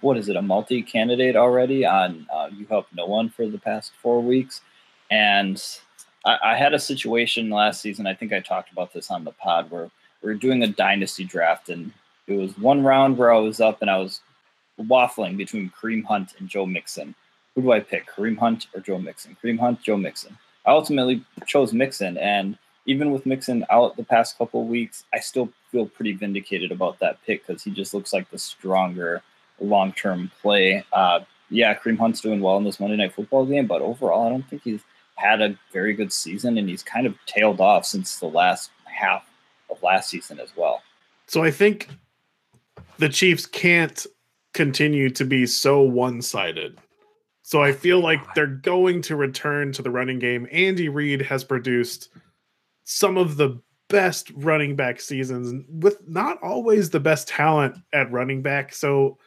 what 0.00 0.18
is 0.18 0.28
it, 0.28 0.34
a 0.34 0.42
multi 0.42 0.82
candidate 0.82 1.36
already 1.36 1.86
on 1.86 2.26
uh, 2.34 2.48
You 2.52 2.66
Help 2.66 2.88
No 2.92 3.06
One 3.06 3.28
for 3.30 3.46
the 3.46 3.58
past 3.58 3.92
four 4.02 4.20
weeks. 4.20 4.60
And 5.08 5.62
I, 6.24 6.38
I 6.42 6.56
had 6.56 6.74
a 6.74 6.80
situation 6.80 7.48
last 7.48 7.80
season. 7.80 8.08
I 8.08 8.14
think 8.14 8.32
I 8.32 8.40
talked 8.40 8.72
about 8.72 8.92
this 8.92 9.08
on 9.08 9.22
the 9.22 9.30
pod 9.30 9.70
where 9.70 9.90
we 10.20 10.32
are 10.32 10.34
doing 10.34 10.64
a 10.64 10.68
dynasty 10.68 11.22
draft, 11.22 11.68
and 11.68 11.92
it 12.26 12.34
was 12.34 12.58
one 12.58 12.82
round 12.82 13.18
where 13.18 13.32
I 13.32 13.38
was 13.38 13.60
up 13.60 13.82
and 13.82 13.90
I 13.90 13.98
was 13.98 14.20
waffling 14.80 15.36
between 15.36 15.70
Kareem 15.80 16.04
Hunt 16.04 16.34
and 16.40 16.48
Joe 16.48 16.66
Mixon. 16.66 17.14
Who 17.54 17.62
do 17.62 17.70
I 17.70 17.78
pick, 17.78 18.08
Kareem 18.10 18.36
Hunt 18.36 18.66
or 18.74 18.80
Joe 18.80 18.98
Mixon? 18.98 19.36
Kareem 19.40 19.60
Hunt, 19.60 19.80
Joe 19.80 19.96
Mixon. 19.96 20.36
I 20.66 20.70
ultimately 20.70 21.24
chose 21.46 21.72
Mixon, 21.72 22.16
and 22.16 22.58
even 22.86 23.10
with 23.10 23.26
Mixon 23.26 23.64
out 23.70 23.96
the 23.96 24.04
past 24.04 24.38
couple 24.38 24.66
weeks, 24.66 25.04
I 25.12 25.20
still 25.20 25.50
feel 25.70 25.86
pretty 25.86 26.12
vindicated 26.12 26.70
about 26.72 26.98
that 27.00 27.18
pick 27.24 27.46
because 27.46 27.62
he 27.62 27.70
just 27.70 27.94
looks 27.94 28.12
like 28.12 28.30
the 28.30 28.38
stronger 28.38 29.22
long 29.60 29.92
term 29.92 30.30
play. 30.40 30.84
Uh, 30.92 31.20
yeah, 31.50 31.74
Kareem 31.74 31.98
Hunt's 31.98 32.20
doing 32.20 32.40
well 32.40 32.56
in 32.56 32.64
this 32.64 32.80
Monday 32.80 32.96
Night 32.96 33.14
Football 33.14 33.46
game, 33.46 33.66
but 33.66 33.82
overall, 33.82 34.26
I 34.26 34.30
don't 34.30 34.48
think 34.48 34.62
he's 34.62 34.82
had 35.16 35.40
a 35.40 35.56
very 35.72 35.94
good 35.94 36.12
season, 36.12 36.58
and 36.58 36.68
he's 36.68 36.82
kind 36.82 37.06
of 37.06 37.14
tailed 37.26 37.60
off 37.60 37.84
since 37.86 38.18
the 38.18 38.26
last 38.26 38.70
half 38.84 39.28
of 39.70 39.82
last 39.82 40.10
season 40.10 40.40
as 40.40 40.50
well. 40.56 40.82
So 41.26 41.42
I 41.42 41.50
think 41.50 41.88
the 42.98 43.08
Chiefs 43.08 43.46
can't 43.46 44.06
continue 44.52 45.10
to 45.10 45.24
be 45.24 45.46
so 45.46 45.80
one 45.80 46.22
sided. 46.22 46.78
So 47.46 47.62
I 47.62 47.72
feel 47.72 48.00
like 48.00 48.20
they're 48.34 48.46
going 48.46 49.02
to 49.02 49.16
return 49.16 49.70
to 49.72 49.82
the 49.82 49.90
running 49.90 50.18
game. 50.18 50.48
Andy 50.50 50.88
Reid 50.88 51.20
has 51.20 51.44
produced 51.44 52.08
some 52.84 53.18
of 53.18 53.36
the 53.36 53.60
best 53.90 54.30
running 54.34 54.76
back 54.76 54.98
seasons 54.98 55.62
with 55.68 55.98
not 56.08 56.42
always 56.42 56.88
the 56.88 57.00
best 57.00 57.28
talent 57.28 57.76
at 57.92 58.10
running 58.10 58.40
back. 58.40 58.72
So 58.72 59.18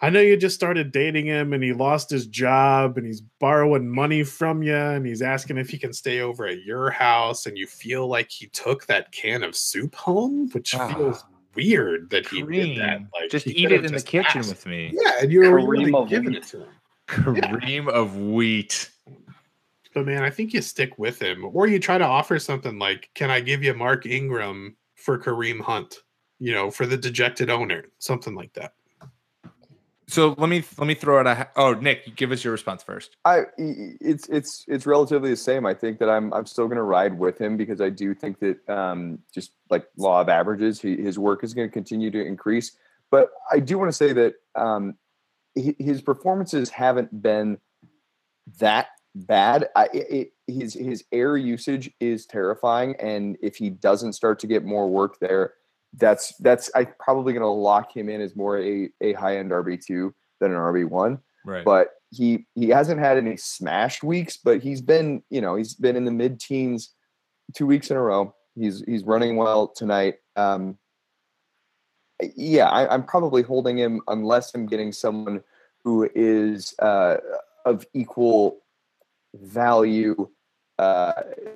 I 0.00 0.10
know 0.10 0.18
you 0.20 0.36
just 0.36 0.56
started 0.56 0.90
dating 0.90 1.26
him 1.26 1.52
and 1.52 1.62
he 1.62 1.72
lost 1.72 2.10
his 2.10 2.26
job 2.26 2.98
and 2.98 3.06
he's 3.06 3.20
borrowing 3.20 3.88
money 3.88 4.24
from 4.24 4.64
you 4.64 4.74
and 4.74 5.06
he's 5.06 5.22
asking 5.22 5.58
if 5.58 5.70
he 5.70 5.78
can 5.78 5.92
stay 5.92 6.20
over 6.20 6.44
at 6.44 6.64
your 6.64 6.90
house 6.90 7.46
and 7.46 7.56
you 7.56 7.68
feel 7.68 8.08
like 8.08 8.30
he 8.32 8.48
took 8.48 8.86
that 8.86 9.12
can 9.12 9.44
of 9.44 9.54
soup 9.54 9.94
home, 9.94 10.48
which 10.50 10.74
Ah. 10.74 10.92
feels 10.92 11.24
weird 11.54 12.10
that 12.10 12.26
he 12.26 12.42
did 12.42 12.78
that. 12.80 13.00
Like 13.14 13.30
just 13.30 13.46
eat 13.46 13.70
it 13.70 13.84
in 13.84 13.92
the 13.92 14.02
kitchen 14.02 14.40
asked. 14.40 14.48
with 14.48 14.66
me. 14.66 14.90
Yeah, 14.92 15.12
and 15.22 15.30
you're 15.30 15.44
Kareem 15.44 15.68
really 15.68 16.08
giving 16.08 16.34
it 16.34 16.42
to 16.48 16.62
him. 16.64 16.68
Kareem 17.10 17.88
of 17.88 18.16
wheat. 18.16 18.90
But 19.94 20.06
man, 20.06 20.22
I 20.22 20.30
think 20.30 20.52
you 20.52 20.62
stick 20.62 20.98
with 20.98 21.20
him, 21.20 21.44
or 21.52 21.66
you 21.66 21.80
try 21.80 21.98
to 21.98 22.04
offer 22.04 22.38
something 22.38 22.78
like, 22.78 23.10
"Can 23.14 23.30
I 23.30 23.40
give 23.40 23.62
you 23.62 23.74
Mark 23.74 24.06
Ingram 24.06 24.76
for 24.94 25.18
Kareem 25.18 25.60
Hunt?" 25.60 25.96
You 26.38 26.52
know, 26.52 26.70
for 26.70 26.86
the 26.86 26.96
dejected 26.96 27.50
owner, 27.50 27.84
something 27.98 28.34
like 28.34 28.52
that. 28.54 28.74
So 30.10 30.34
let 30.38 30.48
me 30.48 30.64
let 30.76 30.88
me 30.88 30.94
throw 30.94 31.20
it. 31.20 31.26
A, 31.26 31.48
oh, 31.56 31.74
Nick, 31.74 32.16
give 32.16 32.32
us 32.32 32.42
your 32.42 32.52
response 32.52 32.82
first. 32.82 33.16
I 33.24 33.42
it's 33.58 34.28
it's 34.28 34.64
it's 34.66 34.84
relatively 34.84 35.30
the 35.30 35.36
same. 35.36 35.64
I 35.66 35.74
think 35.74 35.98
that 36.00 36.10
I'm 36.10 36.32
I'm 36.32 36.46
still 36.46 36.66
going 36.66 36.78
to 36.78 36.82
ride 36.82 37.16
with 37.16 37.40
him 37.40 37.56
because 37.56 37.80
I 37.80 37.90
do 37.90 38.12
think 38.12 38.40
that 38.40 38.68
um, 38.68 39.20
just 39.32 39.52
like 39.70 39.86
law 39.96 40.20
of 40.20 40.28
averages, 40.28 40.80
he, 40.80 40.96
his 40.96 41.16
work 41.18 41.44
is 41.44 41.54
going 41.54 41.68
to 41.68 41.72
continue 41.72 42.10
to 42.10 42.24
increase. 42.24 42.72
But 43.12 43.30
I 43.52 43.60
do 43.60 43.78
want 43.78 43.88
to 43.88 43.96
say 43.96 44.12
that 44.12 44.34
um, 44.56 44.94
he, 44.94 44.99
his 45.54 46.00
performances 46.00 46.70
haven't 46.70 47.22
been 47.22 47.58
that 48.58 48.88
bad. 49.14 49.68
I, 49.76 49.88
it, 49.92 50.32
his 50.46 50.74
his 50.74 51.04
air 51.12 51.36
usage 51.36 51.90
is 52.00 52.26
terrifying, 52.26 52.94
and 53.00 53.36
if 53.42 53.56
he 53.56 53.70
doesn't 53.70 54.12
start 54.14 54.38
to 54.40 54.46
get 54.46 54.64
more 54.64 54.88
work 54.88 55.18
there, 55.20 55.54
that's 55.94 56.34
that's 56.38 56.70
I 56.74 56.84
probably 56.84 57.32
going 57.32 57.42
to 57.42 57.48
lock 57.48 57.96
him 57.96 58.08
in 58.08 58.20
as 58.20 58.36
more 58.36 58.60
a 58.60 58.90
a 59.00 59.12
high 59.14 59.38
end 59.38 59.50
RB 59.50 59.84
two 59.84 60.14
than 60.40 60.52
an 60.52 60.56
RB 60.56 60.88
one 60.88 61.18
Right. 61.44 61.64
but 61.64 61.88
he 62.10 62.46
he 62.54 62.68
hasn't 62.68 63.00
had 63.00 63.16
any 63.16 63.36
smashed 63.36 64.02
weeks, 64.02 64.36
but 64.36 64.62
he's 64.62 64.80
been 64.82 65.22
you 65.30 65.40
know 65.40 65.56
he's 65.56 65.74
been 65.74 65.96
in 65.96 66.04
the 66.04 66.10
mid 66.10 66.38
teens 66.40 66.94
two 67.56 67.66
weeks 67.66 67.90
in 67.90 67.96
a 67.96 68.02
row. 68.02 68.34
He's 68.56 68.82
he's 68.86 69.04
running 69.04 69.36
well 69.36 69.68
tonight. 69.68 70.16
Um, 70.36 70.76
yeah, 72.36 72.68
I, 72.68 72.92
I'm 72.92 73.04
probably 73.04 73.42
holding 73.42 73.78
him 73.78 74.00
unless 74.08 74.54
I'm 74.54 74.66
getting 74.66 74.92
someone 74.92 75.42
who 75.84 76.08
is 76.14 76.74
uh, 76.78 77.16
of 77.64 77.86
equal 77.94 78.58
value 79.34 80.28
uh, 80.78 81.12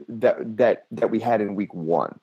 that 0.09 0.57
that 0.57 0.87
that 0.91 1.11
we 1.11 1.21
had 1.21 1.41
in 1.41 1.55
week 1.55 1.75
one. 1.75 2.19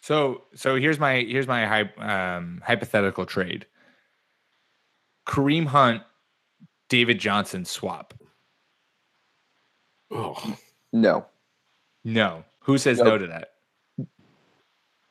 So 0.00 0.42
so 0.54 0.76
here's 0.76 0.98
my 0.98 1.20
here's 1.20 1.48
my 1.48 1.88
um, 1.98 2.62
hypothetical 2.64 3.26
trade. 3.26 3.66
Kareem 5.26 5.66
Hunt, 5.66 6.02
David 6.88 7.18
Johnson 7.18 7.64
swap. 7.64 8.14
Oh, 10.10 10.56
No, 10.92 11.26
No. 12.04 12.44
Who 12.60 12.78
says 12.78 12.98
no 12.98 13.04
Nope. 13.04 13.20
to 13.20 13.26
that? 13.28 13.53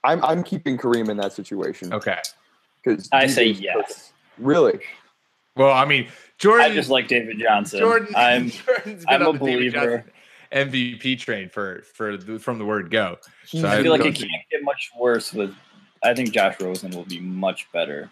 I'm 0.03 0.23
I'm 0.23 0.43
keeping 0.43 0.77
Kareem 0.77 1.09
in 1.09 1.17
that 1.17 1.33
situation 1.33 1.93
Okay. 1.93 2.17
because 2.83 3.07
I 3.11 3.27
say 3.27 3.47
yes. 3.47 4.11
Really, 4.37 4.79
Well, 5.55 5.71
I 5.71 5.85
mean, 5.85 6.07
Jordan. 6.39 6.71
I 6.71 6.73
just 6.73 6.89
like 6.89 7.07
David 7.07 7.39
Johnson. 7.39 7.79
Jordan. 7.79 8.07
I'm 8.15 8.49
Jordan's 8.49 9.05
been 9.05 9.21
I'm 9.21 9.27
on 9.27 9.35
a 9.35 9.39
the 9.39 9.45
David 9.45 9.73
believer. 9.73 9.97
Johnson 9.97 10.09
MVP 10.53 11.17
train 11.19 11.49
for 11.49 11.81
for 11.95 12.15
the, 12.17 12.37
from 12.39 12.59
the 12.59 12.65
word 12.65 12.91
go. 12.91 13.17
So 13.45 13.67
I 13.67 13.77
I 13.77 13.81
feel 13.83 13.91
like 13.91 14.01
it 14.05 14.15
can't 14.15 14.29
get 14.51 14.63
much 14.63 14.91
worse 14.99 15.33
with. 15.33 15.55
I 16.03 16.13
think 16.13 16.31
Josh 16.31 16.59
Rosen 16.59 16.91
will 16.91 17.05
be 17.05 17.19
much 17.19 17.71
better. 17.71 18.09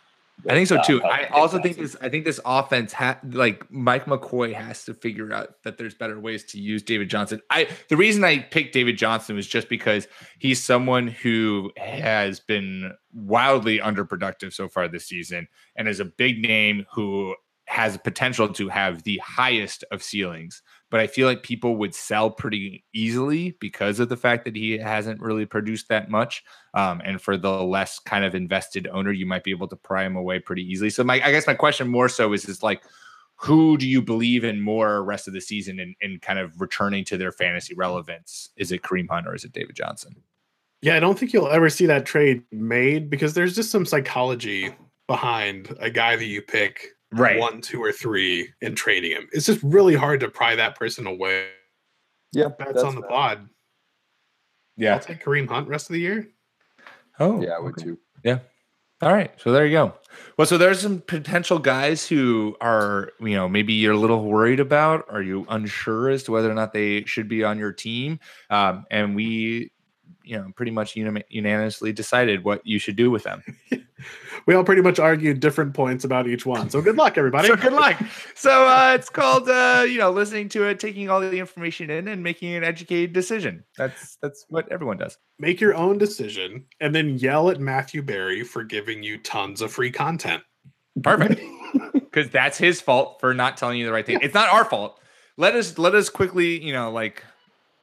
I 0.47 0.53
think 0.53 0.67
so 0.67 0.81
too. 0.85 1.03
I 1.03 1.25
also 1.27 1.61
think 1.61 1.77
this. 1.77 1.95
I 2.01 2.09
think 2.09 2.25
this 2.25 2.39
offense 2.45 2.93
ha- 2.93 3.19
like 3.23 3.71
Mike 3.71 4.05
McCoy 4.05 4.53
has 4.53 4.85
to 4.85 4.93
figure 4.93 5.31
out 5.33 5.61
that 5.63 5.77
there's 5.77 5.93
better 5.93 6.19
ways 6.19 6.43
to 6.45 6.59
use 6.59 6.83
David 6.83 7.09
Johnson. 7.09 7.41
I 7.49 7.67
the 7.89 7.97
reason 7.97 8.23
I 8.23 8.39
picked 8.39 8.73
David 8.73 8.97
Johnson 8.97 9.35
was 9.35 9.47
just 9.47 9.69
because 9.69 10.07
he's 10.39 10.63
someone 10.63 11.07
who 11.07 11.71
has 11.77 12.39
been 12.39 12.93
wildly 13.13 13.79
underproductive 13.79 14.53
so 14.53 14.67
far 14.67 14.87
this 14.87 15.07
season 15.07 15.47
and 15.75 15.87
is 15.87 15.99
a 15.99 16.05
big 16.05 16.41
name 16.41 16.85
who 16.93 17.35
has 17.65 17.97
potential 17.97 18.49
to 18.49 18.67
have 18.69 19.03
the 19.03 19.17
highest 19.19 19.83
of 19.91 20.03
ceilings. 20.03 20.61
But 20.91 20.99
I 20.99 21.07
feel 21.07 21.25
like 21.25 21.41
people 21.41 21.77
would 21.77 21.95
sell 21.95 22.29
pretty 22.29 22.83
easily 22.93 23.57
because 23.59 23.99
of 23.99 24.09
the 24.09 24.17
fact 24.17 24.45
that 24.45 24.55
he 24.55 24.77
hasn't 24.77 25.21
really 25.21 25.45
produced 25.47 25.87
that 25.87 26.11
much. 26.11 26.43
Um, 26.75 27.01
and 27.03 27.19
for 27.19 27.37
the 27.37 27.63
less 27.63 27.97
kind 27.97 28.23
of 28.23 28.35
invested 28.35 28.87
owner, 28.91 29.11
you 29.11 29.25
might 29.25 29.43
be 29.43 29.51
able 29.51 29.69
to 29.69 29.75
pry 29.75 30.03
him 30.03 30.15
away 30.15 30.39
pretty 30.39 30.63
easily. 30.63 30.89
So 30.89 31.03
my, 31.03 31.15
I 31.15 31.31
guess 31.31 31.47
my 31.47 31.55
question 31.55 31.87
more 31.87 32.09
so 32.09 32.33
is, 32.33 32.47
is 32.47 32.61
like, 32.61 32.83
who 33.37 33.77
do 33.77 33.87
you 33.87 34.01
believe 34.03 34.43
in 34.43 34.61
more 34.61 35.03
rest 35.03 35.27
of 35.27 35.33
the 35.33 35.41
season 35.41 35.79
and 35.79 35.95
in 36.01 36.19
kind 36.19 36.37
of 36.37 36.61
returning 36.61 37.03
to 37.05 37.17
their 37.17 37.31
fantasy 37.31 37.73
relevance? 37.73 38.49
Is 38.55 38.71
it 38.71 38.83
Kareem 38.83 39.09
Hunt 39.09 39.27
or 39.27 39.33
is 39.33 39.43
it 39.43 39.53
David 39.53 39.75
Johnson? 39.75 40.15
yeah. 40.81 40.95
I 40.95 40.99
don't 40.99 41.17
think 41.17 41.33
you'll 41.33 41.49
ever 41.49 41.69
see 41.69 41.85
that 41.87 42.05
trade 42.05 42.43
made 42.51 43.09
because 43.09 43.33
there's 43.33 43.55
just 43.55 43.71
some 43.71 43.85
psychology 43.85 44.75
behind 45.07 45.75
a 45.79 45.89
guy 45.89 46.15
that 46.15 46.25
you 46.25 46.41
pick 46.41 46.89
one, 47.39 47.61
two, 47.61 47.81
or 47.83 47.91
three 47.91 48.49
and 48.61 48.75
trading 48.75 49.11
him. 49.11 49.27
It's 49.31 49.45
just 49.45 49.61
really 49.63 49.95
hard 49.95 50.19
to 50.21 50.29
pry 50.29 50.55
that 50.55 50.77
person 50.77 51.07
away. 51.07 51.47
yeah, 52.31 52.49
That's, 52.57 52.83
on 52.83 52.95
the 52.95 53.01
fair. 53.01 53.09
pod. 53.09 53.49
I'll 54.93 54.99
take 54.99 55.23
Kareem 55.23 55.47
Hunt 55.49 55.67
rest 55.67 55.89
of 55.89 55.93
the 55.93 55.99
year. 55.99 56.27
Oh, 57.19 57.41
Yeah, 57.41 57.51
I 57.51 57.59
would 57.59 57.73
okay. 57.73 57.83
too. 57.83 57.99
Yeah. 58.23 58.39
All 59.01 59.11
right. 59.11 59.31
So 59.37 59.51
there 59.51 59.65
you 59.65 59.71
go. 59.73 59.93
Well, 60.37 60.45
so 60.45 60.57
there's 60.57 60.79
some 60.79 61.01
potential 61.01 61.57
guys 61.59 62.07
who 62.07 62.55
are, 62.61 63.11
you 63.19 63.35
know, 63.35 63.49
maybe 63.49 63.73
you're 63.73 63.93
a 63.93 63.97
little 63.97 64.23
worried 64.25 64.59
about. 64.59 65.05
Are 65.09 65.21
you 65.23 65.45
unsure 65.49 66.09
as 66.09 66.23
to 66.23 66.31
whether 66.31 66.49
or 66.49 66.53
not 66.53 66.71
they 66.73 67.03
should 67.05 67.27
be 67.27 67.43
on 67.43 67.57
your 67.57 67.73
team? 67.73 68.19
Um, 68.49 68.85
and 68.91 69.15
we, 69.15 69.71
you 70.31 70.37
know, 70.37 70.51
pretty 70.55 70.71
much 70.71 70.95
unanimously 70.95 71.91
decided 71.91 72.45
what 72.45 72.65
you 72.65 72.79
should 72.79 72.95
do 72.95 73.11
with 73.11 73.23
them. 73.23 73.43
We 74.47 74.55
all 74.55 74.63
pretty 74.63 74.81
much 74.81 74.97
argued 74.97 75.39
different 75.39 75.75
points 75.75 76.03
about 76.03 76.27
each 76.27 76.47
one. 76.47 76.71
So 76.71 76.81
good 76.81 76.97
luck, 76.97 77.19
everybody. 77.19 77.47
So 77.47 77.55
good 77.55 77.73
luck. 77.73 78.01
So 78.33 78.67
uh, 78.67 78.93
it's 78.95 79.09
called, 79.09 79.47
uh, 79.47 79.85
you 79.87 79.99
know, 79.99 80.09
listening 80.09 80.49
to 80.49 80.63
it, 80.63 80.79
taking 80.79 81.11
all 81.11 81.19
the 81.19 81.37
information 81.37 81.91
in, 81.91 82.07
and 82.07 82.23
making 82.23 82.55
an 82.55 82.63
educated 82.63 83.13
decision. 83.13 83.63
That's 83.77 84.17
that's 84.19 84.45
what 84.49 84.67
everyone 84.71 84.97
does. 84.97 85.19
Make 85.37 85.61
your 85.61 85.75
own 85.75 85.99
decision 85.99 86.65
and 86.79 86.95
then 86.95 87.19
yell 87.19 87.51
at 87.51 87.59
Matthew 87.59 88.01
Berry 88.01 88.43
for 88.43 88.63
giving 88.63 89.03
you 89.03 89.19
tons 89.19 89.61
of 89.61 89.71
free 89.71 89.91
content. 89.91 90.41
Perfect. 91.03 91.39
Because 91.93 92.29
that's 92.29 92.57
his 92.57 92.81
fault 92.81 93.21
for 93.21 93.33
not 93.33 93.55
telling 93.55 93.79
you 93.79 93.85
the 93.85 93.91
right 93.93 94.05
thing. 94.05 94.17
It's 94.21 94.33
not 94.33 94.49
our 94.49 94.65
fault. 94.65 94.99
Let 95.37 95.55
us 95.55 95.77
let 95.77 95.95
us 95.95 96.09
quickly, 96.09 96.61
you 96.61 96.73
know, 96.73 96.91
like 96.91 97.23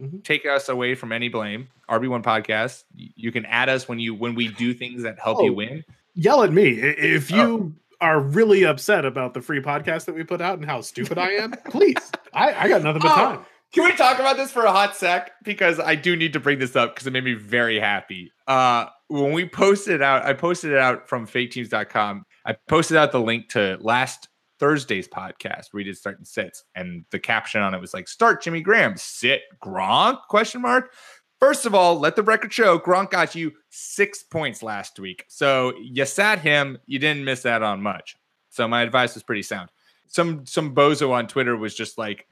Mhm. 0.01 0.23
take 0.25 0.47
us 0.47 0.69
away 0.69 0.95
from 0.95 1.13
any 1.13 1.29
blame. 1.29 1.69
RB1 1.89 2.23
podcast. 2.23 2.85
You 2.95 3.33
can 3.33 3.45
add 3.47 3.69
us 3.69 3.89
when 3.89 3.99
you 3.99 4.15
when 4.15 4.35
we 4.35 4.49
do 4.49 4.73
things 4.75 5.03
that 5.03 5.19
help 5.19 5.43
you 5.43 5.51
Oh. 5.51 5.55
win. 5.55 5.85
Yell 6.15 6.43
at 6.43 6.53
me. 6.53 6.69
If 6.71 7.31
you 7.31 7.41
Oh. 7.41 7.73
are 8.01 8.21
really 8.21 8.65
upset 8.65 9.05
about 9.05 9.35
the 9.35 9.41
free 9.43 9.61
podcast 9.61 10.05
that 10.07 10.15
we 10.15 10.23
put 10.25 10.41
out 10.41 10.59
and 10.59 10.65
how 10.67 10.81
stupid 10.83 11.19
I 11.19 11.31
am, 11.33 11.51
please. 11.71 11.97
I, 12.33 12.53
I 12.65 12.69
got 12.69 12.83
nothing 12.83 13.03
but 13.03 13.11
Oh. 13.13 13.15
time. 13.15 13.41
Can 13.73 13.85
we 13.85 13.93
talk 13.97 14.19
about 14.19 14.37
this 14.39 14.51
for 14.51 14.65
a 14.65 14.71
hot 14.73 14.97
sec? 14.97 15.31
Because 15.45 15.79
I 15.79 15.95
do 15.95 16.17
need 16.17 16.33
to 16.33 16.41
bring 16.41 16.59
this 16.59 16.75
up 16.75 16.95
because 16.95 17.07
it 17.07 17.13
made 17.13 17.25
me 17.25 17.35
very 17.35 17.79
happy. 17.79 18.33
Uh, 18.47 18.87
when 19.09 19.33
we 19.33 19.47
posted 19.49 20.01
out, 20.01 20.25
I 20.25 20.33
posted 20.33 20.73
it 20.73 20.79
out 20.79 21.07
from 21.09 21.27
faketeams.com. 21.27 22.25
I 22.47 22.55
posted 22.69 22.97
out 22.97 23.13
the 23.13 23.21
link 23.21 23.51
to 23.51 23.77
last 23.81 24.29
Thursday's 24.59 25.09
podcast 25.09 25.73
where 25.73 25.81
we 25.81 25.85
did 25.85 25.97
start 25.97 26.19
and 26.19 26.27
sits, 26.27 26.65
and 26.75 27.05
the 27.11 27.19
caption 27.19 27.61
on 27.63 27.75
it 27.75 27.81
was 27.81 27.95
like 27.95 28.09
"Start 28.09 28.43
Jimmy 28.43 28.61
Graham, 28.61 28.97
sit 28.97 29.43
Gronk?" 29.63 30.19
Question 30.29 30.63
mark. 30.63 30.93
First 31.39 31.67
of 31.67 31.75
all, 31.75 31.99
let 31.99 32.17
the 32.17 32.23
record 32.23 32.53
show 32.53 32.79
Gronk 32.79 33.11
got 33.11 33.35
you 33.35 33.53
six 33.71 34.23
points 34.25 34.63
last 34.63 34.99
week, 34.99 35.25
so 35.29 35.73
you 35.81 36.05
sat 36.05 36.41
him. 36.41 36.79
You 36.87 36.99
didn't 36.99 37.25
miss 37.25 37.43
that 37.43 37.63
on 37.63 37.83
much. 37.83 38.17
So 38.51 38.67
my 38.67 38.83
advice 38.83 39.15
was 39.15 39.23
pretty 39.23 39.43
sound. 39.43 39.71
Some 40.09 40.47
some 40.47 40.75
bozo 40.75 41.13
on 41.13 41.29
Twitter 41.29 41.57
was 41.57 41.75
just 41.75 41.97
like, 41.97 42.27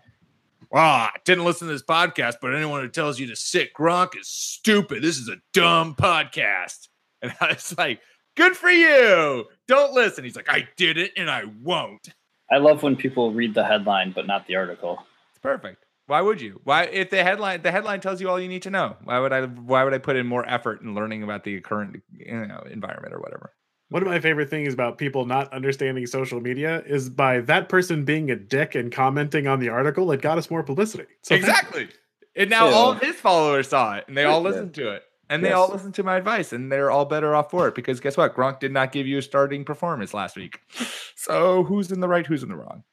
"Wow, 0.70 1.10
I 1.14 1.18
didn't 1.24 1.44
listen 1.44 1.68
to 1.68 1.74
this 1.74 1.82
podcast, 1.82 2.36
but 2.42 2.54
anyone 2.54 2.82
who 2.82 2.88
tells 2.88 3.20
you 3.20 3.28
to 3.28 3.36
sit 3.36 3.72
Gronk 3.74 4.18
is 4.18 4.28
stupid. 4.28 5.02
This 5.02 5.18
is 5.18 5.28
a 5.28 5.36
dumb 5.52 5.94
podcast." 5.94 6.88
And 7.22 7.32
I 7.40 7.48
was 7.52 7.76
like, 7.78 8.00
"Good 8.36 8.56
for 8.56 8.70
you. 8.70 9.46
Don't 9.66 9.92
listen." 9.92 10.24
He's 10.24 10.36
like, 10.36 10.48
"I 10.48 10.68
did 10.76 10.96
it, 10.98 11.12
and 11.16 11.30
I 11.30 11.44
won't." 11.62 12.08
I 12.50 12.58
love 12.58 12.82
when 12.82 12.94
people 12.96 13.32
read 13.32 13.54
the 13.54 13.64
headline 13.64 14.12
but 14.12 14.26
not 14.26 14.46
the 14.46 14.56
article. 14.56 15.04
It's 15.30 15.40
perfect. 15.40 15.84
Why 16.06 16.20
would 16.20 16.40
you? 16.40 16.60
Why 16.62 16.84
if 16.84 17.10
the 17.10 17.24
headline 17.24 17.62
the 17.62 17.72
headline 17.72 18.00
tells 18.00 18.20
you 18.20 18.28
all 18.30 18.38
you 18.38 18.46
need 18.48 18.62
to 18.62 18.70
know? 18.70 18.96
Why 19.02 19.18
would 19.18 19.32
I 19.32 19.46
why 19.46 19.82
would 19.82 19.92
I 19.94 19.98
put 19.98 20.14
in 20.14 20.26
more 20.26 20.48
effort 20.48 20.80
in 20.80 20.94
learning 20.94 21.24
about 21.24 21.42
the 21.42 21.60
current 21.60 22.00
you 22.12 22.46
know 22.46 22.62
environment 22.70 23.12
or 23.12 23.18
whatever? 23.18 23.52
One 23.88 24.02
of 24.02 24.08
my 24.08 24.20
favorite 24.20 24.48
things 24.50 24.74
about 24.74 24.98
people 24.98 25.26
not 25.26 25.52
understanding 25.52 26.06
social 26.06 26.40
media 26.40 26.82
is 26.86 27.08
by 27.08 27.40
that 27.40 27.68
person 27.68 28.04
being 28.04 28.30
a 28.30 28.36
dick 28.36 28.74
and 28.74 28.90
commenting 28.92 29.46
on 29.46 29.58
the 29.60 29.68
article, 29.68 30.10
it 30.12 30.20
got 30.22 30.38
us 30.38 30.50
more 30.50 30.62
publicity. 30.62 31.06
So 31.22 31.34
exactly. 31.34 31.88
And 32.36 32.50
now 32.50 32.68
Yeah. 32.68 32.74
all 32.74 32.92
of 32.92 33.00
his 33.00 33.16
followers 33.16 33.68
saw 33.68 33.96
it 33.96 34.04
and 34.08 34.16
they 34.16 34.24
all 34.24 34.42
Yeah. 34.42 34.48
listened 34.50 34.74
to 34.74 34.90
it. 34.90 35.02
And 35.28 35.44
they 35.44 35.48
Yes. 35.48 35.56
all 35.58 35.68
listened 35.70 35.94
to 35.96 36.02
my 36.04 36.16
advice 36.16 36.52
and 36.52 36.70
they're 36.70 36.90
all 36.90 37.04
better 37.04 37.34
off 37.34 37.50
for 37.50 37.66
it 37.68 37.74
because 37.74 37.98
guess 38.00 38.16
what? 38.16 38.34
Gronk 38.36 38.60
did 38.60 38.72
not 38.72 38.92
give 38.92 39.06
you 39.06 39.18
a 39.18 39.22
starting 39.22 39.64
performance 39.64 40.14
last 40.14 40.36
week. 40.36 40.60
So 41.18 41.64
who's 41.64 41.90
in 41.90 41.98
the 41.98 42.06
right, 42.06 42.24
who's 42.24 42.44
in 42.44 42.48
the 42.48 42.54
wrong? 42.56 42.84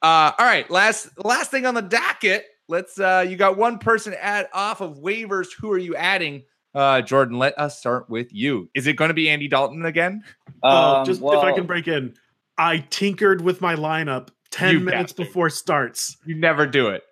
Uh 0.00 0.30
all 0.38 0.46
right, 0.46 0.70
last 0.70 1.08
last 1.24 1.50
thing 1.50 1.66
on 1.66 1.74
the 1.74 1.82
docket. 1.82 2.44
Let's 2.68 3.00
uh 3.00 3.26
you 3.28 3.36
got 3.36 3.56
one 3.56 3.78
person 3.78 4.14
add 4.20 4.48
off 4.52 4.80
of 4.80 4.98
waivers. 4.98 5.48
Who 5.58 5.72
are 5.72 5.78
you 5.78 5.96
adding? 5.96 6.44
Uh 6.72 7.00
Jordan, 7.00 7.36
let 7.38 7.58
us 7.58 7.78
start 7.80 8.08
with 8.08 8.32
you. 8.32 8.70
Is 8.74 8.86
it 8.86 8.92
going 8.94 9.08
to 9.08 9.14
be 9.14 9.28
Andy 9.28 9.48
Dalton 9.48 9.84
again? 9.84 10.22
Oh, 10.62 10.96
Um, 10.98 11.04
just 11.04 11.20
if 11.20 11.42
I 11.42 11.50
can 11.52 11.66
break 11.66 11.88
in, 11.88 12.14
I 12.56 12.78
tinkered 12.90 13.40
with 13.40 13.60
my 13.60 13.74
lineup 13.74 14.28
10 14.52 14.84
minutes 14.84 15.12
before 15.12 15.50
starts. 15.50 16.16
You 16.24 16.36
never 16.36 16.66
do 16.66 16.90
it. 16.90 17.02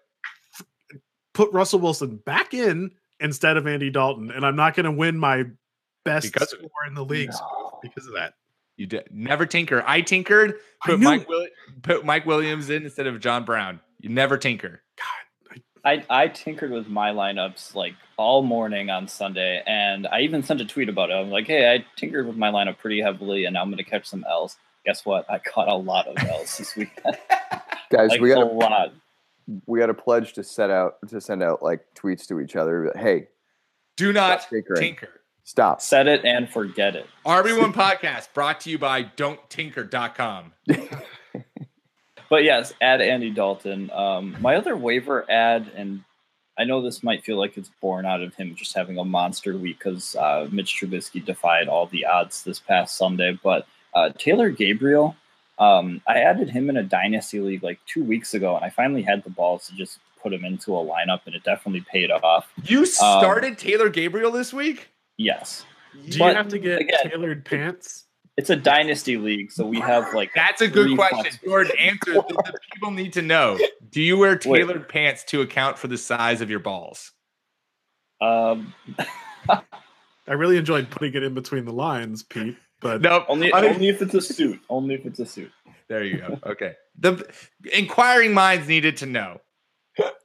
Put 1.34 1.52
Russell 1.52 1.80
Wilson 1.80 2.16
back 2.24 2.54
in 2.54 2.92
instead 3.20 3.56
of 3.56 3.66
Andy 3.66 3.90
Dalton, 3.90 4.30
and 4.30 4.44
I'm 4.44 4.56
not 4.56 4.74
going 4.74 4.84
to 4.84 4.92
win 4.92 5.18
my 5.18 5.44
best 6.04 6.32
Because 6.32 6.50
score 6.50 6.70
in 6.86 6.94
the 6.94 7.04
league 7.04 7.32
because 7.82 8.06
of 8.06 8.14
that. 8.14 8.34
You 8.76 8.86
did 8.86 9.08
never 9.10 9.44
tinker. 9.44 9.82
I 9.86 10.00
tinkered. 10.00 10.54
Put 10.84 11.00
knew 11.00 11.04
Mike. 11.04 11.28
Will- 11.28 11.48
put 11.82 12.04
Mike 12.04 12.26
Williams 12.26 12.70
in 12.70 12.84
instead 12.84 13.06
of 13.06 13.18
John 13.20 13.44
Brown. 13.44 13.80
You 14.00 14.08
never 14.08 14.38
tinker. 14.38 14.82
I, 15.84 16.04
I 16.10 16.28
tinkered 16.28 16.70
with 16.70 16.88
my 16.88 17.10
lineups 17.10 17.74
like 17.74 17.94
all 18.16 18.42
morning 18.42 18.90
on 18.90 19.08
Sunday, 19.08 19.62
and 19.66 20.06
I 20.06 20.20
even 20.20 20.42
sent 20.42 20.60
a 20.60 20.64
tweet 20.64 20.88
about 20.88 21.10
it. 21.10 21.14
I'm 21.14 21.30
like, 21.30 21.46
hey, 21.46 21.72
I 21.72 21.84
tinkered 21.96 22.26
with 22.26 22.36
my 22.36 22.50
lineup 22.50 22.78
pretty 22.78 23.00
heavily, 23.00 23.44
and 23.44 23.54
now 23.54 23.62
I'm 23.62 23.68
going 23.68 23.78
to 23.78 23.84
catch 23.84 24.06
some 24.06 24.24
L's. 24.28 24.56
Guess 24.84 25.04
what? 25.04 25.28
I 25.30 25.38
caught 25.38 25.68
a 25.68 25.74
lot 25.74 26.06
of 26.06 26.16
L's 26.28 26.58
this 26.58 26.76
weekend. 26.76 27.16
Guys, 27.90 28.10
like 28.10 28.20
we 28.20 28.28
got 28.28 28.42
a 28.42 28.46
got 28.46 28.54
lot. 28.54 28.92
We 29.66 29.80
had 29.80 29.90
a 29.90 29.94
pledge 29.94 30.32
to 30.34 30.42
set 30.44 30.70
out 30.70 30.96
to 31.08 31.20
send 31.20 31.42
out 31.42 31.62
like 31.62 31.80
tweets 31.94 32.26
to 32.28 32.40
each 32.40 32.56
other. 32.56 32.90
that, 32.94 33.00
Hey, 33.00 33.28
Do 33.96 34.12
not 34.12 34.46
tinkering. 34.48 34.80
tinker. 34.80 35.20
stop. 35.44 35.80
Set 35.80 36.06
it 36.06 36.24
and 36.24 36.48
forget 36.50 36.94
it. 36.96 37.06
RB1 37.24 37.72
podcast 37.72 38.32
brought 38.34 38.60
to 38.60 38.70
you 38.70 38.78
by 38.78 39.02
don't 39.02 39.40
don'ttinker.com. 39.50 40.52
But 42.30 42.44
yes, 42.44 42.74
add 42.82 43.00
Andy 43.00 43.30
Dalton. 43.30 43.90
Um, 43.90 44.36
my 44.40 44.56
other 44.56 44.76
waiver 44.76 45.24
ad, 45.30 45.70
and 45.74 46.04
I 46.58 46.64
know 46.64 46.82
this 46.82 47.02
might 47.02 47.24
feel 47.24 47.38
like 47.38 47.56
it's 47.56 47.70
born 47.80 48.04
out 48.04 48.20
of 48.20 48.34
him 48.34 48.54
just 48.54 48.76
having 48.76 48.98
a 48.98 49.04
monster 49.04 49.56
week 49.56 49.78
because 49.78 50.14
uh, 50.14 50.46
Mitch 50.52 50.78
Trubisky 50.78 51.24
defied 51.24 51.68
all 51.68 51.86
the 51.86 52.04
odds 52.04 52.44
this 52.44 52.58
past 52.60 52.98
Sunday. 52.98 53.38
But 53.42 53.66
uh, 53.94 54.10
Taylor 54.18 54.50
Gabriel, 54.50 55.16
um, 55.58 56.00
I 56.06 56.18
added 56.20 56.50
him 56.50 56.70
in 56.70 56.76
a 56.76 56.82
dynasty 56.82 57.40
league 57.40 57.62
like 57.62 57.78
two 57.86 58.04
weeks 58.04 58.34
ago, 58.34 58.54
and 58.56 58.64
I 58.64 58.70
finally 58.70 59.02
had 59.02 59.24
the 59.24 59.30
balls 59.30 59.66
to 59.68 59.74
just 59.74 59.98
put 60.22 60.32
him 60.32 60.44
into 60.44 60.76
a 60.76 60.84
lineup, 60.84 61.20
and 61.26 61.34
it 61.34 61.44
definitely 61.44 61.84
paid 61.90 62.10
off. 62.10 62.52
You 62.64 62.86
started 62.86 63.58
Taylor 63.58 63.88
Gabriel 63.88 64.30
this 64.32 64.52
week? 64.52 64.88
Yes, 65.16 65.64
Do 66.08 66.18
you 66.18 66.24
have 66.24 66.48
to 66.48 66.58
get 66.58 66.80
again- 66.80 67.10
tailored 67.10 67.44
pants? 67.44 68.04
it's 68.36 68.50
a 68.50 68.56
dynasty 68.56 69.16
league, 69.16 69.50
so 69.50 69.66
we 69.66 69.80
have 69.80 70.14
like 70.14 70.30
That's 70.32 70.60
a 70.60 70.68
good 70.68 70.96
question. 70.96 71.22
flex- 71.22 71.38
Jordan, 71.44 71.72
answer. 71.80 72.12
the, 72.14 72.22
the 72.28 72.58
people 72.72 72.92
need 72.92 73.12
to 73.14 73.22
know. 73.22 73.58
Do 73.90 74.00
you 74.00 74.16
wear 74.16 74.36
tailored 74.38 74.88
pants 74.88 75.24
to 75.24 75.40
account 75.40 75.76
for 75.76 75.88
the 75.88 75.98
size 75.98 76.40
of 76.40 76.48
your 76.48 76.60
balls? 76.60 77.10
Um, 78.20 78.74
I 79.48 80.32
really 80.34 80.56
enjoyed 80.56 80.88
putting 80.90 81.14
it 81.14 81.22
in 81.24 81.34
between 81.34 81.64
the 81.64 81.72
lines, 81.72 82.22
Pete. 82.22 82.56
But 82.80 83.00
No, 83.02 83.24
only 83.28 83.52
I- 83.52 83.62
only 83.66 83.88
if 83.88 84.00
it's 84.02 84.14
a 84.14 84.20
suit. 84.20 84.60
Only 84.68 84.94
if 84.94 85.04
it's 85.06 85.18
a 85.18 85.26
suit. 85.26 85.50
There 85.88 86.04
you 86.04 86.18
go. 86.18 86.38
Okay. 86.44 86.74
The 86.98 87.26
inquiring 87.72 88.34
minds 88.34 88.68
needed 88.68 88.96
to 88.98 89.06
know. 89.06 89.40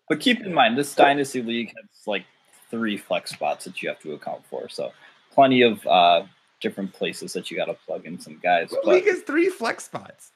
But 0.10 0.20
keep 0.20 0.42
in 0.42 0.54
mind, 0.54 0.78
this 0.78 0.94
dynasty 0.94 1.42
league 1.42 1.70
has 1.70 2.06
like 2.06 2.26
three 2.70 2.98
flex 2.98 3.32
spots 3.32 3.66
that 3.66 3.82
you 3.82 3.90
have 3.90 4.00
to 4.02 4.14
account 4.14 4.46
for. 4.50 4.68
So 4.70 4.92
plenty 5.32 5.62
of 5.62 5.86
uh, 5.88 6.24
different 6.62 6.94
places 6.94 7.34
that 7.34 7.50
you 7.50 7.58
got 7.58 7.66
to 7.66 7.74
plug 7.74 8.06
in 8.06 8.20
some 8.20 8.40
guys. 8.44 8.70
What 8.72 8.86
league 8.86 9.06
has 9.08 9.22
three 9.22 9.50
flex 9.50 9.86
spots? 9.86 10.32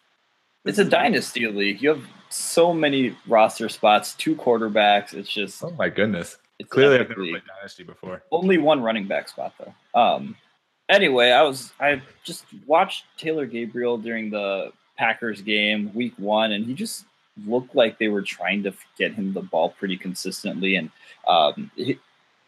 it's 0.65 0.80
a 0.80 0.86
dynasty 0.86 1.47
league. 1.47 1.82
You 1.82 1.89
have 1.89 2.03
so 2.30 2.74
many 2.74 3.15
roster 3.28 3.70
spots, 3.70 4.13
two 4.15 4.36
quarterbacks. 4.36 5.13
It's 5.13 5.30
just 5.32 5.63
Oh 5.63 5.70
my 5.72 5.88
goodness. 5.89 6.38
it's 6.59 6.70
Clearly, 6.70 6.95
an 6.95 7.01
I've 7.03 7.09
never 7.09 7.22
league. 7.22 7.34
played 7.34 7.43
Dynasty 7.57 7.84
before. 7.84 8.24
Only 8.32 8.57
one 8.57 8.82
running 8.82 9.07
back 9.07 9.28
spot 9.30 9.53
though. 9.59 9.99
Um. 10.01 10.36
Anyway, 10.89 11.31
I 11.31 11.41
was 11.43 11.71
I 11.79 12.01
just 12.23 12.45
watched 12.65 13.05
Taylor 13.17 13.45
Gabriel 13.45 13.97
during 13.97 14.29
the 14.29 14.71
Packers 14.97 15.41
game 15.41 15.91
week 15.93 16.13
one, 16.17 16.53
and 16.53 16.65
he 16.65 16.73
just 16.73 17.05
looked 17.45 17.75
like 17.75 17.97
they 17.97 18.07
were 18.07 18.21
trying 18.21 18.63
to 18.63 18.73
get 18.97 19.13
him 19.13 19.33
the 19.33 19.41
ball 19.41 19.69
pretty 19.71 19.97
consistently, 19.97 20.75
and 20.75 20.89
um, 21.27 21.71
he 21.75 21.99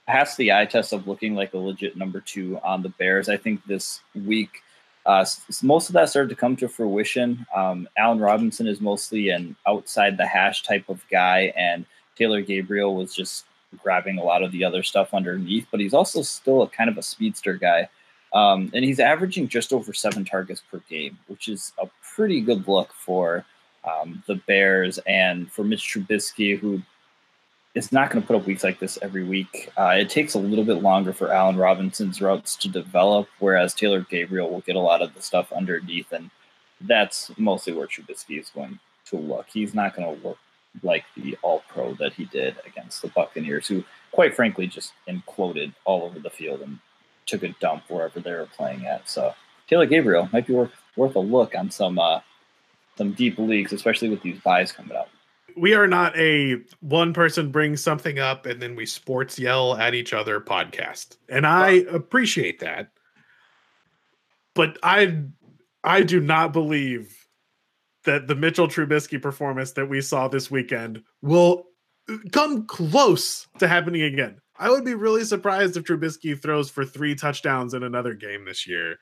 passed 0.07 0.37
the 0.37 0.53
eye 0.53 0.65
test 0.65 0.93
of 0.93 1.07
looking 1.07 1.35
like 1.35 1.53
a 1.53 1.57
legit 1.57 1.95
number 1.97 2.21
two 2.21 2.59
on 2.63 2.81
the 2.81 2.89
Bears. 2.89 3.29
I 3.29 3.37
think 3.37 3.65
this 3.65 4.01
week. 4.25 4.63
Uh, 5.05 5.25
most 5.63 5.89
of 5.89 5.93
that 5.93 6.09
started 6.09 6.29
to 6.29 6.35
come 6.35 6.55
to 6.57 6.67
fruition. 6.67 7.45
Um, 7.55 7.87
Allen 7.97 8.19
Robinson 8.19 8.67
is 8.67 8.79
mostly 8.79 9.29
an 9.29 9.55
outside 9.65 10.17
the 10.17 10.25
hash 10.25 10.61
type 10.61 10.87
of 10.87 11.03
guy, 11.09 11.51
and 11.55 11.85
Taylor 12.15 12.41
Gabriel 12.41 12.95
was 12.95 13.15
just 13.15 13.45
grabbing 13.81 14.19
a 14.19 14.23
lot 14.23 14.43
of 14.43 14.51
the 14.51 14.63
other 14.63 14.83
stuff 14.83 15.13
underneath, 15.13 15.67
but 15.71 15.79
he's 15.79 15.93
also 15.93 16.21
still 16.21 16.61
a 16.61 16.69
kind 16.69 16.89
of 16.89 16.97
a 16.97 17.01
speedster 17.01 17.53
guy. 17.53 17.87
Um, 18.33 18.71
and 18.73 18.85
he's 18.85 18.99
averaging 18.99 19.47
just 19.47 19.73
over 19.73 19.93
seven 19.93 20.23
targets 20.23 20.61
per 20.71 20.81
game, 20.89 21.17
which 21.27 21.47
is 21.47 21.73
a 21.81 21.89
pretty 22.15 22.41
good 22.41 22.67
look 22.67 22.93
for 22.93 23.45
um, 23.83 24.23
the 24.27 24.35
Bears 24.35 24.99
and 25.07 25.51
for 25.51 25.63
Mitch 25.63 25.81
Trubisky, 25.81 26.57
who 26.57 26.81
is 27.75 27.91
not 27.91 28.09
going 28.09 28.21
to 28.21 28.27
put 28.27 28.35
up 28.35 28.45
weeks 28.45 28.63
like 28.63 28.79
this 28.79 28.99
every 29.01 29.23
week. 29.23 29.71
Uh, 29.77 29.95
it 29.97 30.09
takes 30.09 30.33
a 30.33 30.39
little 30.39 30.65
bit 30.65 30.81
longer 30.81 31.13
for 31.13 31.31
Allen 31.31 31.55
Robinson's 31.57 32.21
routes 32.21 32.55
to 32.57 32.67
develop, 32.67 33.27
whereas 33.39 33.73
Taylor 33.73 34.05
Gabriel 34.09 34.49
will 34.49 34.61
get 34.61 34.75
a 34.75 34.79
lot 34.79 35.01
of 35.01 35.13
the 35.15 35.21
stuff 35.21 35.51
underneath, 35.53 36.11
and 36.11 36.29
that's 36.81 37.31
mostly 37.37 37.73
where 37.73 37.87
Trubisky 37.87 38.39
is 38.39 38.49
going 38.49 38.79
to 39.05 39.17
look. 39.17 39.47
He's 39.51 39.73
not 39.73 39.95
going 39.95 40.15
to 40.15 40.27
look 40.27 40.37
like 40.83 41.05
the 41.15 41.37
All 41.41 41.63
Pro 41.67 41.93
that 41.95 42.13
he 42.13 42.25
did 42.25 42.55
against 42.65 43.01
the 43.01 43.07
Buccaneers, 43.09 43.67
who, 43.67 43.83
quite 44.11 44.35
frankly, 44.35 44.67
just 44.67 44.93
imploded 45.07 45.73
all 45.85 46.03
over 46.03 46.19
the 46.19 46.29
field 46.29 46.61
and 46.61 46.79
took 47.29 47.43
a 47.43 47.55
dump 47.59 47.83
wherever 47.87 48.19
they 48.19 48.31
were 48.31 48.49
playing 48.57 48.85
at. 48.85 49.07
So 49.07 49.33
Taylor 49.67 49.85
Gabriel 49.85 50.27
might 50.33 50.47
be 50.47 50.53
worth 50.53 50.71
worth 50.95 51.15
a 51.15 51.19
look 51.19 51.55
on 51.55 51.71
some 51.71 51.99
uh, 51.99 52.19
some 52.97 53.13
deep 53.13 53.37
leagues, 53.37 53.71
especially 53.71 54.09
with 54.09 54.21
these 54.21 54.39
byes 54.41 54.71
coming 54.71 54.97
up. 54.97 55.09
we 55.55 55.73
are 55.73 55.87
not 55.87 56.17
a 56.17 56.57
one 56.79 57.13
person 57.13 57.51
brings 57.51 57.81
something 57.83 58.19
up 58.19 58.45
and 58.45 58.61
then 58.61 58.75
we 58.75 58.85
sports 58.85 59.37
yell 59.37 59.75
at 59.75 59.93
each 59.93 60.13
other 60.13 60.39
podcast. 60.39 61.17
And 61.27 61.45
I 61.45 61.85
appreciate 61.91 62.59
that. 62.59 62.91
But 64.55 64.77
I 64.83 65.23
I 65.83 66.03
do 66.03 66.19
not 66.19 66.53
believe 66.53 67.27
that 68.05 68.27
the 68.27 68.35
Mitchell 68.35 68.67
Trubisky 68.67 69.21
performance 69.21 69.73
that 69.73 69.89
we 69.89 70.01
saw 70.01 70.27
this 70.27 70.49
weekend 70.49 71.03
will 71.21 71.65
come 72.31 72.65
close 72.65 73.47
to 73.59 73.67
happening 73.67 74.01
again. 74.01 74.39
I 74.59 74.69
would 74.69 74.85
be 74.85 74.93
really 74.93 75.23
surprised 75.23 75.77
if 75.77 75.85
Trubisky 75.85 76.39
throws 76.39 76.69
for 76.69 76.85
three 76.85 77.15
touchdowns 77.15 77.73
in 77.73 77.83
another 77.83 78.13
game 78.13 78.45
this 78.45 78.67
year. 78.67 78.97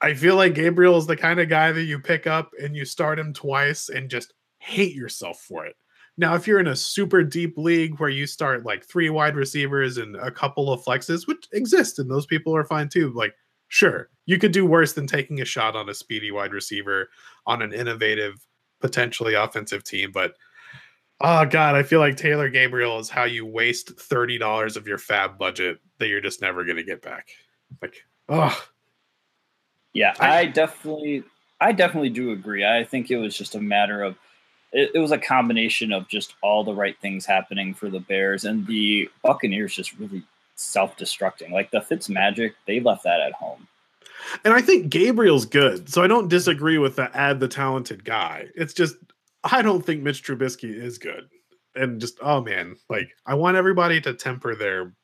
I 0.00 0.14
feel 0.14 0.36
like 0.36 0.54
Gabriel 0.54 0.96
is 0.96 1.06
the 1.06 1.16
kind 1.16 1.40
of 1.40 1.48
guy 1.48 1.72
that 1.72 1.84
you 1.84 1.98
pick 1.98 2.26
up 2.26 2.50
and 2.62 2.76
you 2.76 2.84
start 2.84 3.18
him 3.18 3.32
twice 3.32 3.88
and 3.88 4.10
just 4.10 4.34
hate 4.58 4.94
yourself 4.94 5.40
for 5.40 5.66
it. 5.66 5.74
Now, 6.16 6.34
if 6.34 6.46
you're 6.46 6.60
in 6.60 6.68
a 6.68 6.76
super 6.76 7.24
deep 7.24 7.56
league 7.56 7.98
where 7.98 8.10
you 8.10 8.26
start 8.26 8.64
like 8.64 8.84
three 8.84 9.10
wide 9.10 9.34
receivers 9.34 9.96
and 9.96 10.14
a 10.16 10.30
couple 10.30 10.72
of 10.72 10.84
flexes, 10.84 11.26
which 11.26 11.48
exist 11.52 11.98
and 11.98 12.10
those 12.10 12.26
people 12.26 12.54
are 12.54 12.64
fine 12.64 12.88
too, 12.88 13.12
like 13.14 13.34
Sure, 13.68 14.08
you 14.24 14.38
could 14.38 14.52
do 14.52 14.66
worse 14.66 14.94
than 14.94 15.06
taking 15.06 15.40
a 15.40 15.44
shot 15.44 15.76
on 15.76 15.88
a 15.88 15.94
speedy 15.94 16.30
wide 16.30 16.52
receiver 16.52 17.10
on 17.46 17.62
an 17.62 17.72
innovative, 17.72 18.34
potentially 18.80 19.34
offensive 19.34 19.84
team. 19.84 20.10
But 20.10 20.34
oh 21.20 21.44
god, 21.46 21.74
I 21.74 21.82
feel 21.82 22.00
like 22.00 22.16
Taylor 22.16 22.48
Gabriel 22.48 22.98
is 22.98 23.08
how 23.08 23.24
you 23.24 23.44
waste 23.46 23.98
thirty 23.98 24.38
dollars 24.38 24.76
of 24.76 24.86
your 24.86 24.98
fab 24.98 25.38
budget 25.38 25.78
that 25.98 26.08
you're 26.08 26.20
just 26.20 26.40
never 26.40 26.64
going 26.64 26.76
to 26.76 26.84
get 26.84 27.02
back. 27.02 27.28
Like, 27.82 28.04
oh, 28.28 28.68
Yeah, 29.92 30.14
I 30.20 30.46
definitely, 30.46 31.24
I 31.60 31.72
definitely 31.72 32.10
do 32.10 32.30
agree. 32.32 32.64
I 32.64 32.84
think 32.84 33.10
it 33.10 33.16
was 33.16 33.36
just 33.36 33.54
a 33.54 33.60
matter 33.60 34.02
of, 34.02 34.16
it, 34.72 34.92
it 34.94 34.98
was 34.98 35.12
a 35.12 35.18
combination 35.18 35.92
of 35.92 36.08
just 36.08 36.34
all 36.42 36.62
the 36.62 36.74
right 36.74 36.96
things 37.00 37.26
happening 37.26 37.74
for 37.74 37.88
the 37.88 38.00
Bears 38.00 38.44
and 38.44 38.66
the 38.66 39.10
Buccaneers 39.22 39.74
just 39.74 39.98
really 39.98 40.22
self-destructing. 40.54 41.50
Like 41.50 41.70
the 41.70 41.80
Fitz 41.80 42.08
Magic, 42.08 42.54
they 42.66 42.80
left 42.80 43.04
that 43.04 43.20
at 43.20 43.32
home. 43.32 43.66
and 44.44 44.54
I 44.54 44.60
think 44.60 44.90
Gabriel's 44.90 45.46
good, 45.46 45.88
so 45.88 46.02
I 46.02 46.06
don't 46.06 46.28
disagree 46.28 46.78
with 46.78 46.96
the 46.96 47.10
add 47.16 47.40
the 47.40 47.48
talented 47.48 48.04
guy. 48.04 48.46
It's 48.54 48.74
just 48.74 48.96
I 49.44 49.62
don't 49.62 49.84
think 49.84 50.02
Mitch 50.02 50.24
Trubisky 50.24 50.74
is 50.74 50.98
good, 50.98 51.28
and 51.74 52.00
just 52.00 52.18
oh 52.22 52.40
man, 52.40 52.76
like 52.88 53.08
I 53.26 53.34
want 53.34 53.56
everybody 53.56 54.00
to 54.02 54.14
temper 54.14 54.54
their 54.54 54.94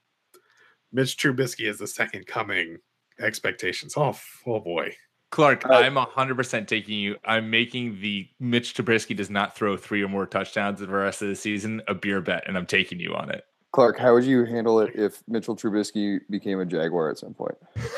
Mitch 0.93 1.17
Trubisky 1.17 1.69
is 1.69 1.79
the 1.79 1.87
second 1.87 2.27
coming 2.27 2.79
expectations. 3.21 3.95
Oh, 3.97 4.17
oh 4.47 4.61
boy. 4.61 4.95
Clark, 5.31 5.69
Uh, 5.69 5.75
I'm 5.75 5.97
100% 5.97 6.69
taking 6.69 6.97
you. 6.97 7.17
I'm 7.25 7.51
making 7.51 8.01
the 8.01 8.29
Mitch 8.39 8.73
Trubisky 8.73 9.17
does 9.17 9.31
not 9.31 9.57
throw 9.57 9.77
three 9.77 10.01
or 10.01 10.09
more 10.09 10.27
touchdowns 10.27 10.81
in 10.81 10.87
the 10.87 10.93
rest 10.93 11.23
of 11.23 11.29
the 11.29 11.35
season 11.35 11.83
a 11.89 11.95
beer 11.95 12.21
bet, 12.21 12.45
and 12.47 12.57
I'm 12.57 12.67
taking 12.67 13.01
you 13.01 13.17
on 13.17 13.31
it. 13.31 13.45
Clark, 13.73 13.99
how 13.99 14.15
would 14.15 14.23
you 14.23 14.45
handle 14.45 14.79
it 14.79 14.95
if 14.95 15.25
Mitchell 15.27 15.57
Trubisky 15.57 16.21
became 16.31 16.61
a 16.61 16.65
Jaguar 16.65 17.11
at 17.11 17.19
some 17.19 17.35
point? 17.35 17.57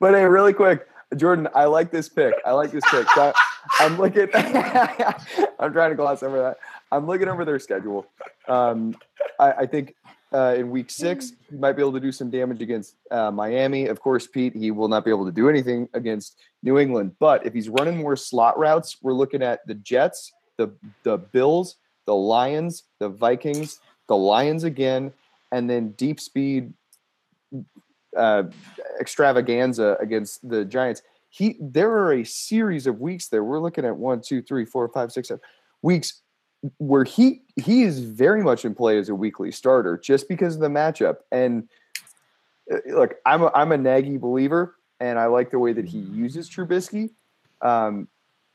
but 0.00 0.14
hey, 0.14 0.24
really 0.24 0.52
quick, 0.52 0.88
Jordan, 1.16 1.48
I 1.54 1.64
like 1.64 1.90
this 1.90 2.08
pick. 2.08 2.34
I 2.44 2.52
like 2.52 2.70
this 2.70 2.84
pick. 2.90 3.08
So 3.10 3.32
I'm 3.80 3.96
looking. 3.98 4.28
I'm 4.34 5.72
trying 5.72 5.90
to 5.90 5.96
gloss 5.96 6.22
over 6.22 6.38
that. 6.38 6.58
I'm 6.92 7.06
looking 7.06 7.28
over 7.28 7.44
their 7.44 7.58
schedule. 7.58 8.06
Um, 8.46 8.94
I, 9.38 9.52
I 9.52 9.66
think 9.66 9.94
uh, 10.32 10.54
in 10.58 10.70
week 10.70 10.90
six, 10.90 11.32
he 11.50 11.56
might 11.56 11.72
be 11.72 11.82
able 11.82 11.92
to 11.94 12.00
do 12.00 12.12
some 12.12 12.30
damage 12.30 12.60
against 12.60 12.96
uh, 13.10 13.30
Miami. 13.30 13.86
Of 13.86 14.00
course, 14.00 14.26
Pete, 14.26 14.54
he 14.54 14.70
will 14.70 14.88
not 14.88 15.04
be 15.04 15.10
able 15.10 15.24
to 15.24 15.32
do 15.32 15.48
anything 15.48 15.88
against 15.94 16.36
New 16.62 16.78
England. 16.78 17.16
But 17.18 17.46
if 17.46 17.54
he's 17.54 17.68
running 17.68 17.96
more 17.98 18.16
slot 18.16 18.58
routes, 18.58 18.98
we're 19.02 19.14
looking 19.14 19.42
at 19.42 19.66
the 19.66 19.74
Jets, 19.74 20.32
the 20.58 20.72
the 21.04 21.16
Bills, 21.16 21.76
the 22.04 22.14
Lions, 22.14 22.84
the 22.98 23.08
Vikings, 23.08 23.80
the 24.08 24.16
Lions 24.16 24.64
again, 24.64 25.12
and 25.52 25.70
then 25.70 25.90
deep 25.92 26.20
speed 26.20 26.74
uh, 28.16 28.44
extravaganza 29.00 29.96
against 30.00 30.48
the 30.48 30.64
Giants. 30.64 31.02
He 31.30 31.56
there 31.60 31.90
are 31.90 32.14
a 32.14 32.24
series 32.24 32.86
of 32.86 33.00
weeks 33.00 33.28
there. 33.28 33.44
We're 33.44 33.60
looking 33.60 33.84
at 33.84 33.96
one, 33.96 34.20
two, 34.20 34.42
three, 34.42 34.64
four, 34.64 34.88
five, 34.88 35.12
six, 35.12 35.28
seven 35.28 35.40
weeks 35.82 36.22
where 36.78 37.04
he 37.04 37.42
he 37.56 37.82
is 37.82 38.00
very 38.00 38.42
much 38.42 38.64
in 38.64 38.74
play 38.74 38.98
as 38.98 39.08
a 39.08 39.14
weekly 39.14 39.52
starter 39.52 39.96
just 39.96 40.28
because 40.28 40.54
of 40.54 40.60
the 40.60 40.68
matchup. 40.68 41.18
And 41.30 41.68
uh, 42.72 42.78
look, 42.86 43.16
I'm 43.26 43.42
a, 43.42 43.52
I'm 43.54 43.72
a 43.72 43.78
Nagy 43.78 44.16
believer, 44.16 44.76
and 45.00 45.18
I 45.18 45.26
like 45.26 45.50
the 45.50 45.58
way 45.58 45.72
that 45.72 45.84
he 45.84 45.98
uses 45.98 46.48
Trubisky. 46.48 47.10
Um, 47.62 48.08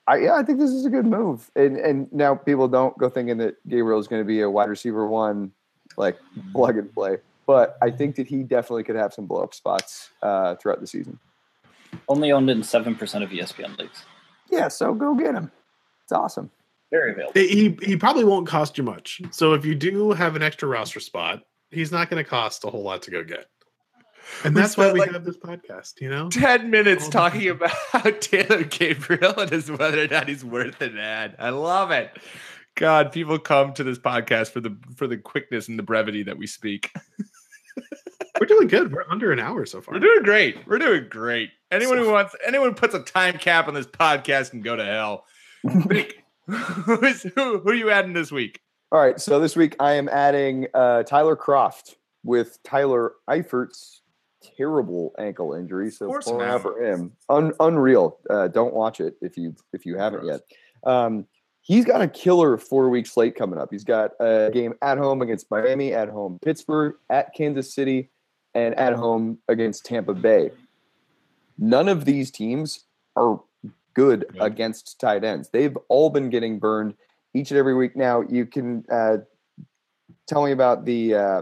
I 0.07 0.17
yeah, 0.17 0.35
I 0.35 0.43
think 0.43 0.59
this 0.59 0.71
is 0.71 0.85
a 0.85 0.89
good 0.89 1.05
move. 1.05 1.49
And 1.55 1.77
and 1.77 2.11
now 2.11 2.35
people 2.35 2.67
don't 2.67 2.97
go 2.97 3.09
thinking 3.09 3.37
that 3.37 3.55
Gabriel 3.67 3.99
is 3.99 4.07
going 4.07 4.21
to 4.21 4.27
be 4.27 4.41
a 4.41 4.49
wide 4.49 4.69
receiver 4.69 5.07
one, 5.07 5.51
like 5.97 6.17
plug 6.53 6.77
and 6.77 6.93
play. 6.93 7.17
But 7.45 7.77
I 7.81 7.91
think 7.91 8.15
that 8.15 8.27
he 8.27 8.43
definitely 8.43 8.83
could 8.83 8.95
have 8.95 9.13
some 9.13 9.25
blow 9.25 9.43
up 9.43 9.53
spots 9.53 10.09
uh, 10.21 10.55
throughout 10.55 10.79
the 10.81 10.87
season. 10.87 11.19
Only 12.07 12.31
owned 12.31 12.49
in 12.49 12.61
7% 12.61 12.91
of 13.23 13.29
ESPN 13.29 13.77
leagues. 13.77 14.03
Yeah, 14.49 14.67
so 14.67 14.93
go 14.93 15.13
get 15.15 15.35
him. 15.35 15.51
It's 16.03 16.11
awesome. 16.11 16.49
Very 16.91 17.11
available. 17.11 17.33
He 17.33 17.75
he 17.81 17.97
probably 17.97 18.23
won't 18.23 18.47
cost 18.47 18.77
you 18.77 18.83
much. 18.83 19.19
So 19.31 19.53
if 19.53 19.65
you 19.65 19.73
do 19.73 20.11
have 20.11 20.35
an 20.35 20.43
extra 20.43 20.67
roster 20.67 20.99
spot, 20.99 21.41
he's 21.71 21.91
not 21.91 22.09
going 22.09 22.23
to 22.23 22.29
cost 22.29 22.63
a 22.65 22.69
whole 22.69 22.83
lot 22.83 23.01
to 23.03 23.11
go 23.11 23.23
get. 23.23 23.47
And 24.43 24.53
We 24.55 24.61
that's 24.61 24.77
why 24.77 24.91
we 24.93 24.99
like, 24.99 25.11
have 25.11 25.25
this 25.25 25.37
podcast, 25.37 25.99
you 25.99 26.09
know? 26.09 26.29
10 26.29 26.69
minutes 26.69 27.07
Oh, 27.07 27.09
talking 27.09 27.47
about 27.49 27.71
Taylor 28.21 28.63
Gabriel 28.63 29.37
and 29.39 29.49
his 29.49 29.69
whether 29.71 30.03
or 30.03 30.07
not 30.07 30.27
he's 30.29 30.45
worth 30.45 30.81
an 30.81 30.97
ad. 30.97 31.35
I 31.39 31.49
love 31.49 31.91
it. 31.91 32.11
God, 32.75 33.11
people 33.11 33.37
come 33.37 33.73
to 33.73 33.83
this 33.83 33.99
podcast 33.99 34.49
for 34.51 34.59
the 34.59 34.75
for 34.95 35.07
the 35.07 35.17
quickness 35.17 35.67
and 35.67 35.77
the 35.77 35.83
brevity 35.83 36.23
that 36.23 36.37
we 36.37 36.47
speak. 36.47 36.91
We're 38.39 38.47
doing 38.47 38.67
good. 38.67 38.91
We're 38.91 39.09
under 39.09 39.31
an 39.31 39.39
hour 39.39 39.65
so 39.65 39.79
far. 39.79 39.93
We're 39.93 39.99
doing 39.99 40.23
great. 40.23 40.67
We're 40.67 40.79
doing 40.79 41.05
great. 41.09 41.51
Anyone 41.71 41.97
who 41.99 42.11
wants 42.11 42.35
anyone 42.45 42.69
who 42.69 42.75
puts 42.75 42.95
a 42.95 42.99
time 42.99 43.37
cap 43.37 43.67
on 43.67 43.73
this 43.73 43.85
podcast 43.85 44.49
can 44.51 44.61
go 44.61 44.75
to 44.75 44.83
hell. 44.83 45.25
Vic, 45.63 46.23
who's, 46.47 47.21
who, 47.21 47.59
who 47.59 47.69
are 47.69 47.73
you 47.75 47.89
adding 47.89 48.13
this 48.13 48.31
week? 48.31 48.59
All 48.91 48.99
right, 48.99 49.19
so 49.19 49.39
this 49.39 49.55
week 49.55 49.75
I 49.79 49.93
am 49.93 50.09
adding 50.09 50.67
uh, 50.73 51.03
Tyler 51.03 51.35
Kroft 51.35 51.95
with 52.23 52.59
Tyler 52.63 53.13
Eifert's 53.29 54.01
terrible 54.57 55.13
ankle 55.17 55.53
injury. 55.53 55.89
So 55.89 56.07
course, 56.07 56.25
pour 56.25 56.39
man. 56.39 56.49
out 56.49 56.61
for 56.61 56.83
him. 56.83 57.13
Un- 57.29 57.53
unreal. 57.59 58.19
Uh, 58.29 58.49
don't 58.49 58.73
watch 58.73 58.99
it 58.99 59.15
if 59.21 59.37
you 59.37 59.55
if 59.73 59.85
you 59.85 59.97
haven't 59.97 60.21
Gross. 60.21 60.41
yet. 60.83 60.91
Um, 60.91 61.27
he's 61.63 61.85
got 61.85 62.01
a 62.01 62.07
killer 62.07 62.57
four 62.57 62.89
week 62.89 63.07
slate 63.07 63.35
coming 63.35 63.57
up. 63.57 63.69
He's 63.71 63.83
got 63.85 64.11
a 64.19 64.51
game 64.53 64.73
at 64.81 64.97
home 64.97 65.21
against 65.21 65.49
Miami, 65.49 65.93
at 65.93 66.09
home 66.09 66.37
Pittsburgh, 66.43 66.95
at 67.09 67.33
Kansas 67.33 67.73
City, 67.73 68.09
and 68.53 68.75
at 68.75 68.93
home 68.93 69.39
against 69.47 69.85
Tampa 69.85 70.13
Bay. 70.13 70.51
None 71.57 71.87
of 71.89 72.05
these 72.05 72.29
teams 72.29 72.81
are 73.15 73.41
good 73.93 74.25
Yeah. 74.33 74.45
against 74.45 74.99
tight 74.99 75.23
ends. 75.23 75.49
They've 75.49 75.77
all 75.87 76.09
been 76.09 76.29
getting 76.29 76.59
burned 76.59 76.95
each 77.33 77.51
and 77.51 77.57
every 77.57 77.73
week. 77.73 77.95
Now 77.95 78.21
you 78.21 78.45
can 78.45 78.85
uh, 78.91 79.17
tell 80.27 80.43
me 80.43 80.51
about 80.51 80.85
the, 80.85 81.15
uh, 81.15 81.41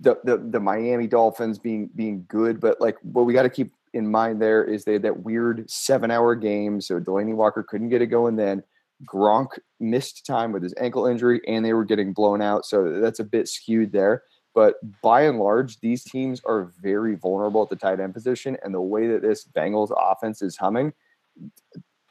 the 0.00 0.18
the 0.24 0.36
the 0.36 0.60
Miami 0.60 1.06
Dolphins 1.06 1.58
being 1.58 1.88
being 1.94 2.26
good, 2.28 2.60
but 2.60 2.80
like 2.82 2.98
what 3.02 3.24
we 3.24 3.32
got 3.32 3.44
to 3.44 3.48
keep 3.48 3.72
in 3.94 4.10
mind 4.10 4.42
there 4.42 4.62
is 4.62 4.84
they 4.84 4.94
had 4.94 5.02
that 5.02 5.20
weird 5.24 5.70
seven 5.70 6.10
hour 6.10 6.34
game, 6.34 6.82
so 6.82 7.00
Delanie 7.00 7.34
Walker 7.34 7.62
couldn't 7.62 7.88
get 7.88 8.02
it 8.02 8.08
going. 8.08 8.36
Then 8.36 8.62
Gronk 9.04 9.58
missed 9.80 10.24
time 10.24 10.52
with 10.52 10.62
his 10.62 10.74
ankle 10.78 11.06
injury, 11.06 11.40
and 11.46 11.64
they 11.64 11.72
were 11.72 11.84
getting 11.84 12.12
blown 12.12 12.40
out, 12.40 12.64
so 12.64 13.00
that's 13.00 13.20
a 13.20 13.24
bit 13.24 13.48
skewed 13.48 13.92
there. 13.92 14.22
But 14.54 14.76
by 15.02 15.22
and 15.22 15.38
large, 15.38 15.80
these 15.80 16.02
teams 16.02 16.40
are 16.46 16.72
very 16.80 17.14
vulnerable 17.14 17.62
at 17.62 17.68
the 17.68 17.76
tight 17.76 18.00
end 18.00 18.14
position, 18.14 18.56
and 18.62 18.72
the 18.72 18.80
way 18.80 19.06
that 19.08 19.22
this 19.22 19.44
Bengals 19.44 19.92
offense 19.96 20.40
is 20.40 20.56
humming, 20.56 20.94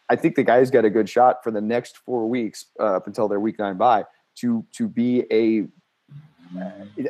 I 0.09 0.15
think 0.15 0.35
the 0.35 0.43
guy's 0.43 0.69
got 0.69 0.85
a 0.85 0.89
good 0.89 1.09
shot 1.09 1.43
for 1.43 1.51
the 1.51 1.61
next 1.61 1.97
four 1.97 2.27
weeks 2.27 2.65
uh, 2.79 2.97
up 2.97 3.07
until 3.07 3.27
their 3.27 3.39
week 3.39 3.57
nine 3.57 3.77
bye 3.77 4.05
to 4.35 4.65
to 4.73 4.87
be 4.87 5.23
a 5.31 5.67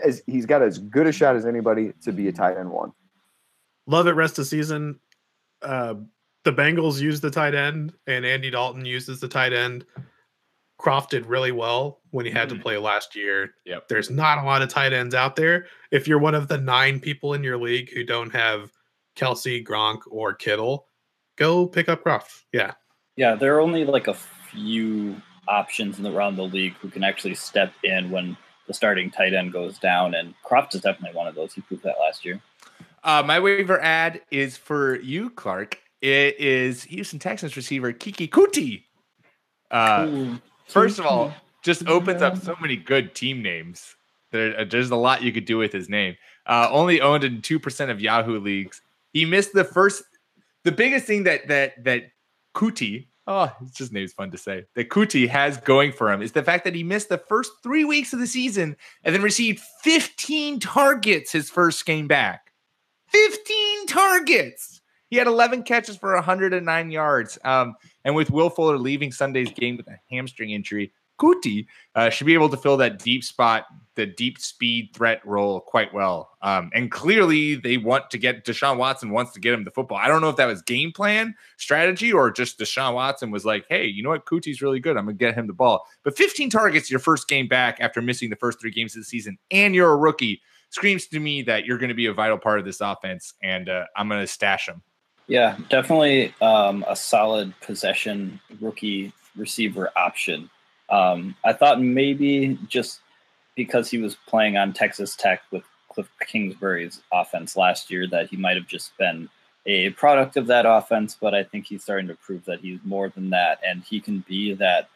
as 0.03 0.23
he's 0.25 0.45
got 0.45 0.61
as 0.61 0.77
good 0.77 1.07
a 1.07 1.11
shot 1.11 1.35
as 1.35 1.45
anybody 1.45 1.91
to 2.03 2.11
be 2.11 2.27
a 2.27 2.31
tight 2.31 2.57
end 2.57 2.71
one. 2.71 2.93
Love 3.87 4.07
it 4.07 4.11
rest 4.11 4.39
of 4.39 4.47
season. 4.47 4.99
Uh, 5.61 5.95
the 6.45 6.53
Bengals 6.53 7.01
use 7.01 7.19
the 7.19 7.29
tight 7.31 7.53
end, 7.55 7.91
and 8.07 8.25
Andy 8.25 8.49
Dalton 8.49 8.85
uses 8.85 9.19
the 9.19 9.27
tight 9.27 9.51
end. 9.51 9.85
Kroft 10.79 11.09
did 11.09 11.25
really 11.25 11.51
well 11.51 12.01
when 12.11 12.25
he 12.25 12.31
had 12.31 12.49
to 12.49 12.55
Mhm. 12.55 12.61
play 12.61 12.77
last 12.77 13.15
year. 13.15 13.55
Yep. 13.65 13.87
There's 13.87 14.09
not 14.09 14.37
a 14.37 14.43
lot 14.43 14.61
of 14.61 14.69
tight 14.69 14.93
ends 14.93 15.15
out 15.15 15.35
there. 15.35 15.67
If 15.91 16.07
you're 16.07 16.19
one 16.19 16.35
of 16.35 16.47
the 16.47 16.57
nine 16.57 16.99
people 16.99 17.33
in 17.33 17.43
your 17.43 17.57
league 17.57 17.91
who 17.93 18.03
don't 18.03 18.31
have 18.31 18.71
Kelce, 19.15 19.65
Gronk, 19.65 20.01
or 20.07 20.33
Kittle, 20.33 20.87
go 21.37 21.65
pick 21.67 21.89
up 21.89 22.03
Kroft. 22.03 22.43
Yeah. 22.53 22.73
Yeah, 23.15 23.35
there 23.35 23.55
are 23.55 23.61
only 23.61 23.85
like 23.85 24.07
a 24.07 24.13
few 24.13 25.21
options 25.47 25.97
in 25.97 26.03
the, 26.03 26.11
around 26.11 26.35
the 26.35 26.43
league 26.43 26.73
who 26.75 26.89
can 26.89 27.03
actually 27.03 27.35
step 27.35 27.73
in 27.83 28.11
when 28.11 28.35
the 28.67 28.73
starting 28.73 29.09
tight 29.09 29.33
end 29.33 29.53
goes 29.53 29.77
down, 29.79 30.13
and 30.15 30.33
Kroft 30.43 30.75
is 30.75 30.81
definitely 30.81 31.15
one 31.15 31.27
of 31.27 31.35
those. 31.35 31.53
He 31.53 31.61
proved 31.61 31.83
that 31.83 31.99
last 31.99 32.25
year. 32.25 32.41
Uh, 33.03 33.23
my 33.23 33.39
waiver 33.39 33.79
ad 33.79 34.21
is 34.31 34.57
for 34.57 34.99
you, 34.99 35.29
Clark. 35.29 35.79
It 36.05 36.39
is 36.39 36.83
Houston 36.83 37.17
Texans 37.17 37.57
receiver 37.57 37.91
Keke 37.91 38.29
Coutee. 38.29 38.83
Uh, 39.71 40.37
First 40.67 40.99
of 40.99 41.07
all, 41.07 41.33
just 41.63 41.87
opens 41.87 42.21
up 42.21 42.37
so 42.37 42.55
many 42.61 42.75
good 42.75 43.15
team 43.15 43.41
names. 43.41 43.95
There, 44.31 44.55
uh, 44.59 44.65
there's 44.69 44.91
a 44.91 44.95
lot 44.95 45.23
you 45.23 45.31
could 45.31 45.45
do 45.45 45.57
with 45.57 45.73
his 45.73 45.89
name. 45.89 46.15
Uh, 46.45 46.69
only 46.69 47.01
owned 47.01 47.23
in 47.23 47.41
two 47.41 47.59
percent 47.59 47.89
of 47.89 47.99
Yahoo 47.99 48.39
leagues. 48.39 48.83
He 49.13 49.25
missed 49.25 49.53
the 49.53 49.63
first. 49.63 50.03
The 50.63 50.71
biggest 50.71 51.07
thing 51.07 51.23
that 51.23 51.47
that 51.47 51.83
that 51.83 52.03
Coutee, 52.53 53.07
oh, 53.25 53.51
his 53.61 53.71
just 53.71 53.91
name's 53.91 54.13
fun 54.13 54.29
to 54.29 54.37
say. 54.37 54.65
That 54.75 54.89
Coutee 54.89 55.27
has 55.27 55.57
going 55.57 55.91
for 55.91 56.11
him 56.11 56.21
is 56.21 56.33
the 56.33 56.43
fact 56.43 56.65
that 56.65 56.75
he 56.75 56.83
missed 56.83 57.09
the 57.09 57.17
first 57.17 57.51
three 57.63 57.83
weeks 57.83 58.13
of 58.13 58.19
the 58.19 58.27
season 58.27 58.77
and 59.03 59.15
then 59.15 59.23
received 59.23 59.59
15 59.81 60.59
targets 60.59 61.31
his 61.31 61.49
first 61.49 61.83
game 61.83 62.07
back. 62.07 62.51
15 63.07 63.87
targets. 63.87 64.81
He 65.15 65.19
had 65.19 65.27
11 65.27 65.63
catches 65.63 65.95
for 65.95 66.13
109 66.13 66.91
yards. 66.91 67.39
Um, 67.45 67.75
and 68.03 68.15
with 68.15 68.31
Will 68.31 68.49
Fuller 68.49 68.77
leaving 68.77 69.13
Sunday's 69.13 69.49
game 69.49 69.77
with 69.77 69.87
a 69.87 69.97
hamstring 70.11 70.51
injury, 70.51 70.91
Coutee 71.17 71.67
uh, 71.95 72.09
should 72.09 72.27
be 72.27 72.33
able 72.33 72.49
to 72.49 72.57
fill 72.57 72.75
that 72.75 72.99
deep 72.99 73.23
spot, 73.23 73.63
the 73.95 74.07
deep 74.07 74.37
speed 74.37 74.89
threat 74.93 75.25
role 75.25 75.61
quite 75.61 75.93
well. 75.93 76.31
Um, 76.41 76.69
and 76.73 76.91
clearly, 76.91 77.55
they 77.55 77.77
want 77.77 78.09
to 78.09 78.17
get 78.17 78.43
Deshaun 78.43 78.75
Watson 78.75 79.11
wants 79.11 79.31
to 79.31 79.39
get 79.39 79.53
him 79.53 79.63
the 79.63 79.71
football. 79.71 79.97
I 79.97 80.09
don't 80.09 80.19
know 80.19 80.27
if 80.27 80.35
that 80.35 80.47
was 80.47 80.61
game 80.61 80.91
plan 80.91 81.33
strategy 81.55 82.11
or 82.11 82.29
just 82.29 82.59
Deshaun 82.59 82.93
Watson 82.93 83.31
was 83.31 83.45
like, 83.45 83.65
hey, 83.69 83.85
you 83.85 84.03
know 84.03 84.09
what? 84.09 84.25
Coutee's 84.25 84.61
really 84.61 84.81
good. 84.81 84.97
I'm 84.97 85.05
going 85.05 85.17
to 85.17 85.25
get 85.25 85.33
him 85.33 85.47
the 85.47 85.53
ball. 85.53 85.87
But 86.03 86.17
15 86.17 86.49
targets 86.49 86.91
your 86.91 86.99
first 86.99 87.29
game 87.29 87.47
back 87.47 87.77
after 87.79 88.01
missing 88.01 88.29
the 88.29 88.35
first 88.35 88.59
three 88.59 88.71
games 88.71 88.97
of 88.97 88.99
the 88.99 89.05
season, 89.05 89.37
and 89.49 89.73
you're 89.73 89.93
a 89.93 89.95
rookie 89.95 90.41
screams 90.71 91.07
to 91.07 91.21
me 91.21 91.41
that 91.43 91.63
you're 91.63 91.77
going 91.77 91.87
to 91.87 91.95
be 91.95 92.07
a 92.07 92.13
vital 92.13 92.37
part 92.37 92.59
of 92.59 92.65
this 92.65 92.81
offense, 92.81 93.33
and 93.41 93.69
uh, 93.69 93.85
I'm 93.95 94.09
going 94.09 94.19
to 94.19 94.27
stash 94.27 94.67
him. 94.67 94.83
Yeah, 95.27 95.57
definitely 95.69 96.33
um, 96.41 96.85
a 96.87 96.95
solid 96.95 97.53
possession 97.61 98.39
rookie 98.61 99.11
receiver 99.35 99.91
option. 99.95 100.49
Um, 100.89 101.35
I 101.43 101.53
thought 101.53 101.81
maybe 101.81 102.59
just 102.67 102.99
because 103.55 103.89
he 103.89 103.97
was 103.97 104.15
playing 104.27 104.57
on 104.57 104.73
Texas 104.73 105.15
Tech 105.15 105.41
with 105.51 105.63
Cliff 105.89 106.09
Kingsbury's 106.27 107.01
offense 107.11 107.55
last 107.55 107.89
year 107.89 108.05
that 108.07 108.29
he 108.29 108.37
might 108.37 108.57
have 108.57 108.67
just 108.67 108.95
been 108.97 109.29
a 109.65 109.89
product 109.91 110.37
of 110.37 110.47
that 110.47 110.65
offense, 110.67 111.17
but 111.19 111.33
I 111.33 111.43
think 111.43 111.65
he's 111.65 111.81
starting 111.81 112.07
to 112.07 112.15
prove 112.15 112.45
that 112.45 112.59
he's 112.59 112.79
more 112.83 113.09
than 113.09 113.31
that, 113.31 113.59
and 113.65 113.83
he 113.83 113.99
can 113.99 114.23
be 114.27 114.53
that 114.53 114.89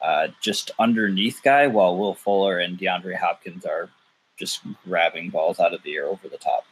uh, 0.00 0.28
just 0.40 0.70
underneath 0.78 1.40
guy 1.42 1.66
while 1.66 1.96
Will 1.96 2.14
Fuller 2.14 2.58
and 2.58 2.78
DeAndre 2.78 3.16
Hopkins 3.16 3.64
are 3.64 3.88
just 4.38 4.60
grabbing 4.84 5.30
balls 5.30 5.58
out 5.58 5.74
of 5.74 5.82
the 5.82 5.94
air 5.94 6.06
over 6.06 6.28
the 6.28 6.38
top. 6.38 6.64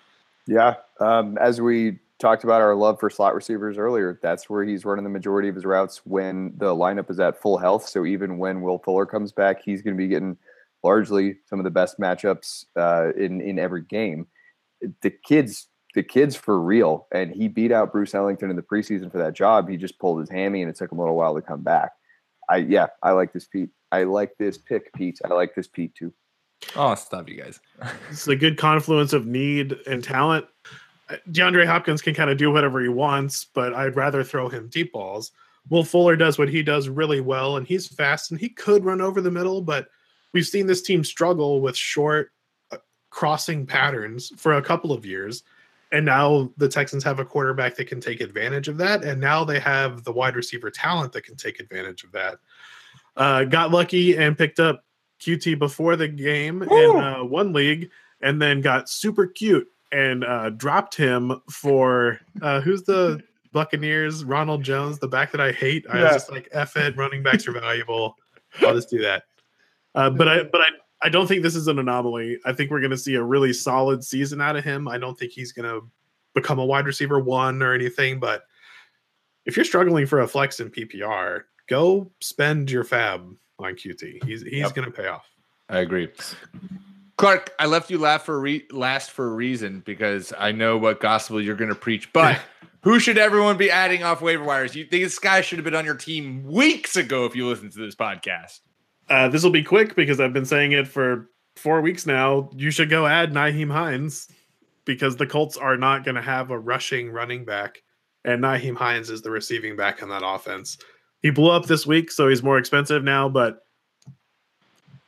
Yeah, 0.47 0.77
um, 1.01 1.39
as 1.39 1.61
we 1.61 1.99
talked 2.21 2.45
about 2.45 2.61
our 2.61 2.75
love 2.75 3.01
for 3.01 3.11
slot 3.11 3.35
receivers 3.35 3.79
earlier, 3.79 4.21
that's 4.23 4.49
where 4.49 4.63
he's 4.63 4.85
running 4.85 5.05
the 5.05 5.11
majority 5.11 5.49
of 5.49 5.55
his 5.55 5.65
routes 5.65 6.03
when 6.05 6.53
the 6.59 6.67
lineup 6.67 7.11
is 7.11 7.19
at 7.19 7.41
full 7.41 7.59
health. 7.59 7.89
So 7.89 8.05
even 8.07 8.39
when 8.39 8.61
Will 8.61 8.79
Fuller 8.79 9.07
comes 9.07 9.33
back, 9.33 9.63
he's 9.65 9.83
going 9.83 9.97
to 9.97 9.99
be 9.99 10.09
getting 10.09 10.37
largely 10.83 11.37
some 11.47 11.59
of 11.59 11.65
the 11.65 11.71
best 11.71 11.99
matchups 11.99 12.67
uh, 12.77 13.13
in 13.17 13.41
in 13.41 13.59
every 13.59 13.83
game. 13.83 14.27
The 15.03 15.11
kids, 15.11 15.69
the 15.95 16.03
kids 16.03 16.37
for 16.37 16.61
real, 16.61 17.07
and 17.13 17.33
he 17.33 17.49
beat 17.49 17.73
out 17.73 17.93
Bruce 17.93 18.15
Ellington 18.15 18.51
in 18.51 18.57
the 18.57 18.63
preseason 18.63 19.11
for 19.11 19.19
that 19.19 19.35
job. 19.35 19.69
He 19.69 19.77
just 19.77 19.99
pulled 19.99 20.21
his 20.21 20.31
hammy, 20.31 20.63
and 20.63 20.71
it 20.71 20.77
took 20.77 20.93
him 20.93 20.99
a 20.99 21.03
little 21.03 21.17
while 21.17 21.35
to 21.35 21.43
come 21.43 21.63
back. 21.63 21.93
I 22.49 22.59
yeah, 22.59 22.89
I 23.03 23.13
like 23.13 23.33
this 23.33 23.47
Pete. 23.47 23.71
I 23.93 24.05
like 24.05 24.33
this 24.39 24.59
pick, 24.59 24.93
Pete. 24.95 25.19
I 25.25 25.35
like 25.35 25.55
this 25.55 25.67
Pete 25.67 25.95
too. 25.95 26.13
Oh, 26.77 26.95
stop 26.95 27.29
you 27.29 27.43
guys. 27.43 27.61
it's 28.11 28.29
a 28.29 28.37
good 28.37 28.59
confluence 28.59 29.13
of 29.13 29.27
need 29.27 29.77
and 29.87 30.05
talent. 30.05 30.47
DeAndre 31.31 31.67
Hopkins 31.67 32.03
can 32.03 32.15
kind 32.15 32.31
of 32.31 32.39
do 32.39 32.51
whatever 32.51 32.81
he 32.81 32.89
wants, 32.89 33.47
but 33.53 33.75
I'd 33.75 33.97
rather 33.97 34.23
throw 34.23 34.49
him 34.49 34.69
deep 34.69 34.93
balls. 34.93 35.33
Will 35.69 35.85
Fuller 35.85 36.17
does 36.17 36.39
what 36.39 36.49
he 36.49 36.63
does 36.63 36.89
really 36.89 37.21
well, 37.21 37.57
and 37.57 37.67
he's 37.67 37.87
fast 37.87 38.31
and 38.31 38.41
he 38.41 38.49
could 38.49 38.85
run 38.85 39.01
over 39.01 39.21
the 39.21 39.31
middle, 39.31 39.61
but 39.61 39.89
we've 40.33 40.47
seen 40.47 40.67
this 40.67 40.83
team 40.83 41.05
struggle 41.05 41.61
with 41.61 41.77
short 41.77 42.33
uh, 42.71 42.79
crossing 43.11 43.67
patterns 43.67 44.33
for 44.37 44.55
a 44.55 44.63
couple 44.63 44.93
of 44.93 45.05
years. 45.05 45.43
And 45.93 46.07
now 46.07 46.53
the 46.57 46.69
Texans 46.69 47.03
have 47.05 47.19
a 47.19 47.25
quarterback 47.25 47.75
that 47.77 47.89
can 47.89 48.01
take 48.01 48.21
advantage 48.21 48.69
of 48.69 48.77
that. 48.79 49.03
And 49.03 49.21
now 49.21 49.43
they 49.43 49.59
have 49.59 50.05
the 50.05 50.13
wide 50.13 50.37
receiver 50.37 50.71
talent 50.71 51.13
that 51.13 51.25
can 51.25 51.35
take 51.35 51.59
advantage 51.59 52.05
of 52.05 52.13
that. 52.13 52.39
Uh, 53.17 53.43
got 53.45 53.73
lucky 53.73 54.17
and 54.17 54.39
picked 54.39 54.61
up 54.61 54.85
Coutee 55.21 55.59
before 55.59 55.97
the 55.97 56.09
game 56.09 56.63
Ooh. 56.63 56.99
in 56.99 57.05
uh, 57.05 57.25
one 57.25 57.53
league, 57.53 57.91
and 58.23 58.41
then 58.41 58.61
got 58.61 58.89
super 58.89 59.27
cute 59.27 59.69
and 59.93 60.25
uh, 60.25 60.51
dropped 60.51 60.95
him 60.95 61.41
for 61.51 62.21
uh, 62.43 62.61
who's 62.61 62.83
the 62.83 63.23
Buccaneers? 63.53 64.25
Ronald 64.25 64.63
Jones, 64.63 64.99
the 64.99 65.09
back 65.09 65.33
that 65.33 65.41
I 65.41 65.53
hate. 65.53 65.87
I 65.91 66.03
was 66.03 66.13
just 66.13 66.31
like, 66.31 66.49
"F 66.53 66.77
it, 66.77 66.97
running 66.97 67.23
backs 67.23 67.47
are 67.49 67.53
valuable. 67.53 68.17
I'll 68.61 68.75
just 68.75 68.91
do 68.91 69.01
that." 69.03 69.25
Uh, 69.95 70.11
but 70.11 70.29
I, 70.29 70.43
but 70.45 70.61
I, 70.61 70.67
I 71.03 71.09
don't 71.09 71.27
think 71.27 71.43
this 71.43 71.57
is 71.57 71.67
an 71.67 71.79
anomaly. 71.79 72.39
I 72.45 72.53
think 72.53 72.71
we're 72.71 72.81
going 72.81 72.91
to 72.91 72.99
see 72.99 73.15
a 73.15 73.23
really 73.23 73.53
solid 73.53 74.05
season 74.05 74.41
out 74.41 74.57
of 74.57 74.65
him. 74.65 74.87
I 74.87 74.99
don't 74.99 75.19
think 75.19 75.33
he's 75.33 75.53
going 75.53 75.69
to 75.69 75.87
become 76.35 76.59
a 76.59 76.65
wide 76.65 76.87
receiver 76.87 77.19
one 77.19 77.63
or 77.63 77.75
anything. 77.75 78.21
But 78.21 78.45
if 79.47 79.57
you're 79.57 79.65
struggling 79.65 80.07
for 80.07 80.21
a 80.21 80.29
flex 80.29 80.61
in 80.61 80.71
PPR, 80.71 81.43
go 81.69 82.11
spend 82.21 82.71
your 82.71 82.85
fab 82.85 83.35
on 83.59 83.75
Coutee. 83.75 84.23
He's 84.25 84.43
he's 84.43 84.61
yep. 84.61 84.75
going 84.75 84.87
to 84.87 84.93
pay 84.93 85.09
off. 85.09 85.27
I 85.69 85.79
agree. 85.81 86.09
Clark, 87.21 87.53
I 87.59 87.67
left 87.67 87.91
you 87.91 87.99
last 87.99 88.25
for 88.25 88.41
re- 88.41 88.67
last 88.73 89.11
for 89.11 89.27
a 89.27 89.35
reason 89.35 89.81
because 89.85 90.33
I 90.39 90.53
know 90.53 90.79
what 90.79 91.01
gospel 91.01 91.41
you're 91.41 91.55
going 91.55 91.69
to 91.69 91.75
preach. 91.75 92.11
But 92.15 92.41
who 92.83 92.99
should 92.99 93.19
everyone 93.19 93.59
be 93.59 93.71
adding 93.71 94.03
off 94.03 94.23
waiver 94.23 94.43
wires? 94.43 94.75
You 94.75 94.87
think 94.87 95.05
this 95.05 95.19
guy 95.19 95.43
should 95.43 95.59
have 95.59 95.65
been 95.65 95.75
on 95.75 95.85
your 95.85 95.97
team 95.97 96.45
weeks 96.45 96.97
ago 96.97 97.27
if 97.27 97.37
you 97.37 97.47
listened 97.47 97.73
to 97.73 97.79
this 97.79 97.95
podcast? 97.95 98.61
Uh, 99.11 99.29
this 99.29 99.43
will 99.43 99.51
be 99.51 99.63
quick 99.63 99.97
because 99.97 100.19
I've 100.19 100.33
been 100.33 100.47
saying 100.47 100.73
it 100.73 100.89
for 100.89 101.29
four 101.57 101.83
weeks 101.83 102.07
now. 102.07 102.49
You 102.57 102.71
should 102.71 102.89
go 102.89 103.07
add 103.07 103.35
Nyheim 103.35 103.71
Hines 103.71 104.29
because 104.87 105.17
the 105.17 105.27
Colts 105.27 105.59
are 105.59 105.77
not 105.77 106.05
going 106.05 106.15
to 106.15 106.23
have 106.23 106.51
a 106.51 106.59
rushing 106.59 107.11
running 107.11 107.45
back, 107.45 107.83
and 108.25 108.43
Nyheim 108.43 108.77
Hines 108.77 109.11
is 109.11 109.21
the 109.21 109.31
receiving 109.31 109.77
back 109.77 110.03
on 110.03 110.09
that 110.09 110.23
offense. 110.25 110.79
He 111.21 111.29
blew 111.29 111.51
up 111.51 111.67
this 111.67 111.87
week, 111.87 112.11
so 112.11 112.29
he's 112.29 112.43
more 112.43 112.57
expensive 112.57 113.05
now, 113.05 113.29
but 113.29 113.59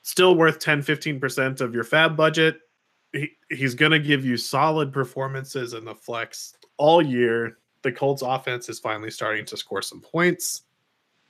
still 0.02 0.34
worth 0.34 0.58
10 0.58 0.82
15% 0.82 1.60
of 1.60 1.74
your 1.74 1.84
fab 1.84 2.16
budget. 2.16 2.60
He, 3.12 3.30
he's 3.50 3.74
going 3.74 3.92
to 3.92 3.98
give 3.98 4.24
you 4.24 4.36
solid 4.36 4.92
performances 4.92 5.74
in 5.74 5.84
the 5.84 5.94
flex 5.94 6.54
all 6.76 7.02
year. 7.02 7.58
The 7.82 7.92
Colts 7.92 8.22
offense 8.22 8.68
is 8.68 8.78
finally 8.78 9.10
starting 9.10 9.44
to 9.46 9.56
score 9.56 9.82
some 9.82 10.00
points. 10.00 10.62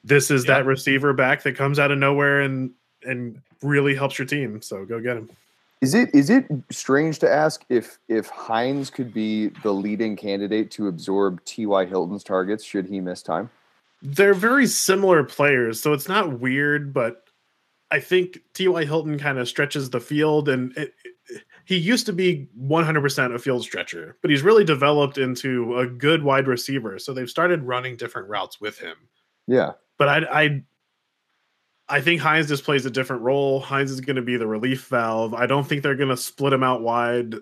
This 0.04 0.30
is 0.30 0.44
that 0.46 0.66
receiver 0.66 1.12
back 1.12 1.42
that 1.44 1.56
comes 1.56 1.78
out 1.78 1.90
of 1.90 1.98
nowhere 1.98 2.40
and 2.40 2.72
and 3.04 3.40
really 3.62 3.94
helps 3.94 4.18
your 4.18 4.26
team. 4.26 4.60
So 4.60 4.84
go 4.84 5.00
get 5.00 5.16
him. 5.16 5.30
Is 5.80 5.94
it 5.94 6.14
is 6.14 6.30
it 6.30 6.46
strange 6.70 7.18
to 7.20 7.30
ask 7.30 7.64
if 7.68 7.98
if 8.08 8.28
Hines 8.28 8.90
could 8.90 9.12
be 9.12 9.48
the 9.62 9.72
leading 9.72 10.16
candidate 10.16 10.70
to 10.72 10.88
absorb 10.88 11.44
T.Y. 11.44 11.86
Hilton's 11.86 12.22
targets 12.22 12.64
should 12.64 12.86
he 12.86 13.00
miss 13.00 13.22
time? 13.22 13.50
They're 14.00 14.34
very 14.34 14.66
similar 14.66 15.24
players, 15.24 15.80
so 15.80 15.92
it's 15.92 16.08
not 16.08 16.40
weird, 16.40 16.92
but 16.92 17.24
I 17.92 18.00
think 18.00 18.40
T.Y. 18.54 18.86
Hilton 18.86 19.18
kind 19.18 19.38
of 19.38 19.46
stretches 19.46 19.90
the 19.90 20.00
field 20.00 20.48
and 20.48 20.76
it, 20.78 20.94
it, 21.04 21.42
he 21.66 21.76
used 21.76 22.06
to 22.06 22.12
be 22.12 22.48
100% 22.58 23.34
a 23.34 23.38
field 23.38 23.62
stretcher, 23.62 24.16
but 24.22 24.30
he's 24.30 24.42
really 24.42 24.64
developed 24.64 25.18
into 25.18 25.78
a 25.78 25.86
good 25.86 26.24
wide 26.24 26.48
receiver. 26.48 26.98
So 26.98 27.12
they've 27.12 27.28
started 27.28 27.62
running 27.62 27.96
different 27.96 28.28
routes 28.28 28.60
with 28.60 28.78
him. 28.78 28.96
Yeah. 29.46 29.72
But 29.98 30.08
I 30.08 30.42
I 30.42 30.62
I 31.88 32.00
think 32.00 32.22
Hines 32.22 32.48
just 32.48 32.64
plays 32.64 32.86
a 32.86 32.90
different 32.90 33.22
role. 33.22 33.60
Hines 33.60 33.90
is 33.90 34.00
going 34.00 34.16
to 34.16 34.22
be 34.22 34.38
the 34.38 34.46
relief 34.46 34.86
valve. 34.86 35.34
I 35.34 35.44
don't 35.46 35.66
think 35.66 35.82
they're 35.82 35.94
going 35.94 36.08
to 36.08 36.16
split 36.16 36.54
him 36.54 36.62
out 36.62 36.80
wide 36.80 37.34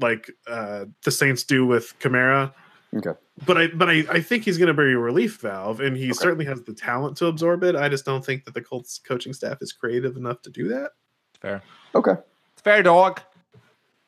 like 0.00 0.30
uh, 0.46 0.86
the 1.04 1.10
Saints 1.10 1.44
do 1.44 1.66
with 1.66 1.94
Kamara. 1.98 2.54
Okay. 2.96 3.12
But 3.46 3.58
I 3.58 3.66
but 3.68 3.88
I, 3.88 4.04
I 4.10 4.20
think 4.20 4.44
he's 4.44 4.58
going 4.58 4.68
to 4.68 4.74
be 4.74 4.92
a 4.92 4.98
relief 4.98 5.40
valve, 5.40 5.80
and 5.80 5.96
he 5.96 6.06
okay. 6.06 6.12
certainly 6.12 6.44
has 6.46 6.62
the 6.62 6.72
talent 6.72 7.16
to 7.18 7.26
absorb 7.26 7.62
it. 7.62 7.76
I 7.76 7.88
just 7.88 8.04
don't 8.04 8.24
think 8.24 8.44
that 8.44 8.54
the 8.54 8.62
Colts 8.62 8.98
coaching 8.98 9.32
staff 9.32 9.58
is 9.60 9.72
creative 9.72 10.16
enough 10.16 10.42
to 10.42 10.50
do 10.50 10.68
that. 10.68 10.92
Fair. 11.40 11.62
Okay. 11.94 12.14
It's 12.52 12.62
fair, 12.62 12.82
dog. 12.82 13.20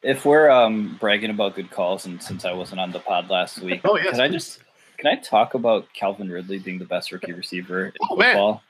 If 0.02 0.24
we're 0.24 0.50
um, 0.50 0.96
bragging 0.98 1.30
about 1.30 1.54
good 1.54 1.70
calls, 1.70 2.06
and 2.06 2.22
since 2.22 2.44
I 2.44 2.52
wasn't 2.52 2.80
on 2.80 2.90
the 2.90 3.00
pod 3.00 3.28
last 3.28 3.60
week, 3.60 3.82
oh 3.84 3.96
yes, 3.96 4.12
can 4.12 4.20
I 4.20 4.28
just 4.28 4.60
can 4.98 5.06
I 5.06 5.20
talk 5.20 5.54
about 5.54 5.86
Calvin 5.94 6.30
Ridley 6.30 6.58
being 6.58 6.78
the 6.78 6.84
best 6.84 7.12
rookie 7.12 7.32
receiver 7.32 7.86
in 7.86 7.92
oh, 8.02 8.16
football? 8.16 8.52
Man. 8.52 8.60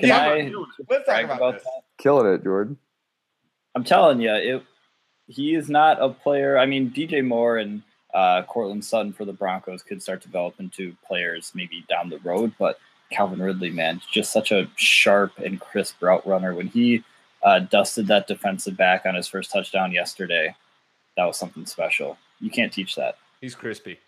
Can 0.00 0.08
yeah, 0.08 0.18
I 0.18 0.52
let's 0.88 1.06
talk 1.06 1.24
about, 1.24 1.36
about 1.36 1.54
that? 1.54 1.82
Killing 1.98 2.32
it, 2.32 2.42
Jordan. 2.42 2.76
I'm 3.74 3.84
telling 3.84 4.20
you, 4.20 4.32
it. 4.34 4.62
He 5.26 5.54
is 5.54 5.70
not 5.70 6.02
a 6.02 6.10
player. 6.10 6.58
I 6.58 6.66
mean, 6.66 6.90
DJ 6.90 7.24
Moore 7.24 7.56
and 7.58 7.82
uh, 8.14 8.42
Courtland 8.44 8.84
Sutton 8.84 9.12
for 9.12 9.24
the 9.24 9.32
Broncos 9.32 9.82
could 9.82 10.02
start 10.02 10.22
developing 10.22 10.68
develop 10.68 10.88
into 10.88 10.96
players 11.06 11.52
maybe 11.54 11.84
down 11.88 12.08
the 12.08 12.18
road, 12.18 12.52
but 12.58 12.78
Calvin 13.10 13.42
Ridley, 13.42 13.70
man, 13.70 14.00
just 14.10 14.32
such 14.32 14.52
a 14.52 14.68
sharp 14.76 15.38
and 15.38 15.60
crisp 15.60 16.00
route 16.00 16.26
runner. 16.26 16.54
When 16.54 16.68
he 16.68 17.04
uh, 17.42 17.60
dusted 17.60 18.06
that 18.06 18.26
defensive 18.26 18.76
back 18.76 19.04
on 19.04 19.14
his 19.14 19.28
first 19.28 19.52
touchdown 19.52 19.92
yesterday, 19.92 20.54
that 21.16 21.24
was 21.24 21.36
something 21.36 21.66
special. 21.66 22.16
You 22.40 22.50
can't 22.50 22.72
teach 22.72 22.96
that. 22.96 23.16
He's 23.40 23.54
crispy 23.54 23.98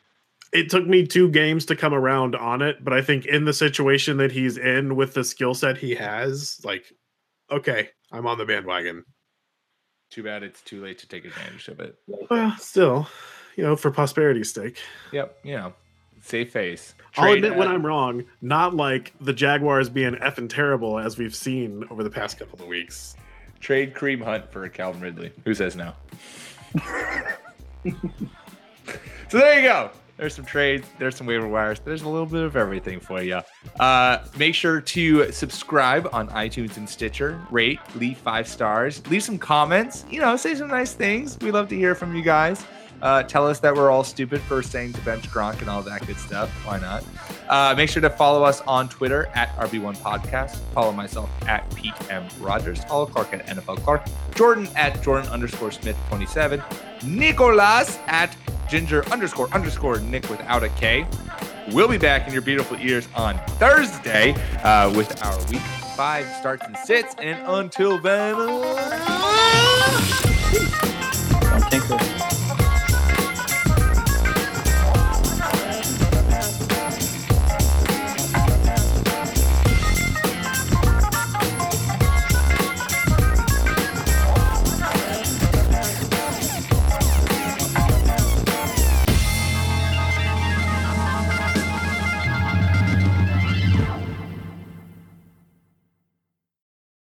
it 0.53 0.71
took 0.71 0.87
me 0.87 1.07
two 1.07 1.29
games 1.29 1.67
to 1.67 1.77
come 1.77 1.95
around 1.95 2.35
on 2.35 2.63
it, 2.63 2.83
but 2.85 2.93
I 2.93 3.03
think 3.03 3.27
in 3.27 3.45
the 3.45 3.53
situation 3.53 4.17
that 4.19 4.33
he's 4.33 4.57
in 4.57 4.97
with 4.97 5.15
the 5.15 5.25
skill 5.25 5.55
set 5.55 5.77
he 5.77 5.95
has, 5.95 6.61
like, 6.65 6.85
okay, 7.51 7.91
I'm 8.13 8.27
on 8.27 8.39
the 8.39 8.45
bandwagon. 8.45 9.05
Too 10.11 10.23
bad 10.23 10.43
it's 10.43 10.63
too 10.63 10.83
late 10.83 10.99
to 10.99 11.09
take 11.09 11.25
advantage 11.25 11.69
of 11.69 11.81
it. 11.81 11.97
Well, 12.07 12.57
still, 12.59 13.09
you 13.57 13.65
know, 13.65 13.75
for 13.77 13.91
prosperity's 13.91 14.53
sake. 14.53 14.79
Yep, 15.13 15.39
Yeah. 15.43 15.57
know, 15.57 15.75
save 16.23 16.51
face. 16.51 16.95
Trade 17.13 17.25
I'll 17.25 17.33
admit 17.35 17.53
at- 17.53 17.59
when 17.59 17.69
I'm 17.69 17.85
wrong, 17.85 18.25
not 18.43 18.75
like 18.75 19.13
the 19.21 19.33
Jaguars 19.33 19.89
being 19.89 20.15
effing 20.17 20.49
terrible 20.49 20.99
as 20.99 21.17
we've 21.19 21.35
seen 21.35 21.85
over 21.91 22.03
the 22.05 22.11
past 22.11 22.39
couple 22.39 22.61
of 22.61 22.67
weeks. 22.69 23.17
Trade 23.61 23.95
Kareem 23.95 24.23
Hunt 24.23 24.53
for 24.53 24.69
Calvin 24.69 25.01
Ridley. 25.01 25.33
Who 25.45 25.55
says 25.55 25.75
no? 25.77 25.93
so 29.29 29.39
there 29.39 29.59
you 29.61 29.67
go 29.69 29.91
There's 30.19 30.35
some 30.35 30.45
trades. 30.45 30.87
There's 30.99 31.15
some 31.17 31.27
waiver 31.27 31.47
wires. 31.49 31.79
There's 31.81 32.03
a 32.03 32.09
little 32.09 32.27
bit 32.27 32.43
of 32.43 32.57
everything 32.57 33.01
for 33.01 33.23
you. 33.23 33.41
Uh, 33.79 34.19
make 34.39 34.55
sure 34.55 34.81
to 34.81 35.31
subscribe 35.33 36.09
on 36.13 36.29
iTunes 36.29 36.77
and 36.79 36.89
Stitcher. 36.89 37.41
Rate, 37.51 37.81
leave 37.97 38.17
five 38.19 38.49
stars, 38.49 39.07
leave 39.09 39.23
some 39.23 39.39
comments. 39.39 40.05
You 40.11 40.21
know, 40.21 40.37
say 40.37 40.55
some 40.55 40.69
nice 40.69 40.95
things. 40.95 41.37
We 41.41 41.51
love 41.51 41.69
to 41.69 41.77
hear 41.77 41.95
from 41.95 42.15
you 42.17 42.23
guys. 42.23 42.65
Uh, 43.03 43.23
tell 43.23 43.47
us 43.47 43.61
that 43.61 43.75
we're 43.75 43.91
all 43.91 44.05
stupid 44.05 44.41
for 44.43 44.63
saying 44.63 44.93
to 44.95 45.01
bench 45.03 45.29
Gronk 45.31 45.61
and 45.61 45.69
all 45.69 45.83
that 45.83 46.07
good 46.07 46.19
stuff. 46.19 46.51
Why 46.67 46.79
not? 46.79 47.05
Uh, 47.49 47.75
make 47.77 47.89
sure 47.89 48.03
to 48.03 48.11
follow 48.11 48.43
us 48.43 48.61
on 48.63 48.89
Twitter 48.89 49.29
at 49.35 49.55
RB1 49.57 49.97
Podcast. 49.99 50.57
Follow 50.75 50.93
myself 50.93 51.31
at 51.49 51.69
Pete 51.75 51.95
M. 52.11 52.27
Rogers. 52.41 52.83
Follow 52.85 53.07
Clark 53.07 53.33
at 53.35 53.47
NFL 53.47 53.79
Clark. 53.83 54.03
Jordan 54.35 54.69
at 54.77 55.03
Jordan 55.03 55.29
underscore 55.31 55.71
Smith 55.71 55.97
27. 56.09 56.63
Nicolas 57.05 57.99
at 58.07 58.37
Ginger 58.69 59.07
underscore 59.11 59.49
underscore 59.53 60.01
Nick 60.01 60.29
without 60.29 60.63
a 60.65 60.69
K. 60.71 61.07
We'll 61.73 61.89
be 61.89 61.99
back 61.99 62.27
in 62.27 62.33
your 62.33 62.43
beautiful 62.43 62.77
ears 62.79 63.09
on 63.15 63.39
Thursday 63.59 64.33
uh, 64.63 64.93
with 64.97 65.23
our 65.25 65.37
week 65.47 65.61
five 65.97 66.27
starts 66.37 66.65
and 66.65 66.77
sits. 66.79 67.15
And 67.19 67.41
until 67.47 67.99
then, 68.01 68.35
uh. 71.89 72.33